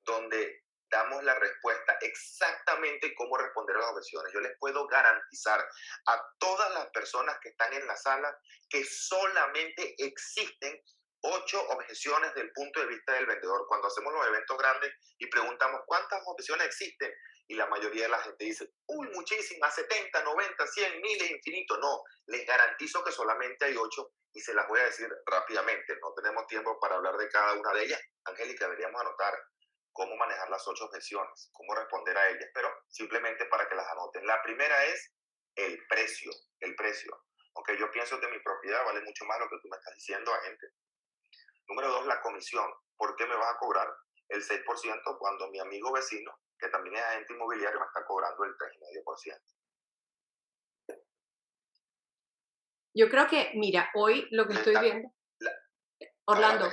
donde 0.06 0.64
damos 0.90 1.24
la 1.24 1.36
respuesta 1.36 1.98
exactamente 2.02 3.14
cómo 3.16 3.38
responder 3.38 3.76
a 3.78 3.80
las 3.80 3.90
objeciones. 3.92 4.34
Yo 4.34 4.40
les 4.40 4.58
puedo 4.60 4.88
garantizar 4.88 5.60
a 6.08 6.26
todas 6.38 6.74
las 6.74 6.90
personas 6.92 7.38
que 7.42 7.50
están 7.50 7.74
en 7.74 7.88
la 7.88 7.96
sala 7.96 8.38
que 8.70 8.84
solamente 8.86 9.96
existen 9.98 10.80
ocho 11.24 11.62
objeciones 11.70 12.34
del 12.36 12.52
punto 12.54 12.80
de 12.82 12.88
vista 12.88 13.14
del 13.14 13.26
vendedor. 13.26 13.66
Cuando 13.68 13.88
hacemos 13.88 14.14
los 14.14 14.28
eventos 14.28 14.58
grandes 14.58 14.94
y 15.18 15.28
preguntamos 15.28 15.82
cuántas 15.86 16.22
objeciones 16.26 16.68
existen, 16.68 17.14
y 17.48 17.56
la 17.56 17.66
mayoría 17.68 18.04
de 18.04 18.10
la 18.10 18.20
gente 18.20 18.46
dice, 18.46 18.72
uy, 18.88 19.10
muchísimas, 19.14 19.76
70, 19.76 20.24
90, 20.24 20.68
100, 20.68 21.02
miles, 21.02 21.32
infinito. 21.32 21.78
No, 21.78 22.02
les 22.28 22.46
garantizo 22.46 23.04
que 23.04 23.12
solamente 23.12 23.66
hay 23.66 23.76
ocho 23.76 24.14
y 24.34 24.40
se 24.40 24.54
las 24.54 24.68
voy 24.68 24.80
a 24.80 24.86
decir 24.86 25.10
rápidamente. 25.26 25.98
No 26.02 26.14
tenemos 26.14 26.48
tiempo 26.48 26.80
para 26.80 26.96
hablar 26.96 27.18
de 27.18 27.28
cada 27.30 27.54
una 27.54 27.74
de 27.74 27.84
ellas. 27.84 28.02
Angélica, 28.24 28.66
deberíamos 28.66 29.02
anotar 29.02 29.34
cómo 29.92 30.16
manejar 30.16 30.50
las 30.50 30.66
ocho 30.68 30.86
objeciones, 30.86 31.50
cómo 31.52 31.76
responder 31.76 32.18
a 32.18 32.30
ellas, 32.30 32.50
pero 32.54 32.70
simplemente 32.88 33.46
para 33.46 33.68
que 33.68 33.76
las 33.76 33.88
anoten. 33.92 34.26
La 34.26 34.42
primera 34.42 34.86
es 34.86 35.14
el 35.56 35.86
precio, 35.88 36.32
el 36.62 36.76
precio. 36.76 37.12
Aunque 37.56 37.78
yo 37.78 37.92
pienso 37.92 38.20
que 38.20 38.30
mi 38.30 38.40
propiedad 38.40 38.86
vale 38.86 39.02
mucho 39.02 39.26
más 39.26 39.40
lo 39.40 39.50
que 39.50 39.58
tú 39.62 39.68
me 39.70 39.78
estás 39.78 39.94
diciendo, 39.96 40.32
gente. 40.44 40.68
Número 41.68 41.90
dos, 41.90 42.06
la 42.06 42.22
comisión. 42.22 42.72
¿Por 42.96 43.16
qué 43.18 43.26
me 43.26 43.36
vas 43.36 43.56
a 43.56 43.58
cobrar 43.58 43.94
el 44.30 44.42
6% 44.42 45.18
cuando 45.20 45.50
mi 45.50 45.60
amigo 45.60 45.92
vecino 45.92 46.34
que 46.62 46.70
también 46.70 46.96
es 46.96 47.02
agente 47.02 47.34
inmobiliario, 47.34 47.80
me 47.80 47.86
está 47.88 48.06
cobrando 48.06 48.44
el 48.46 48.56
3,5%. 48.56 49.42
Yo 52.94 53.10
creo 53.10 53.28
que, 53.28 53.52
mira, 53.56 53.90
hoy 53.96 54.28
lo 54.32 54.48
que 54.48 54.54
estoy 54.54 54.78
viendo... 54.80 55.10
Orlando, 56.26 56.70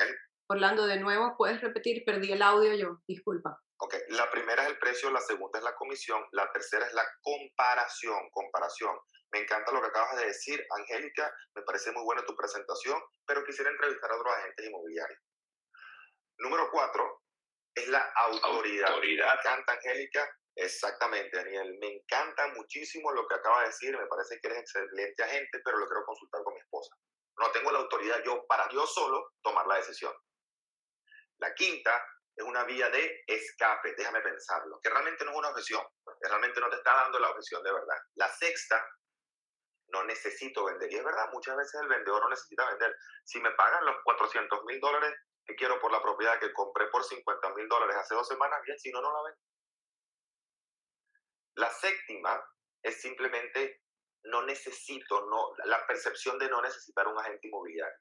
Orlando, 0.51 0.86
de 0.86 1.01
nuevo, 1.01 1.36
¿puedes 1.36 1.61
repetir? 1.61 2.05
Perdí 2.05 2.32
el 2.32 2.43
audio 2.43 2.74
yo, 2.74 3.03
disculpa. 3.09 3.61
Ok, 3.80 3.95
la 4.09 4.30
primera 4.30 4.62
es 4.64 4.68
el 4.70 4.78
precio, 4.78 5.11
la 5.11 5.20
segunda 5.20 5.59
es 5.59 5.64
la 5.64 5.74
comisión, 5.74 6.22
la 6.32 6.51
tercera 6.53 6.86
es 6.86 6.93
la 6.93 7.07
comparación, 7.22 8.28
comparación. 8.30 8.99
Me 9.30 9.41
encanta 9.41 9.72
lo 9.72 9.80
que 9.80 9.89
acabas 9.89 10.16
de 10.16 10.26
decir, 10.26 10.64
Angélica, 10.78 11.32
me 11.55 11.62
parece 11.62 11.93
muy 11.93 12.03
buena 12.03 12.24
tu 12.24 12.34
presentación, 12.34 13.01
pero 13.26 13.45
quisiera 13.45 13.70
entrevistar 13.70 14.11
a 14.11 14.16
otros 14.16 14.34
agentes 14.34 14.66
inmobiliarios. 14.66 15.20
Número 16.39 16.68
cuatro, 16.70 17.22
es 17.78 17.88
la 17.88 18.00
autoridad. 18.16 18.88
autoridad. 18.92 19.26
Me 19.26 19.40
encanta, 19.40 19.72
Angélica. 19.72 20.28
Exactamente, 20.54 21.36
Daniel. 21.36 21.76
Me 21.80 21.94
encanta 21.94 22.48
muchísimo 22.48 23.12
lo 23.12 23.26
que 23.26 23.34
acaba 23.34 23.60
de 23.60 23.68
decir. 23.68 23.96
Me 23.96 24.06
parece 24.06 24.38
que 24.40 24.48
eres 24.48 24.60
excelente 24.60 25.22
agente, 25.22 25.60
pero 25.64 25.78
lo 25.78 25.86
quiero 25.86 26.04
consultar 26.04 26.42
con 26.42 26.54
mi 26.54 26.60
esposa. 26.60 26.94
No 27.38 27.50
tengo 27.52 27.70
la 27.70 27.78
autoridad 27.78 28.22
yo 28.24 28.44
para 28.46 28.68
yo 28.70 28.86
solo 28.86 29.34
tomar 29.42 29.66
la 29.66 29.76
decisión. 29.76 30.12
La 31.38 31.54
quinta 31.54 32.04
es 32.34 32.44
una 32.44 32.64
vía 32.64 32.90
de 32.90 33.22
escape, 33.26 33.94
déjame 33.96 34.20
pensarlo, 34.20 34.80
que 34.80 34.90
realmente 34.90 35.24
no 35.24 35.32
es 35.32 35.36
una 35.38 35.50
objeción, 35.50 35.82
que 36.04 36.28
realmente 36.28 36.60
no 36.60 36.68
te 36.68 36.76
está 36.76 36.94
dando 36.94 37.18
la 37.18 37.30
objeción 37.30 37.62
de 37.62 37.72
verdad. 37.72 37.96
La 38.14 38.28
sexta, 38.28 38.84
no 39.88 40.04
necesito 40.04 40.64
vender. 40.64 40.92
Y 40.92 40.96
es 40.96 41.04
verdad, 41.04 41.30
muchas 41.32 41.56
veces 41.56 41.80
el 41.80 41.88
vendedor 41.88 42.22
no 42.22 42.30
necesita 42.30 42.68
vender. 42.68 42.94
Si 43.24 43.40
me 43.40 43.50
pagan 43.52 43.84
los 43.84 43.96
400 44.04 44.64
mil 44.64 44.80
dólares 44.80 45.14
quiero 45.57 45.80
por 45.80 45.92
la 45.92 46.03
propiedad 46.03 46.38
que 46.38 46.53
compré 46.53 46.86
por 46.88 47.05
50 47.05 47.55
mil 47.55 47.68
dólares 47.68 47.96
hace 47.96 48.14
dos 48.14 48.28
semanas, 48.28 48.61
bien, 48.64 48.78
si 48.78 48.90
no, 48.90 49.01
no 49.01 49.12
la 49.12 49.22
vendo. 49.22 49.40
La 51.57 51.70
séptima 51.70 52.42
es 52.82 53.01
simplemente 53.01 53.82
no 54.24 54.42
necesito, 54.42 55.26
no, 55.26 55.53
la 55.64 55.86
percepción 55.86 56.38
de 56.38 56.49
no 56.49 56.61
necesitar 56.61 57.07
un 57.09 57.18
agente 57.18 57.46
inmobiliario. 57.49 57.99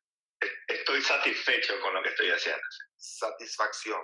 Estoy 0.68 1.02
satisfecho 1.02 1.80
con 1.82 1.93
lo 1.93 2.04
que 2.04 2.10
estoy 2.10 2.30
haciendo. 2.30 2.64
Satisfacción. 2.98 4.02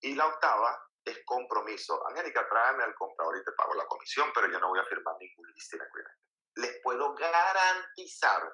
Y 0.00 0.14
la 0.14 0.26
octava 0.26 0.78
es 1.04 1.22
compromiso. 1.24 2.06
Angélica, 2.08 2.46
tráeme 2.48 2.84
al 2.84 2.94
comprador 2.94 3.38
y 3.38 3.44
te 3.44 3.52
pago 3.52 3.74
la 3.74 3.86
comisión, 3.86 4.30
pero 4.34 4.50
yo 4.50 4.58
no 4.58 4.68
voy 4.68 4.80
a 4.80 4.84
firmar 4.84 5.14
ningún 5.18 5.50
listing 5.54 5.80
agreement. 5.80 6.18
Les 6.56 6.80
puedo 6.82 7.14
garantizar 7.14 8.52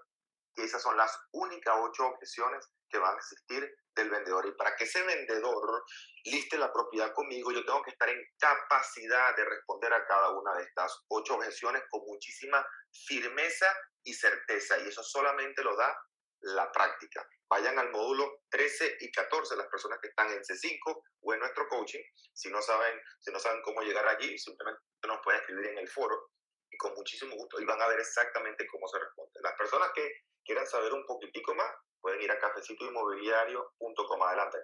que 0.54 0.64
esas 0.64 0.82
son 0.82 0.96
las 0.96 1.18
únicas 1.32 1.74
ocho 1.80 2.06
objeciones 2.06 2.68
que 2.88 2.98
van 2.98 3.14
a 3.14 3.18
existir 3.18 3.68
del 3.94 4.10
vendedor. 4.10 4.46
Y 4.46 4.52
para 4.52 4.74
que 4.76 4.84
ese 4.84 5.02
vendedor 5.02 5.84
liste 6.24 6.58
la 6.58 6.72
propiedad 6.72 7.12
conmigo, 7.12 7.52
yo 7.52 7.64
tengo 7.64 7.82
que 7.82 7.90
estar 7.90 8.08
en 8.08 8.22
capacidad 8.38 9.34
de 9.36 9.44
responder 9.44 9.92
a 9.92 10.06
cada 10.06 10.30
una 10.30 10.54
de 10.54 10.64
estas 10.64 11.04
ocho 11.08 11.34
objeciones 11.34 11.82
con 11.90 12.02
muchísima 12.06 12.64
firmeza 12.92 13.66
y 14.04 14.14
certeza. 14.14 14.78
Y 14.78 14.88
eso 14.88 15.02
solamente 15.02 15.62
lo 15.62 15.76
da 15.76 15.96
la 16.40 16.70
práctica. 16.70 17.26
Vayan 17.48 17.78
al 17.78 17.90
módulo 17.90 18.42
13 18.50 18.98
y 19.00 19.10
14, 19.10 19.56
las 19.56 19.66
personas 19.68 19.98
que 20.00 20.08
están 20.08 20.30
en 20.30 20.42
C5 20.42 21.02
o 21.22 21.34
en 21.34 21.40
nuestro 21.40 21.66
coaching. 21.68 22.02
Si 22.32 22.50
no 22.50 22.60
saben, 22.62 23.00
si 23.18 23.32
no 23.32 23.38
saben 23.38 23.62
cómo 23.62 23.80
llegar 23.80 24.06
allí, 24.06 24.38
simplemente 24.38 24.82
nos 25.06 25.20
pueden 25.22 25.40
escribir 25.40 25.66
en 25.66 25.78
el 25.78 25.88
foro 25.88 26.30
y 26.70 26.76
con 26.76 26.94
muchísimo 26.94 27.34
gusto 27.34 27.60
y 27.60 27.64
van 27.64 27.80
a 27.80 27.88
ver 27.88 28.00
exactamente 28.00 28.66
cómo 28.66 28.86
se 28.88 28.98
responde. 28.98 29.40
Las 29.42 29.54
personas 29.54 29.90
que 29.94 30.24
quieran 30.44 30.66
saber 30.66 30.92
un 30.92 31.04
poquitico 31.06 31.54
más, 31.54 31.72
pueden 32.00 32.22
ir 32.22 32.30
a 32.30 32.38
cafecitoinmobiliario.com 32.38 34.22
adelante. 34.22 34.58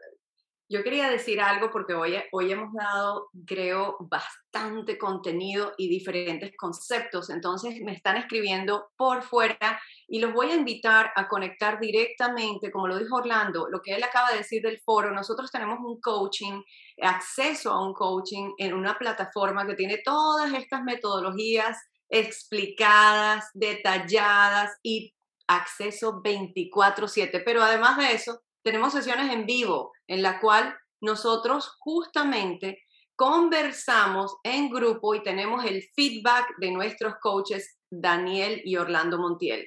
Yo 0.67 0.83
quería 0.83 1.11
decir 1.11 1.43
algo 1.43 1.71
porque 1.71 1.93
hoy, 1.93 2.17
hoy 2.33 2.51
hemos 2.51 2.73
dado, 2.73 3.29
creo, 3.47 3.99
bastante 4.01 4.97
contenido 4.97 5.75
y 5.77 5.89
diferentes 5.89 6.53
conceptos. 6.57 7.29
Entonces 7.29 7.75
me 7.85 7.93
están 7.93 8.17
escribiendo 8.17 8.89
por 8.97 9.23
fuera 9.23 9.79
y 10.09 10.21
los 10.21 10.33
voy 10.33 10.51
a 10.51 10.55
invitar 10.55 11.13
a 11.17 11.29
conectar 11.29 11.79
directamente, 11.79 12.71
como 12.73 12.89
lo 12.89 12.99
dijo 12.99 13.17
Orlando, 13.17 13.69
lo 13.69 13.83
que 13.83 13.95
él 13.95 14.03
acaba 14.03 14.31
de 14.31 14.39
decir 14.39 14.63
del 14.63 14.81
foro. 14.81 15.11
Nosotros 15.13 15.51
tenemos 15.51 15.81
un 15.81 16.01
coaching, 16.01 16.63
acceso 17.03 17.71
a 17.71 17.87
un 17.87 17.93
coaching 17.93 18.53
en 18.57 18.73
una 18.73 18.97
plataforma 18.99 19.67
que 19.67 19.75
tiene 19.75 19.99
todas 20.03 20.51
estas 20.55 20.83
metodologías 20.83 21.77
explicadas, 22.09 23.51
detalladas 23.55 24.79
y 24.83 25.14
acceso 25.47 26.21
24/7. 26.23 27.41
Pero 27.41 27.63
además 27.63 27.97
de 27.99 28.13
eso, 28.13 28.41
tenemos 28.65 28.93
sesiones 28.93 29.33
en 29.33 29.47
vivo 29.47 29.93
en 30.07 30.23
la 30.23 30.41
cual 30.41 30.77
nosotros 31.01 31.77
justamente 31.79 32.79
conversamos 33.17 34.37
en 34.43 34.71
grupo 34.71 35.15
y 35.15 35.23
tenemos 35.23 35.65
el 35.65 35.83
feedback 35.95 36.47
de 36.59 36.73
nuestros 36.73 37.15
coaches 37.21 37.79
Daniel 37.91 38.61
y 38.65 38.77
Orlando 38.77 39.19
Montiel. 39.19 39.67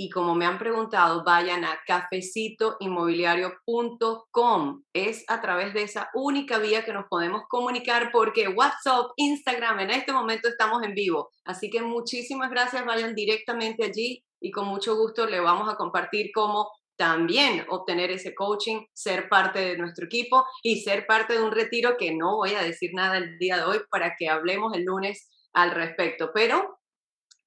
Y 0.00 0.10
como 0.10 0.36
me 0.36 0.46
han 0.46 0.58
preguntado, 0.58 1.24
vayan 1.24 1.64
a 1.64 1.80
cafecitoinmobiliario.com. 1.84 4.84
Es 4.92 5.24
a 5.26 5.40
través 5.40 5.74
de 5.74 5.82
esa 5.82 6.08
única 6.14 6.58
vía 6.58 6.84
que 6.84 6.92
nos 6.92 7.06
podemos 7.08 7.42
comunicar 7.48 8.10
porque 8.12 8.46
WhatsApp, 8.46 9.10
Instagram, 9.16 9.80
en 9.80 9.90
este 9.90 10.12
momento 10.12 10.48
estamos 10.48 10.84
en 10.84 10.94
vivo. 10.94 11.30
Así 11.44 11.68
que 11.68 11.82
muchísimas 11.82 12.48
gracias, 12.48 12.86
vayan 12.86 13.16
directamente 13.16 13.84
allí 13.84 14.24
y 14.40 14.52
con 14.52 14.68
mucho 14.68 14.96
gusto 14.96 15.26
le 15.26 15.40
vamos 15.40 15.68
a 15.68 15.74
compartir 15.74 16.30
cómo 16.32 16.70
también 16.96 17.66
obtener 17.68 18.12
ese 18.12 18.36
coaching, 18.36 18.84
ser 18.92 19.28
parte 19.28 19.58
de 19.58 19.78
nuestro 19.78 20.06
equipo 20.06 20.44
y 20.62 20.80
ser 20.80 21.06
parte 21.06 21.32
de 21.32 21.42
un 21.42 21.50
retiro 21.50 21.96
que 21.96 22.14
no 22.14 22.36
voy 22.36 22.54
a 22.54 22.62
decir 22.62 22.92
nada 22.94 23.18
el 23.18 23.36
día 23.38 23.56
de 23.56 23.64
hoy 23.64 23.80
para 23.90 24.14
que 24.16 24.28
hablemos 24.28 24.74
el 24.74 24.84
lunes 24.84 25.28
al 25.52 25.72
respecto. 25.72 26.30
Pero 26.32 26.78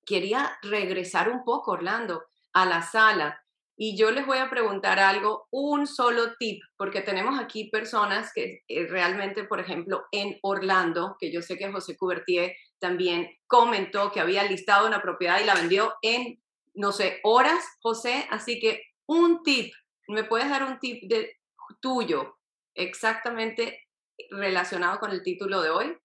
quería 0.05 0.57
regresar 0.63 1.29
un 1.29 1.45
poco, 1.45 1.71
Orlando, 1.71 2.21
a 2.53 2.65
la 2.65 2.81
sala. 2.81 3.43
Y 3.77 3.97
yo 3.97 4.11
les 4.11 4.27
voy 4.27 4.37
a 4.37 4.49
preguntar 4.49 4.99
algo, 4.99 5.47
un 5.49 5.87
solo 5.87 6.35
tip, 6.37 6.61
porque 6.77 7.01
tenemos 7.01 7.39
aquí 7.39 7.69
personas 7.69 8.31
que 8.33 8.63
eh, 8.67 8.85
realmente, 8.87 9.43
por 9.43 9.59
ejemplo, 9.59 10.03
en 10.11 10.37
Orlando, 10.43 11.15
que 11.19 11.31
yo 11.31 11.41
sé 11.41 11.57
que 11.57 11.71
José 11.71 11.97
Cubertier 11.97 12.55
también 12.79 13.29
comentó 13.47 14.11
que 14.11 14.19
había 14.19 14.43
listado 14.43 14.87
una 14.87 15.01
propiedad 15.01 15.39
y 15.39 15.45
la 15.45 15.55
vendió 15.55 15.95
en, 16.01 16.43
no 16.75 16.91
sé, 16.91 17.19
horas, 17.23 17.65
José. 17.81 18.27
Así 18.29 18.59
que 18.59 18.83
un 19.07 19.41
tip, 19.43 19.73
¿me 20.07 20.23
puedes 20.23 20.49
dar 20.49 20.63
un 20.63 20.79
tip 20.79 21.09
de, 21.09 21.41
tuyo 21.79 22.37
exactamente 22.75 23.87
relacionado 24.29 24.99
con 24.99 25.11
el 25.11 25.23
título 25.23 25.61
de 25.61 25.69
hoy? 25.69 25.97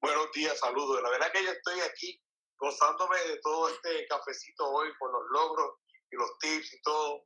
Buenos 0.00 0.30
días, 0.32 0.58
saludos. 0.58 1.02
La 1.02 1.10
verdad 1.10 1.32
que 1.32 1.44
yo 1.44 1.50
estoy 1.50 1.80
aquí 1.80 2.22
gozándome 2.60 3.18
de 3.26 3.38
todo 3.38 3.68
este 3.70 4.06
cafecito 4.06 4.68
hoy 4.68 4.88
por 4.98 5.10
los 5.10 5.22
logros 5.30 5.78
y 6.10 6.16
los 6.16 6.38
tips 6.38 6.74
y 6.74 6.82
todo. 6.82 7.24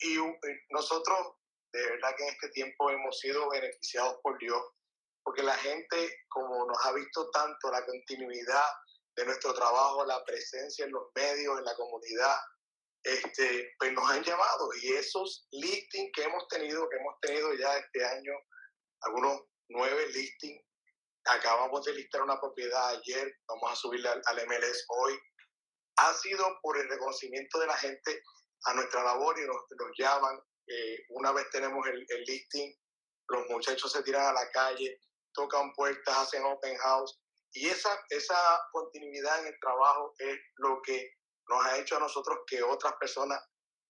Y 0.00 0.18
nosotros, 0.70 1.18
de 1.72 1.82
verdad 1.82 2.14
que 2.16 2.24
en 2.24 2.34
este 2.34 2.48
tiempo 2.50 2.90
hemos 2.90 3.18
sido 3.18 3.48
beneficiados 3.48 4.18
por 4.22 4.38
Dios, 4.38 4.62
porque 5.24 5.42
la 5.42 5.56
gente, 5.56 6.18
como 6.28 6.66
nos 6.66 6.84
ha 6.84 6.92
visto 6.92 7.30
tanto, 7.30 7.70
la 7.70 7.84
continuidad 7.86 8.66
de 9.16 9.24
nuestro 9.24 9.54
trabajo, 9.54 10.04
la 10.04 10.22
presencia 10.24 10.84
en 10.84 10.92
los 10.92 11.08
medios, 11.14 11.58
en 11.58 11.64
la 11.64 11.74
comunidad, 11.76 12.36
este, 13.04 13.74
pues 13.78 13.92
nos 13.92 14.10
han 14.10 14.22
llamado 14.22 14.68
y 14.82 14.92
esos 14.94 15.46
listings 15.52 16.10
que 16.14 16.24
hemos 16.24 16.46
tenido, 16.48 16.88
que 16.88 16.96
hemos 16.96 17.20
tenido 17.20 17.54
ya 17.54 17.78
este 17.78 18.04
año, 18.04 18.32
algunos 19.00 19.42
nueve 19.68 20.06
listings 20.08 20.62
acabamos 21.26 21.84
de 21.84 21.94
listar 21.94 22.22
una 22.22 22.40
propiedad 22.40 22.88
ayer, 22.88 23.32
vamos 23.48 23.72
a 23.72 23.76
subirla 23.76 24.20
al, 24.24 24.46
MLS 24.46 24.84
hoy, 24.88 25.18
ha 25.96 26.12
sido 26.14 26.44
por 26.62 26.76
el 26.78 26.88
reconocimiento 26.88 27.58
de 27.58 27.66
la 27.66 27.76
gente 27.76 28.22
a 28.66 28.74
nuestra 28.74 29.02
labor 29.02 29.38
y 29.38 29.46
nos, 29.46 29.62
llaman. 29.98 30.38
Eh, 30.66 30.98
una 31.10 31.32
vez 31.32 31.48
tenemos 31.50 31.86
el, 31.86 32.06
listing, 32.26 32.74
los 33.28 33.46
muchachos 33.48 33.92
se 33.92 34.02
tiran 34.02 34.26
a 34.26 34.32
la 34.32 34.50
calle, 34.50 34.98
tocan 35.32 35.72
puertas, 35.74 36.16
hacen 36.16 36.44
open 36.44 36.76
house 36.78 37.20
y 37.52 37.68
esa, 37.68 38.02
esa 38.08 38.36
continuidad 38.72 39.40
en 39.40 39.48
el 39.48 39.60
trabajo 39.60 40.14
es 40.18 40.38
lo 40.56 40.80
que 40.82 41.12
nos 41.48 41.64
ha 41.66 41.78
hecho 41.78 41.96
a 41.96 42.00
nosotros 42.00 42.38
que 42.46 42.62
otras 42.62 42.94
personas 42.98 43.40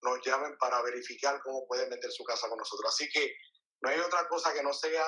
nos 0.01 0.19
llamen 0.25 0.55
para 0.59 0.81
verificar 0.83 1.39
cómo 1.41 1.65
pueden 1.67 1.89
vender 1.89 2.11
su 2.11 2.23
casa 2.23 2.47
con 2.47 2.57
nosotros. 2.57 2.93
Así 2.93 3.09
que 3.09 3.33
no 3.81 3.89
hay 3.89 3.99
otra 3.99 4.27
cosa 4.27 4.53
que 4.53 4.61
no 4.61 4.73
sea 4.73 5.03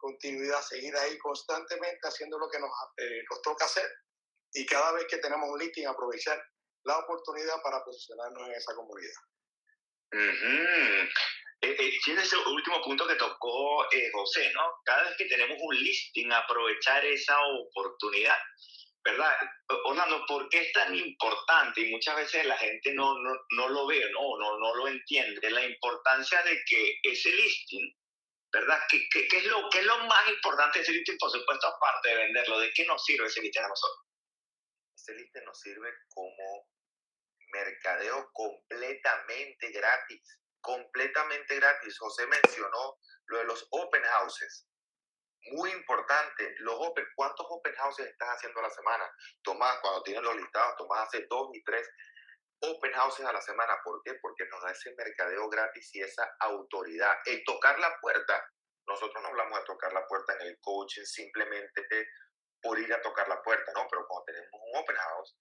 continuidad, 0.00 0.60
seguir 0.62 0.94
ahí 0.96 1.18
constantemente 1.18 2.08
haciendo 2.08 2.38
lo 2.38 2.48
que 2.48 2.58
nos, 2.58 2.70
eh, 2.96 3.22
nos 3.30 3.42
toca 3.42 3.64
hacer 3.64 3.88
y 4.52 4.66
cada 4.66 4.92
vez 4.92 5.06
que 5.08 5.18
tenemos 5.18 5.48
un 5.48 5.58
listing 5.58 5.86
aprovechar 5.86 6.42
la 6.84 6.98
oportunidad 6.98 7.62
para 7.62 7.84
posicionarnos 7.84 8.48
en 8.48 8.54
esa 8.54 8.74
comunidad. 8.74 9.20
Uh 10.12 11.08
ese 11.62 12.36
último 12.36 12.82
punto 12.82 13.06
que 13.06 13.14
tocó 13.16 13.84
José, 14.12 14.50
¿no? 14.54 14.62
Cada 14.84 15.04
vez 15.04 15.16
que 15.16 15.26
tenemos 15.26 15.56
un 15.60 15.76
listing, 15.76 16.32
aprovechar 16.32 17.04
esa 17.04 17.36
oportunidad. 17.38 18.36
¿verdad? 19.02 19.34
Orlando, 19.86 20.24
¿por 20.26 20.48
qué 20.50 20.60
es 20.60 20.72
tan 20.72 20.94
importante? 20.94 21.80
Y 21.80 21.90
muchas 21.90 22.16
veces 22.16 22.46
la 22.46 22.56
gente 22.58 22.92
no, 22.92 23.18
no, 23.18 23.34
no 23.56 23.68
lo 23.68 23.86
ve, 23.86 24.04
no, 24.12 24.38
no, 24.38 24.58
no 24.58 24.74
lo 24.74 24.88
entiende, 24.88 25.50
la 25.50 25.64
importancia 25.64 26.42
de 26.42 26.58
que 26.66 26.98
ese 27.02 27.30
listing 27.30 27.94
¿verdad? 28.52 28.80
¿Qué, 28.88 29.08
qué, 29.10 29.26
es 29.30 29.44
lo, 29.46 29.68
¿Qué 29.70 29.78
es 29.78 29.84
lo 29.84 29.98
más 30.06 30.28
importante 30.28 30.78
de 30.78 30.82
ese 30.82 30.92
listing, 30.92 31.18
por 31.18 31.30
supuesto, 31.30 31.68
aparte 31.68 32.08
de 32.08 32.16
venderlo? 32.16 32.58
¿De 32.58 32.72
qué 32.74 32.84
nos 32.84 33.04
sirve 33.04 33.26
ese 33.26 33.40
listing 33.40 33.62
a 33.62 33.68
nosotros? 33.68 34.06
Ese 34.96 35.14
listing 35.14 35.44
nos 35.44 35.60
sirve 35.60 35.90
como 36.08 36.68
mercadeo 37.52 38.30
completamente 38.32 39.70
gratis, 39.70 40.40
completamente 40.60 41.56
gratis. 41.56 41.98
José 41.98 42.26
mencionó 42.26 42.98
lo 43.26 43.38
de 43.38 43.44
los 43.44 43.66
open 43.70 44.02
houses. 44.04 44.66
Muy 45.52 45.70
importante, 45.70 46.54
los 46.58 46.74
open, 46.78 47.06
¿cuántos 47.14 47.46
open 47.48 47.74
houses 47.76 48.06
estás 48.06 48.28
haciendo 48.36 48.60
a 48.60 48.64
la 48.64 48.70
semana? 48.70 49.10
Tomás, 49.42 49.78
cuando 49.80 50.02
tienes 50.02 50.22
los 50.22 50.36
listados, 50.36 50.76
Tomás 50.76 51.08
hace 51.08 51.26
dos 51.30 51.48
y 51.54 51.62
tres 51.64 51.88
open 52.60 52.92
houses 52.92 53.26
a 53.26 53.32
la 53.32 53.40
semana. 53.40 53.78
¿Por 53.84 54.02
qué? 54.02 54.14
Porque 54.20 54.46
nos 54.46 54.62
da 54.62 54.70
ese 54.70 54.94
mercadeo 54.94 55.48
gratis 55.48 55.94
y 55.94 56.02
esa 56.02 56.28
autoridad. 56.40 57.16
El 57.24 57.42
tocar 57.44 57.78
la 57.78 57.98
puerta, 58.00 58.44
nosotros 58.86 59.22
no 59.22 59.28
hablamos 59.28 59.58
de 59.60 59.64
tocar 59.64 59.92
la 59.92 60.06
puerta 60.06 60.34
en 60.34 60.48
el 60.48 60.58
coaching 60.60 61.04
simplemente 61.04 61.82
por 62.62 62.78
ir 62.78 62.92
a 62.92 63.00
tocar 63.00 63.28
la 63.28 63.42
puerta, 63.42 63.72
¿no? 63.72 63.86
Pero 63.90 64.06
cuando 64.06 64.24
tenemos 64.24 64.50
un 64.52 64.80
open 64.80 64.96
house, 64.96 65.36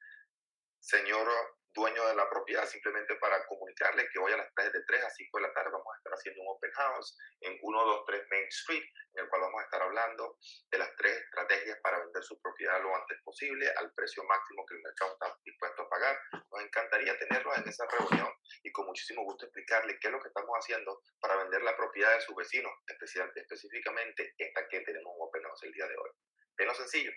señor 0.80 1.59
dueño 1.74 2.05
de 2.07 2.15
la 2.15 2.30
propiedad, 2.30 2.65
simplemente 2.65 3.15
para 3.15 3.45
comunicarle 3.45 4.07
que 4.09 4.20
hoy 4.20 4.32
a 4.34 4.38
las 4.38 4.53
3 4.55 4.74
de 4.74 4.84
3 4.86 5.03
a 5.03 5.09
5 5.09 5.38
de 5.38 5.47
la 5.47 5.53
tarde 5.53 5.72
vamos 5.72 5.93
a 5.93 5.97
estar 5.97 6.13
haciendo 6.13 6.41
un 6.41 6.55
open 6.55 6.72
house 6.72 7.17
en 7.41 7.59
123 7.59 8.28
Main 8.30 8.47
Street, 8.47 8.84
en 9.13 9.24
el 9.24 9.30
cual 9.30 9.41
vamos 9.41 9.61
a 9.61 9.63
estar 9.65 9.82
hablando 9.82 10.38
de 10.72 10.78
las 10.78 10.95
tres 10.97 11.17
estrategias 11.17 11.80
para 11.82 11.99
vender 11.99 12.24
su 12.24 12.39
propiedad 12.41 12.82
lo 12.82 12.95
antes 12.95 13.17
posible, 13.24 13.72
al 13.78 13.93
precio 13.93 14.24
máximo 14.24 14.65
que 14.65 14.76
el 14.76 14.82
mercado 14.82 15.13
está 15.13 15.38
dispuesto 15.45 15.82
a 15.84 15.89
pagar. 15.89 16.20
Nos 16.51 16.61
encantaría 16.61 17.17
tenerlos 17.17 17.57
en 17.57 17.70
esa 17.70 17.86
reunión 17.88 18.34
y 18.63 18.72
con 18.72 18.86
muchísimo 18.86 19.24
gusto 19.24 19.45
explicarle 19.45 19.97
qué 19.99 20.07
es 20.07 20.13
lo 20.13 20.20
que 20.20 20.30
estamos 20.30 20.51
haciendo 20.59 21.01
para 21.20 21.36
vender 21.38 21.61
la 21.61 21.76
propiedad 21.76 22.13
de 22.15 22.22
su 22.22 22.36
vecino, 22.36 22.70
especial, 22.88 23.32
específicamente 23.36 24.34
esta 24.38 24.67
que 24.67 24.82
tenemos 24.82 25.13
un 25.15 25.28
open 25.28 25.43
house 25.43 25.63
el 25.63 25.74
día 25.74 25.88
de 25.88 25.97
hoy. 25.97 26.09
Es 26.57 26.65
lo 26.65 26.74
sencillo, 26.74 27.11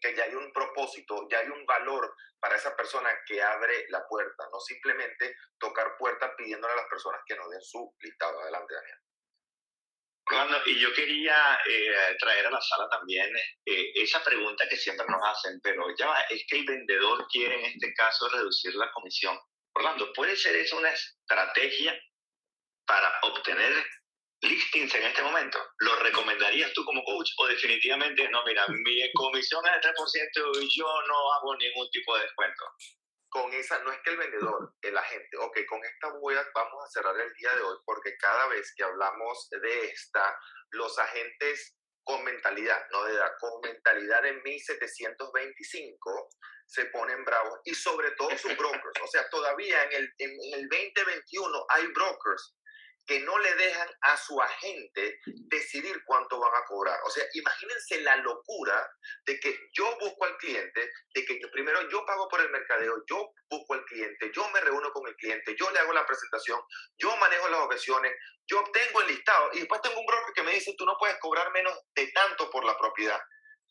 que 0.00 0.14
ya 0.14 0.24
hay 0.24 0.34
un 0.34 0.52
propósito, 0.52 1.28
ya 1.30 1.40
hay 1.40 1.48
un 1.48 1.64
valor 1.66 2.14
para 2.38 2.56
esa 2.56 2.74
persona 2.74 3.10
que 3.26 3.42
abre 3.42 3.86
la 3.88 4.06
puerta, 4.08 4.48
no 4.50 4.58
simplemente 4.60 5.36
tocar 5.58 5.96
puertas 5.98 6.32
pidiéndole 6.36 6.72
a 6.72 6.76
las 6.76 6.88
personas 6.88 7.20
que 7.26 7.36
nos 7.36 7.50
den 7.50 7.60
su 7.60 7.94
listado. 8.00 8.40
Adelante, 8.40 8.74
Daniel. 8.74 8.98
Cuando, 10.24 10.62
y 10.64 10.78
yo 10.78 10.94
quería 10.94 11.58
eh, 11.66 12.16
traer 12.18 12.46
a 12.46 12.50
la 12.50 12.60
sala 12.60 12.88
también 12.88 13.34
eh, 13.66 13.92
esa 13.94 14.22
pregunta 14.22 14.68
que 14.68 14.76
siempre 14.76 15.04
nos 15.08 15.20
hacen, 15.28 15.60
pero 15.60 15.84
ya 15.96 16.14
es 16.30 16.44
que 16.48 16.58
el 16.58 16.66
vendedor 16.66 17.26
quiere 17.28 17.58
en 17.58 17.64
este 17.66 17.92
caso 17.94 18.28
reducir 18.28 18.74
la 18.76 18.90
comisión. 18.92 19.36
Orlando, 19.74 20.12
¿puede 20.12 20.36
ser 20.36 20.54
eso 20.56 20.78
una 20.78 20.92
estrategia 20.92 22.00
para 22.86 23.12
obtener 23.22 23.84
listings 24.42 24.94
en 24.94 25.02
este 25.02 25.22
momento, 25.22 25.58
¿lo 25.78 25.96
recomendarías 25.96 26.72
tú 26.72 26.84
como 26.84 27.04
coach 27.04 27.30
o 27.38 27.46
definitivamente 27.46 28.28
no? 28.28 28.42
Mira, 28.44 28.66
mi 28.68 29.12
comisión 29.12 29.62
es 29.66 29.82
de 29.82 29.92
3% 29.92 30.62
y 30.62 30.78
yo 30.78 30.86
no 30.86 31.32
hago 31.34 31.56
ningún 31.56 31.90
tipo 31.90 32.16
de 32.16 32.22
descuento. 32.22 32.64
Con 33.28 33.52
esa, 33.52 33.78
no 33.80 33.92
es 33.92 34.00
que 34.02 34.10
el 34.10 34.16
vendedor, 34.16 34.74
el 34.82 34.96
agente, 34.96 35.36
ok, 35.36 35.58
con 35.68 35.84
esta 35.84 36.08
voy 36.20 36.34
vamos 36.54 36.84
a 36.84 36.90
cerrar 36.90 37.18
el 37.20 37.32
día 37.34 37.54
de 37.54 37.62
hoy 37.62 37.76
porque 37.84 38.16
cada 38.18 38.48
vez 38.48 38.72
que 38.76 38.82
hablamos 38.82 39.48
de 39.50 39.84
esta, 39.84 40.36
los 40.70 40.98
agentes 40.98 41.76
con 42.02 42.24
mentalidad, 42.24 42.86
no 42.90 43.04
de 43.04 43.12
edad, 43.12 43.30
con 43.38 43.60
mentalidad 43.60 44.22
de 44.22 44.32
1725 44.32 46.28
se 46.66 46.86
ponen 46.86 47.24
bravos 47.24 47.60
y 47.64 47.74
sobre 47.74 48.10
todo 48.12 48.30
sus 48.38 48.56
brokers. 48.56 49.00
O 49.02 49.06
sea, 49.06 49.28
todavía 49.28 49.84
en 49.84 49.92
el, 49.92 50.14
en 50.18 50.30
el 50.54 50.68
2021 50.68 51.66
hay 51.68 51.86
brokers 51.88 52.56
que 53.10 53.18
no 53.18 53.36
le 53.40 53.52
dejan 53.56 53.88
a 54.02 54.16
su 54.16 54.40
agente 54.40 55.18
decidir 55.24 56.00
cuánto 56.06 56.38
van 56.38 56.54
a 56.54 56.64
cobrar. 56.64 56.96
O 57.04 57.10
sea, 57.10 57.24
imagínense 57.34 58.02
la 58.02 58.14
locura 58.18 58.88
de 59.26 59.40
que 59.40 59.68
yo 59.72 59.98
busco 59.98 60.26
al 60.26 60.36
cliente, 60.36 60.88
de 61.12 61.24
que 61.24 61.40
primero 61.50 61.88
yo 61.88 62.06
pago 62.06 62.28
por 62.28 62.40
el 62.40 62.50
mercadeo, 62.50 63.02
yo 63.10 63.32
busco 63.50 63.74
al 63.74 63.84
cliente, 63.86 64.30
yo 64.32 64.48
me 64.50 64.60
reúno 64.60 64.92
con 64.92 65.08
el 65.08 65.16
cliente, 65.16 65.56
yo 65.58 65.68
le 65.72 65.80
hago 65.80 65.92
la 65.92 66.06
presentación, 66.06 66.60
yo 66.98 67.16
manejo 67.16 67.48
las 67.48 67.62
objeciones, 67.62 68.14
yo 68.46 68.60
obtengo 68.60 69.00
el 69.00 69.08
listado 69.08 69.50
y 69.54 69.58
después 69.58 69.82
tengo 69.82 69.98
un 69.98 70.06
broker 70.06 70.32
que 70.32 70.44
me 70.44 70.52
dice, 70.52 70.76
tú 70.78 70.86
no 70.86 70.96
puedes 70.96 71.18
cobrar 71.18 71.50
menos 71.50 71.76
de 71.96 72.06
tanto 72.12 72.48
por 72.48 72.64
la 72.64 72.78
propiedad. 72.78 73.20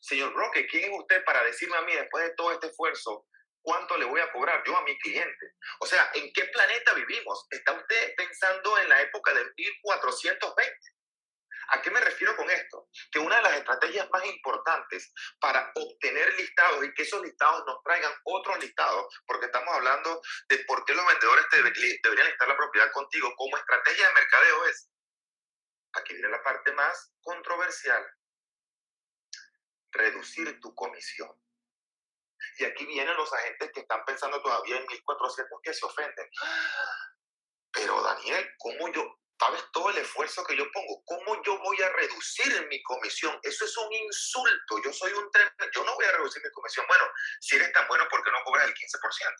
Señor 0.01 0.33
broker, 0.33 0.67
¿quién 0.67 0.91
es 0.91 0.99
usted 0.99 1.23
para 1.23 1.45
decirme 1.45 1.77
a 1.77 1.81
mí 1.83 1.93
después 1.93 2.25
de 2.25 2.35
todo 2.35 2.51
este 2.51 2.67
esfuerzo 2.67 3.25
¿Cuánto 3.61 3.97
le 3.97 4.05
voy 4.05 4.21
a 4.21 4.31
cobrar 4.31 4.63
yo 4.65 4.75
a 4.77 4.83
mi 4.83 4.97
cliente? 4.99 5.53
O 5.79 5.85
sea, 5.85 6.09
¿en 6.13 6.31
qué 6.33 6.45
planeta 6.45 6.93
1420? 10.09 10.99
¿A 11.71 11.81
qué 11.81 11.91
me 11.91 11.99
refiero 12.01 12.35
con 12.35 12.49
esto? 12.49 12.89
Que 13.11 13.19
una 13.19 13.35
de 13.37 13.41
las 13.43 13.57
estrategias 13.57 14.09
más 14.11 14.25
importantes 14.25 15.13
para 15.39 15.71
obtener 15.75 16.33
listados 16.33 16.83
y 16.83 16.93
que 16.93 17.03
esos 17.03 17.21
listados 17.21 17.63
nos 17.67 17.83
traigan 17.83 18.11
otros 18.23 18.59
listados, 18.59 19.05
porque 19.27 19.45
estamos 19.45 19.73
hablando 19.75 20.21
de 20.47 20.57
por 20.65 20.83
qué 20.85 20.95
los 20.95 21.05
vendedores 21.05 21.45
deberían 21.51 22.27
listar 22.27 22.47
la 22.47 22.57
propiedad 22.57 22.91
contigo 22.91 23.31
como 23.35 23.55
estrategia 23.57 24.07
de 24.07 24.13
mercadeo 24.13 24.65
es, 24.65 24.89
aquí 25.93 26.13
viene 26.13 26.29
la 26.29 26.41
parte 26.41 26.71
más 26.71 27.13
controversial, 27.21 28.03
reducir 29.91 30.59
tu 30.59 30.73
comisión. 30.73 31.29
Y 32.57 32.65
aquí 32.65 32.85
vienen 32.85 33.15
los 33.15 33.31
agentes 33.31 33.71
que 33.73 33.81
están 33.81 34.03
pensando 34.05 34.41
todavía 34.41 34.77
en 34.77 34.87
1400 34.87 35.59
que 35.61 35.73
se 35.73 35.85
ofenden. 35.85 36.29
Pero 37.71 38.01
Daniel, 38.01 38.49
¿cómo 38.57 38.91
yo, 38.91 39.19
sabes 39.39 39.63
todo 39.71 39.89
el 39.89 39.97
esfuerzo 39.97 40.43
que 40.43 40.57
yo 40.57 40.69
pongo? 40.71 41.01
¿Cómo 41.05 41.41
yo 41.43 41.57
voy 41.59 41.81
a 41.81 41.89
reducir 41.89 42.67
mi 42.67 42.81
comisión? 42.83 43.39
Eso 43.43 43.65
es 43.65 43.77
un 43.77 43.93
insulto. 43.93 44.81
Yo 44.83 44.91
soy 44.91 45.13
un 45.13 45.29
yo 45.73 45.83
no 45.85 45.95
voy 45.95 46.05
a 46.05 46.11
reducir 46.11 46.43
mi 46.43 46.51
comisión. 46.51 46.85
Bueno, 46.87 47.05
si 47.39 47.55
eres 47.55 47.71
tan 47.71 47.87
bueno, 47.87 48.07
¿por 48.09 48.23
qué 48.23 48.31
no 48.31 48.43
cobras 48.43 48.67
el 48.67 48.73
15%? 48.73 49.35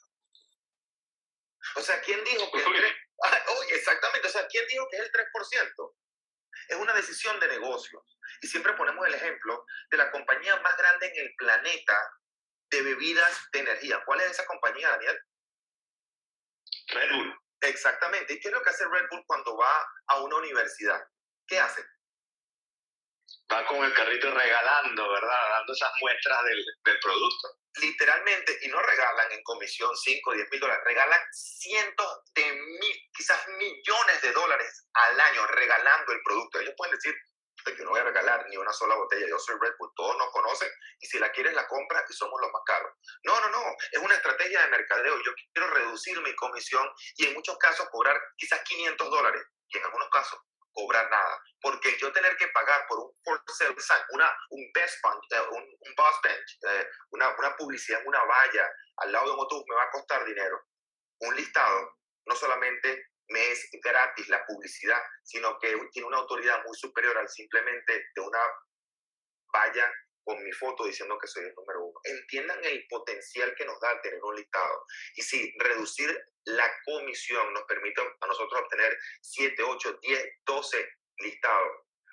O 1.76 1.82
sea, 1.82 2.02
¿quién 2.02 2.24
dijo 2.24 2.52
que 2.52 2.60
el 2.60 2.74
3? 2.74 2.94
exactamente, 3.72 4.28
o 4.28 4.32
sea, 4.32 4.48
¿quién 4.48 4.66
dijo 4.68 4.88
que 4.90 4.98
es 4.98 5.04
el 5.04 5.12
3%? 5.12 5.96
Es 6.70 6.78
una 6.78 6.94
decisión 6.94 7.40
de 7.40 7.48
negocio. 7.48 8.04
Y 8.42 8.48
siempre 8.48 8.74
ponemos 8.74 9.06
el 9.06 9.16
ejemplo 9.16 9.66
de 9.92 9.98
la 9.98 10.12
compañía 10.12 10.56
más 10.62 10.78
grande 10.78 11.08
en 11.08 11.26
el 11.26 11.36
planeta 11.36 12.12
de 12.70 12.82
bebidas 12.84 13.50
de 13.52 13.60
energía. 13.60 14.02
¿Cuál 14.06 14.22
es 14.22 14.32
esa 14.32 14.46
compañía, 14.46 14.90
Daniel? 14.90 15.20
Red 16.88 17.12
Bull. 17.12 17.49
Exactamente. 17.62 18.34
¿Y 18.34 18.40
qué 18.40 18.48
es 18.50 18.54
lo 18.54 18.62
que 18.62 18.70
hace 18.70 18.88
Red 18.88 19.08
Bull 19.10 19.24
cuando 19.26 19.58
va 19.58 19.88
a 20.08 20.22
una 20.22 20.38
universidad? 20.38 21.02
¿Qué 21.48 21.60
hace? 21.60 21.84
Va 23.52 23.66
con 23.66 23.84
el 23.84 23.94
carrito 23.94 24.32
regalando, 24.34 25.10
¿verdad? 25.10 25.50
Dando 25.50 25.74
esas 25.74 25.92
muestras 26.00 26.44
del, 26.44 26.66
del 26.86 27.00
producto 27.00 27.60
literalmente, 27.76 28.58
y 28.62 28.68
no 28.68 28.82
regalan 28.82 29.32
en 29.32 29.44
comisión 29.44 29.96
5 29.96 30.30
o 30.30 30.34
10 30.34 30.48
mil 30.52 30.60
dólares, 30.60 30.84
regalan 30.86 31.22
cientos 31.32 32.20
de 32.34 32.52
mil, 32.52 33.10
quizás 33.14 33.48
millones 33.58 34.22
de 34.22 34.32
dólares 34.32 34.88
al 34.94 35.20
año 35.20 35.46
regalando 35.48 36.12
el 36.14 36.22
producto. 36.24 36.60
Ellos 36.60 36.74
pueden 36.78 36.96
decir, 36.96 37.16
yo 37.66 37.84
no 37.84 37.92
voy 37.92 38.00
a 38.00 38.04
regalar 38.04 38.46
ni 38.50 38.58
una 38.58 38.74
sola 38.74 38.96
botella, 38.96 39.28
yo 39.28 39.40
soy 39.40 39.56
Red 39.60 39.74
Bull, 39.78 39.92
todos 39.96 40.18
nos 40.18 40.32
conocen 40.32 40.70
y 41.00 41.08
si 41.08 41.20
la 41.20 41.32
quieres 41.32 41.54
la 41.54 41.68
compra 41.68 42.04
y 42.08 42.14
somos 42.14 42.40
los 42.42 42.52
más 42.52 42.62
caros. 42.66 42.92
No, 43.24 43.40
no, 43.42 43.50
no, 43.50 43.64
es 43.92 44.00
una 44.00 44.16
estrategia 44.16 44.62
de 44.62 44.70
mercadeo. 44.70 45.22
Yo 45.24 45.32
quiero 45.54 45.70
reducir 45.70 46.20
mi 46.22 46.36
comisión 46.36 46.90
y 47.16 47.28
en 47.28 47.34
muchos 47.34 47.58
casos 47.58 47.88
cobrar 47.90 48.20
quizás 48.38 48.62
500 48.64 49.10
dólares 49.10 49.44
y 49.70 49.78
en 49.78 49.84
algunos 49.86 50.10
casos 50.10 50.40
cobrar 50.72 51.10
nada. 51.10 51.42
Porque 51.62 51.98
yo 51.98 52.12
tener 52.12 52.38
que 52.38 52.48
pagar 52.50 52.86
por 52.88 53.00
un 53.00 53.12
for 53.24 53.42
sale 53.48 53.76
sign, 53.78 54.00
una, 54.12 54.32
un 54.52 54.72
best 54.74 55.02
punch, 55.02 55.24
eh, 55.32 55.48
un, 55.52 55.64
un 55.64 55.96
boss 55.96 56.16
bench, 56.24 56.58
eh, 56.68 56.88
una, 57.12 57.36
una 57.38 57.56
publicidad 57.56 58.02
en 58.02 58.08
una 58.08 58.24
valla 58.24 58.70
al 58.98 59.12
lado 59.12 59.26
de 59.26 59.32
un 59.34 59.40
autobús 59.40 59.66
me 59.68 59.76
va 59.76 59.84
a 59.84 59.92
costar 59.92 60.26
dinero. 60.26 60.62
Un 61.22 61.36
listado 61.36 61.98
no 62.26 62.36
solamente 62.36 63.09
me 63.30 63.52
es 63.52 63.70
gratis 63.84 64.28
la 64.30 64.46
publicidad, 64.46 65.02
sino 65.24 65.58
que 65.60 65.76
tiene 65.92 66.08
una 66.08 66.18
autoridad 66.18 66.64
muy 66.66 66.78
superior 66.78 67.18
al 67.18 67.30
simplemente 67.30 68.08
de 68.16 68.22
una 68.22 68.40
valla 69.54 69.92
con 70.24 70.44
mi 70.44 70.52
foto 70.52 70.86
diciendo 70.86 71.18
que 71.18 71.28
soy 71.28 71.46
el 71.46 71.56
número 71.56 71.86
uno. 71.86 72.00
Entiendan 72.04 72.64
el 72.64 72.86
potencial 72.88 73.56
que 73.56 73.66
nos 73.66 73.80
da 73.80 74.00
tener 74.02 74.24
un 74.24 74.36
listado. 74.36 74.86
Y 75.16 75.22
si 75.24 75.52
reducir 75.58 76.16
la 76.46 76.72
comisión 76.86 77.52
nos 77.54 77.64
permite 77.64 78.02
a 78.02 78.28
nosotros 78.28 78.62
obtener 78.62 78.96
7, 79.22 79.64
8, 79.64 80.00
10, 80.02 80.30
12 80.46 80.90
listados, 81.18 81.72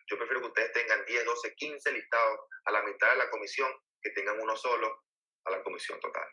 yo 0.09 0.17
prefiero 0.17 0.41
que 0.41 0.49
ustedes 0.49 0.73
tengan 0.73 1.05
10, 1.05 1.25
12, 1.25 1.55
15 1.55 1.93
listados 1.93 2.41
a 2.65 2.73
la 2.73 2.83
mitad 2.83 3.11
de 3.11 3.17
la 3.17 3.31
comisión 3.31 3.71
que 4.01 4.11
tengan 4.11 4.41
uno 4.41 4.57
solo 4.57 5.05
a 5.45 5.51
la 5.51 5.63
comisión 5.63 6.01
total. 6.01 6.27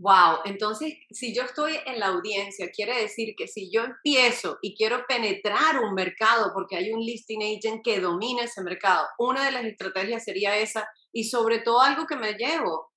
Wow, 0.00 0.42
entonces 0.44 0.94
si 1.10 1.34
yo 1.34 1.42
estoy 1.42 1.76
en 1.84 1.98
la 1.98 2.06
audiencia, 2.06 2.70
quiere 2.70 3.02
decir 3.02 3.34
que 3.36 3.48
si 3.48 3.68
yo 3.68 3.82
empiezo 3.82 4.58
y 4.62 4.76
quiero 4.76 5.04
penetrar 5.08 5.80
un 5.80 5.92
mercado 5.94 6.52
porque 6.54 6.76
hay 6.76 6.92
un 6.92 7.00
listing 7.00 7.42
agent 7.42 7.82
que 7.82 7.98
domina 7.98 8.44
ese 8.44 8.62
mercado, 8.62 9.08
una 9.18 9.44
de 9.44 9.50
las 9.50 9.64
estrategias 9.64 10.22
sería 10.22 10.56
esa 10.56 10.88
y 11.12 11.24
sobre 11.24 11.58
todo 11.58 11.80
algo 11.80 12.06
que 12.06 12.14
me 12.14 12.34
llevo, 12.34 12.92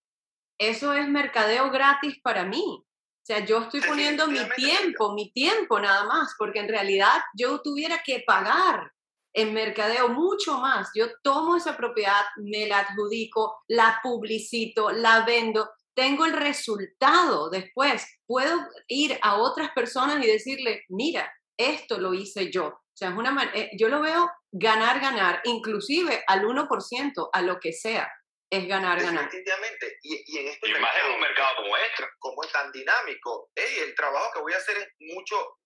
eso 0.60 0.93
es 0.93 1.08
mercadeo 1.08 1.72
gratis 1.72 2.20
para 2.22 2.45
mí. 2.45 2.64
O 2.64 3.26
sea, 3.26 3.43
yo 3.45 3.62
estoy 3.62 3.82
poniendo 3.82 4.28
mi 4.28 4.39
tiempo, 4.56 5.14
mi 5.14 5.32
tiempo 5.32 5.80
nada 5.80 6.06
más, 6.06 6.36
porque 6.38 6.60
en 6.60 6.70
realidad 6.70 7.20
yo 7.36 7.62
tuviera 7.62 8.04
que 8.06 8.24
pagar 8.26 8.91
en 9.34 9.54
mercadeo 9.54 10.10
mucho 10.10 10.60
más. 10.60 10.89
Yo 10.93 11.08
tomo 11.24 11.56
esa 11.56 11.78
propiedad, 11.78 12.22
me 12.38 12.68
la 12.68 12.80
adjudico, 12.80 13.64
la 13.68 13.99
publicito, 14.04 14.91
la 14.91 15.26
vendo 15.26 15.68
tengo 15.95 16.25
el 16.25 16.33
resultado 16.33 17.49
después. 17.49 18.05
Puedo 18.25 18.59
ir 18.87 19.17
a 19.21 19.35
otras 19.35 19.71
personas 19.71 20.23
y 20.23 20.27
decirle, 20.27 20.83
mira, 20.89 21.31
esto 21.57 21.99
lo 21.99 22.13
hice 22.13 22.51
yo. 22.51 22.67
O 22.67 22.97
sea, 22.97 23.09
es 23.09 23.15
una 23.15 23.51
eh, 23.53 23.69
yo 23.77 23.87
lo 23.87 24.01
veo 24.01 24.29
ganar, 24.51 24.99
ganar, 24.99 25.41
inclusive 25.45 26.23
al 26.27 26.43
1%, 26.43 27.29
a 27.31 27.41
lo 27.41 27.59
que 27.59 27.71
sea, 27.71 28.11
es 28.51 28.67
ganar, 28.67 29.01
ganar. 29.01 29.25
Definitivamente. 29.25 29.97
Y, 30.03 30.37
en 30.37 30.47
este 30.47 30.67
mercado, 30.67 31.07
en 31.07 31.13
un 31.13 31.21
mercado 31.21 31.55
como 31.57 31.77
este. 31.77 32.03
Como 32.19 32.43
es 32.43 32.51
tan 32.51 32.71
dinámico, 32.71 33.49
el 33.55 33.95
trabajo 33.95 34.31
que 34.33 34.41
voy 34.41 34.53
a 34.53 34.57
hacer 34.57 34.77
es 34.77 34.87
mucho 34.99 35.57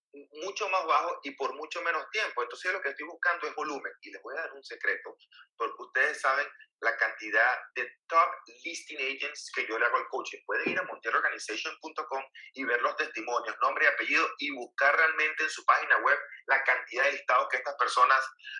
mucho 0.43 0.69
más 0.69 0.85
bajo 0.85 1.19
y 1.23 1.31
por 1.31 1.53
mucho 1.55 1.81
menos 1.81 2.09
tiempo. 2.11 2.41
Entonces 2.41 2.71
lo 2.71 2.81
que 2.81 2.89
estoy 2.89 3.05
buscando 3.05 3.47
es 3.47 3.55
volumen. 3.55 3.91
Y 4.01 4.11
les 4.11 4.21
voy 4.21 4.35
a 4.37 4.41
dar 4.41 4.53
un 4.53 4.63
secreto, 4.63 5.17
porque 5.57 5.83
ustedes 5.83 6.21
saben 6.21 6.47
la 6.79 6.95
cantidad 6.97 7.57
de 7.75 7.89
top 8.07 8.29
listing 8.63 8.97
agents 8.97 9.51
que 9.53 9.65
yo 9.67 9.77
le 9.77 9.85
hago 9.85 9.97
al 9.97 10.07
coaching. 10.07 10.39
Pueden 10.45 10.69
ir 10.69 10.79
a 10.79 10.83
monterorganization.com 10.83 12.23
y 12.53 12.63
ver 12.63 12.81
los 12.81 12.95
testimonios, 12.95 13.55
nombre 13.61 13.85
y 13.85 13.87
apellido, 13.87 14.27
y 14.37 14.51
buscar 14.51 14.95
realmente 14.95 15.43
en 15.43 15.49
su 15.49 15.65
página 15.65 15.97
web 15.99 16.19
la 16.47 16.63
cantidad 16.63 17.05
de 17.05 17.13
listados 17.13 17.47
que 17.49 17.57
estas 17.57 17.75
personas 17.75 18.19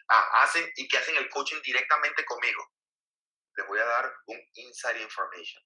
ah, 0.10 0.44
hacen 0.44 0.70
y 0.76 0.88
que 0.88 0.98
hacen 0.98 1.16
el 1.18 1.30
coaching 1.30 1.62
directamente 1.64 2.26
conmigo. 2.26 2.72
Les 3.56 3.68
voy 3.68 3.80
a 3.80 3.86
dar 3.86 4.14
un 4.28 4.40
inside 4.56 5.02
information. 5.02 5.64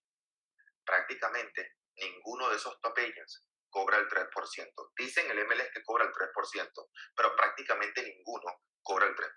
Prácticamente 0.86 1.78
ninguno 1.96 2.50
de 2.50 2.56
esos 2.56 2.80
top 2.82 2.98
agents 2.98 3.49
cobra 3.70 3.98
el 3.98 4.08
3%. 4.08 4.92
Dicen 4.98 5.30
el 5.32 5.46
MLS 5.46 5.70
que 5.74 5.84
cobra 5.84 6.06
el 6.06 6.12
3%, 6.12 6.90
pero 7.16 7.36
prácticamente 7.36 8.04
ninguno 8.04 8.62
cobra 8.82 9.06
el 9.06 9.16
3%. 9.16 9.30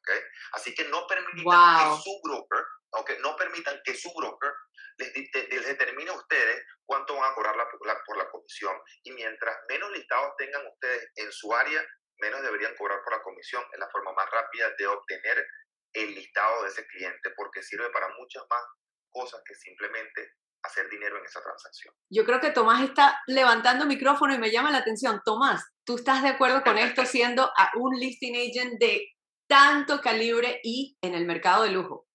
¿Okay? 0.00 0.20
Así 0.52 0.74
que 0.74 0.84
no 0.84 1.06
permitan 1.06 1.90
que 1.90 2.02
su 2.02 2.20
broker, 2.22 2.64
okay, 2.90 3.18
no 3.18 3.36
permitan 3.36 3.80
que 3.84 3.94
su 3.94 4.10
broker 4.14 4.52
les, 4.96 5.66
determine 5.66 6.10
a 6.10 6.14
ustedes 6.14 6.64
cuánto 6.84 7.14
van 7.14 7.30
a 7.30 7.34
cobrar 7.34 7.56
la, 7.56 7.68
por 8.04 8.16
la 8.16 8.30
comisión. 8.30 8.80
Y 9.02 9.12
mientras 9.12 9.56
menos 9.68 9.90
listados 9.92 10.34
tengan 10.36 10.66
ustedes 10.66 11.10
en 11.16 11.30
su 11.32 11.54
área, 11.54 11.84
menos 12.18 12.42
deberían 12.42 12.74
cobrar 12.76 13.02
por 13.02 13.12
la 13.12 13.22
comisión. 13.22 13.64
Es 13.72 13.78
la 13.78 13.90
forma 13.90 14.12
más 14.12 14.30
rápida 14.30 14.70
de 14.78 14.86
obtener 14.86 15.46
el 15.92 16.14
listado 16.14 16.62
de 16.62 16.68
ese 16.68 16.86
cliente, 16.86 17.30
porque 17.36 17.62
sirve 17.62 17.90
para 17.90 18.08
muchas 18.16 18.44
más 18.48 18.62
cosas 19.10 19.42
que 19.44 19.54
simplemente 19.54 20.34
hacer 20.62 20.88
dinero 20.90 21.18
en 21.18 21.24
esa 21.24 21.42
transacción. 21.42 21.94
Yo 22.10 22.24
creo 22.24 22.40
que 22.40 22.50
Tomás 22.50 22.82
está 22.82 23.20
levantando 23.26 23.86
micrófono 23.86 24.34
y 24.34 24.38
me 24.38 24.50
llama 24.50 24.70
la 24.70 24.78
atención. 24.78 25.20
Tomás, 25.24 25.64
¿tú 25.84 25.96
estás 25.96 26.22
de 26.22 26.28
acuerdo 26.28 26.62
con 26.62 26.78
esto 26.78 27.04
siendo 27.04 27.50
un 27.74 27.98
listing 27.98 28.36
agent 28.36 28.78
de 28.78 29.08
tanto 29.48 30.00
calibre 30.00 30.60
y 30.62 30.96
en 31.02 31.14
el 31.14 31.26
mercado 31.26 31.64
de 31.64 31.70
lujo? 31.70 32.06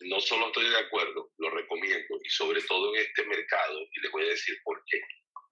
No 0.00 0.20
solo 0.20 0.46
estoy 0.46 0.68
de 0.68 0.78
acuerdo, 0.78 1.32
lo 1.38 1.50
recomiendo 1.50 2.18
y 2.22 2.28
sobre 2.28 2.62
todo 2.62 2.94
en 2.94 3.00
este 3.00 3.26
mercado, 3.26 3.80
y 3.80 4.00
les 4.00 4.12
voy 4.12 4.24
a 4.24 4.28
decir 4.28 4.56
por 4.62 4.80
qué. 4.86 5.00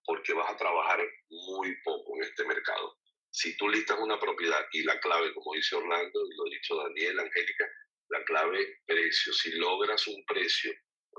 Porque 0.05 0.35
vas 0.35 0.53
a 0.53 0.57
trabajar 0.57 1.01
muy 1.29 1.75
poco 1.83 2.17
en 2.17 2.23
este 2.23 2.45
mercado. 2.45 2.97
Si 3.31 3.57
tú 3.57 3.69
listas 3.69 3.99
una 3.99 4.21
propiedad 4.21 4.65
y 4.73 4.85
la 4.85 5.01
clave, 5.01 5.35
como 5.35 5.55
dice 5.55 5.75
Orlando 5.75 6.21
y 6.27 6.37
lo 6.37 6.45
ha 6.47 6.51
dicho 6.51 6.77
Daniel, 6.77 7.19
Angélica, 7.19 7.67
la 8.11 8.25
clave 8.25 8.79
precio. 8.87 9.33
Si 9.33 9.51
logras 9.53 10.07
un 10.07 10.25
precio 10.27 10.73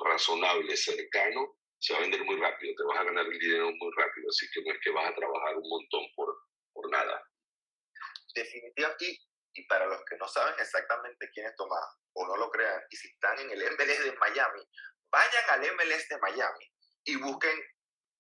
razonable, 0.03 0.75
cercano, 0.75 1.57
se 1.79 1.93
va 1.93 1.99
a 1.99 2.01
vender 2.03 2.23
muy 2.23 2.39
rápido, 2.39 2.73
te 2.75 2.83
vas 2.83 2.99
a 2.99 3.03
ganar 3.03 3.25
el 3.25 3.39
dinero 3.39 3.71
muy 3.71 3.91
rápido, 3.95 4.29
así 4.29 4.47
que 4.53 4.61
no 4.63 4.73
es 4.73 4.79
que 4.83 4.91
vas 4.91 5.11
a 5.11 5.15
trabajar 5.15 5.55
un 5.55 5.69
montón 5.69 6.05
por, 6.15 6.35
por 6.73 6.89
nada. 6.89 7.23
Definitivamente, 8.33 9.19
y, 9.53 9.67
para 9.67 9.85
los 9.87 10.03
que 10.05 10.17
no 10.17 10.27
saben 10.27 10.53
exactamente 10.59 11.29
quién 11.33 11.47
es 11.47 11.55
Tomás, 11.55 11.97
o 12.13 12.27
no 12.27 12.37
lo 12.37 12.49
crean, 12.51 12.81
y 12.89 12.95
si 12.95 13.07
están 13.09 13.39
en 13.39 13.51
el 13.51 13.63
MLS 13.71 14.03
de 14.03 14.15
Miami, 14.17 14.61
vayan 15.11 15.43
al 15.49 15.75
MLS 15.75 16.07
de 16.09 16.17
Miami 16.19 16.71
y 17.05 17.15
busquen 17.15 17.59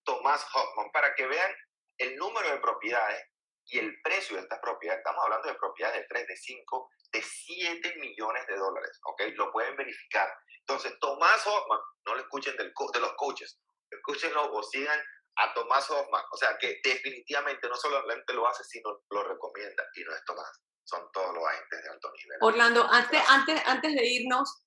Tomás 0.03 0.45
Hoffman 0.53 0.91
para 0.91 1.13
que 1.15 1.27
vean 1.27 1.51
el 1.97 2.15
número 2.15 2.49
de 2.49 2.59
propiedades 2.59 3.23
y 3.69 3.79
el 3.79 4.01
precio 4.01 4.35
de 4.35 4.43
estas 4.43 4.59
propiedades. 4.59 4.99
Estamos 4.99 5.23
hablando 5.23 5.47
de 5.47 5.55
propiedades 5.55 6.01
de 6.01 6.07
3, 6.07 6.27
de 6.27 6.37
5, 6.37 6.89
de 7.11 7.21
7 7.21 7.95
millones 7.99 8.47
de 8.47 8.57
dólares, 8.57 8.99
¿ok? 9.05 9.21
Lo 9.35 9.51
pueden 9.51 9.75
verificar. 9.75 10.29
Entonces, 10.59 10.97
Tomás 10.99 11.45
Hoffman, 11.45 11.79
no 12.05 12.15
lo 12.15 12.21
escuchen 12.21 12.55
del 12.57 12.73
de 12.93 12.99
los 12.99 13.13
coaches, 13.13 13.59
escúchenlo 13.89 14.51
o 14.51 14.63
sigan 14.63 14.99
a 15.37 15.53
Tomás 15.53 15.89
Hoffman. 15.89 16.23
O 16.31 16.37
sea, 16.37 16.57
que 16.57 16.79
definitivamente 16.83 17.67
no 17.67 17.75
solamente 17.75 18.33
lo 18.33 18.47
hace, 18.47 18.63
sino 18.63 19.01
lo 19.09 19.23
recomienda. 19.23 19.83
Y 19.95 20.03
no 20.03 20.13
es 20.13 20.23
Tomás, 20.25 20.61
son 20.83 21.09
todos 21.11 21.33
los 21.33 21.43
agentes 21.45 21.83
de 21.83 21.89
alto 21.89 22.11
nivel. 22.11 22.37
Orlando, 22.41 22.87
antes, 22.89 23.21
antes, 23.27 23.61
antes 23.65 23.93
de 23.93 24.05
irnos, 24.05 24.63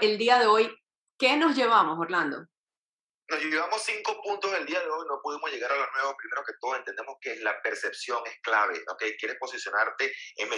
el 0.00 0.18
día 0.18 0.38
de 0.38 0.46
hoy, 0.46 0.74
¿qué 1.18 1.36
nos 1.36 1.54
llevamos, 1.54 1.98
Orlando? 1.98 2.46
Nos 3.32 3.42
llevamos 3.44 3.82
cinco 3.82 4.20
puntos 4.20 4.52
el 4.52 4.66
día 4.66 4.78
de 4.80 4.90
hoy, 4.90 5.06
no 5.08 5.20
pudimos 5.22 5.50
llegar 5.50 5.72
a 5.72 5.76
los 5.76 5.90
nuevos. 5.92 6.14
Primero 6.18 6.44
que 6.44 6.52
todo, 6.60 6.76
entendemos 6.76 7.16
que 7.20 7.36
la 7.36 7.60
percepción 7.62 8.22
es 8.26 8.38
clave, 8.42 8.84
¿ok? 8.88 9.04
Quieres 9.18 9.38
posicionarte, 9.38 10.12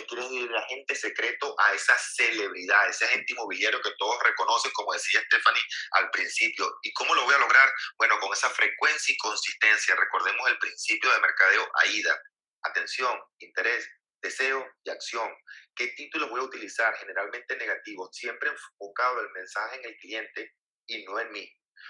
quieres 0.08 0.30
ir 0.32 0.48
de 0.48 0.58
agente 0.58 0.94
secreto 0.96 1.54
a 1.58 1.72
esa 1.72 1.96
celebridad, 1.96 2.88
ese 2.88 3.04
agente 3.04 3.32
inmobiliario 3.32 3.80
que 3.80 3.92
todos 3.96 4.20
reconocen, 4.22 4.72
como 4.72 4.92
decía 4.92 5.22
Stephanie 5.26 5.62
al 5.92 6.10
principio. 6.10 6.66
¿Y 6.82 6.92
cómo 6.94 7.14
lo 7.14 7.24
voy 7.24 7.34
a 7.34 7.38
lograr? 7.38 7.72
Bueno, 7.96 8.18
con 8.18 8.32
esa 8.32 8.50
frecuencia 8.50 9.12
y 9.12 9.18
consistencia. 9.18 9.94
Recordemos 9.94 10.48
el 10.48 10.58
principio 10.58 11.12
de 11.12 11.20
mercadeo 11.20 11.70
AIDA. 11.74 12.20
Atención, 12.62 13.20
interés, 13.38 13.88
deseo 14.20 14.66
y 14.82 14.90
acción. 14.90 15.30
¿Qué 15.76 15.88
títulos 15.88 16.28
voy 16.28 16.40
a 16.40 16.44
utilizar? 16.44 16.96
Generalmente 16.96 17.56
negativos, 17.56 18.08
siempre 18.12 18.50
enfocado 18.50 19.20
el 19.20 19.30
mensaje 19.30 19.76
en 19.76 19.84
el 19.84 19.96
cliente 19.98 20.54
y 20.86 21.04
no 21.04 21.20
en 21.20 21.30
mí. 21.30 21.48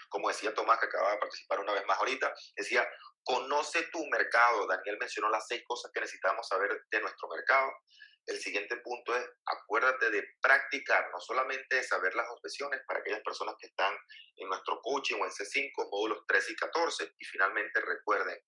Como 0.09 0.29
decía 0.29 0.55
Tomás, 0.55 0.79
que 0.79 0.87
acaba 0.87 1.13
de 1.13 1.19
participar 1.19 1.61
una 1.61 1.73
vez 1.73 1.85
más 1.87 1.99
ahorita, 1.99 2.33
decía, 2.57 2.89
conoce 3.23 3.85
tu 3.93 4.05
mercado. 4.07 4.67
Daniel 4.67 4.99
mencionó 5.01 5.29
las 5.31 5.47
seis 5.47 5.63
cosas 5.67 5.91
que 5.93 6.01
necesitamos 6.01 6.47
saber 6.47 6.85
de 6.91 7.01
nuestro 7.01 7.29
mercado. 7.29 7.73
El 8.27 8.41
siguiente 8.41 8.77
punto 8.79 9.15
es, 9.15 9.25
acuérdate 9.45 10.11
de 10.11 10.25
practicar, 10.41 11.11
no 11.11 11.21
solamente 11.21 11.77
de 11.77 11.83
saber 11.83 12.15
las 12.15 12.27
objeciones 12.31 12.81
para 12.87 13.01
aquellas 13.01 13.21
personas 13.21 13.55
que 13.59 13.67
están 13.67 13.95
en 14.37 14.49
nuestro 14.49 14.81
coaching 14.81 15.17
o 15.21 15.25
en 15.25 15.31
C5, 15.31 15.91
módulos 15.91 16.25
13 16.27 16.53
y 16.53 16.57
14. 16.57 17.15
Y 17.19 17.25
finalmente 17.27 17.81
recuerden, 17.81 18.39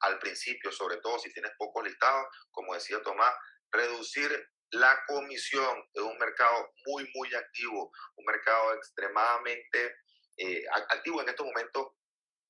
al 0.00 0.18
principio, 0.18 0.72
sobre 0.72 0.96
todo 0.96 1.18
si 1.18 1.32
tienes 1.32 1.52
pocos 1.58 1.84
listados, 1.84 2.26
como 2.50 2.74
decía 2.74 3.02
Tomás, 3.02 3.34
reducir 3.70 4.48
la 4.72 4.98
comisión 5.06 5.84
de 5.94 6.02
un 6.02 6.16
mercado 6.18 6.72
muy, 6.86 7.08
muy 7.14 7.34
activo, 7.34 7.92
un 8.16 8.24
mercado 8.24 8.74
extremadamente 8.74 9.96
eh, 10.40 10.64
activo 10.88 11.20
en 11.20 11.28
estos 11.28 11.44
momentos, 11.44 11.88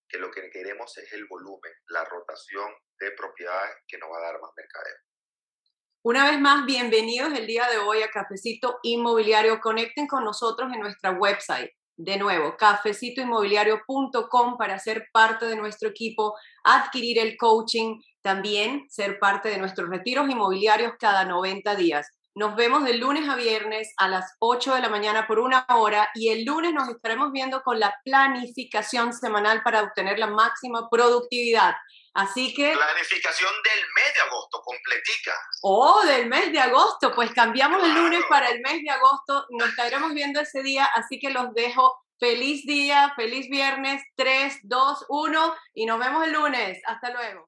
que 0.09 0.19
lo 0.19 0.31
que 0.31 0.49
queremos 0.51 0.97
es 0.97 1.13
el 1.13 1.27
volumen, 1.27 1.73
la 1.89 2.05
rotación 2.05 2.73
de 3.01 3.11
propiedades 3.13 3.75
que 3.89 3.99
nos 3.99 4.11
va 4.11 4.19
a 4.19 4.33
dar 4.33 4.41
más 4.41 4.51
mercadeo. 4.57 4.95
Una 6.03 6.31
vez 6.31 6.39
más, 6.39 6.65
bienvenidos 6.67 7.33
el 7.35 7.49
día 7.49 7.69
de 7.69 7.79
hoy 7.79 8.03
a 8.03 8.11
Cafecito 8.11 8.79
Inmobiliario. 8.85 9.61
Conecten 9.61 10.07
con 10.07 10.25
nosotros 10.25 10.73
en 10.73 10.81
nuestra 10.81 11.11
website. 11.11 11.73
De 11.97 12.17
nuevo, 12.17 12.57
cafecitoinmobiliario.com 12.57 14.57
para 14.57 14.79
ser 14.79 15.09
parte 15.13 15.47
de 15.47 15.57
nuestro 15.57 15.89
equipo, 15.89 16.37
adquirir 16.63 17.19
el 17.19 17.37
coaching, 17.37 18.01
también 18.23 18.87
ser 18.89 19.19
parte 19.19 19.49
de 19.49 19.59
nuestros 19.59 19.91
retiros 19.91 20.31
inmobiliarios 20.31 20.93
cada 20.99 21.25
90 21.25 21.75
días. 21.75 22.09
Nos 22.37 22.55
vemos 22.55 22.85
de 22.85 22.95
lunes 22.95 23.29
a 23.29 23.35
viernes 23.35 23.93
a 23.97 24.07
las 24.07 24.37
8 24.39 24.75
de 24.75 24.81
la 24.81 24.89
mañana 24.89 25.27
por 25.27 25.41
una 25.41 25.67
hora 25.69 26.11
y 26.15 26.29
el 26.29 26.45
lunes 26.45 26.73
nos 26.73 26.89
estaremos 26.89 27.33
viendo 27.33 27.63
con 27.63 27.81
la 27.81 27.99
planificación 28.05 29.13
semanal 29.13 29.65
para 29.65 29.83
obtener 29.83 30.17
la 30.19 30.29
máxima 30.29 30.89
productividad. 30.89 31.75
Así 32.15 32.55
que... 32.55 32.73
Planificación 32.73 33.51
del 33.65 33.85
mes 33.97 34.15
de 34.15 34.21
agosto, 34.23 34.63
completica. 34.63 35.33
Oh, 35.63 36.03
del 36.05 36.27
mes 36.29 36.53
de 36.53 36.61
agosto. 36.61 37.13
Pues 37.15 37.33
cambiamos 37.33 37.83
el 37.83 37.95
lunes 37.95 38.21
para 38.29 38.49
el 38.49 38.61
mes 38.61 38.81
de 38.83 38.91
agosto. 38.91 39.47
Nos 39.51 39.69
estaremos 39.71 40.15
viendo 40.15 40.41
ese 40.41 40.63
día, 40.63 40.85
así 40.95 41.19
que 41.19 41.31
los 41.31 41.53
dejo. 41.55 42.01
Feliz 42.21 42.67
día, 42.67 43.15
feliz 43.17 43.49
viernes, 43.49 44.03
3, 44.15 44.61
2, 44.65 45.07
1 45.09 45.57
y 45.75 45.87
nos 45.87 45.99
vemos 45.99 46.27
el 46.27 46.33
lunes. 46.33 46.81
Hasta 46.87 47.11
luego. 47.11 47.39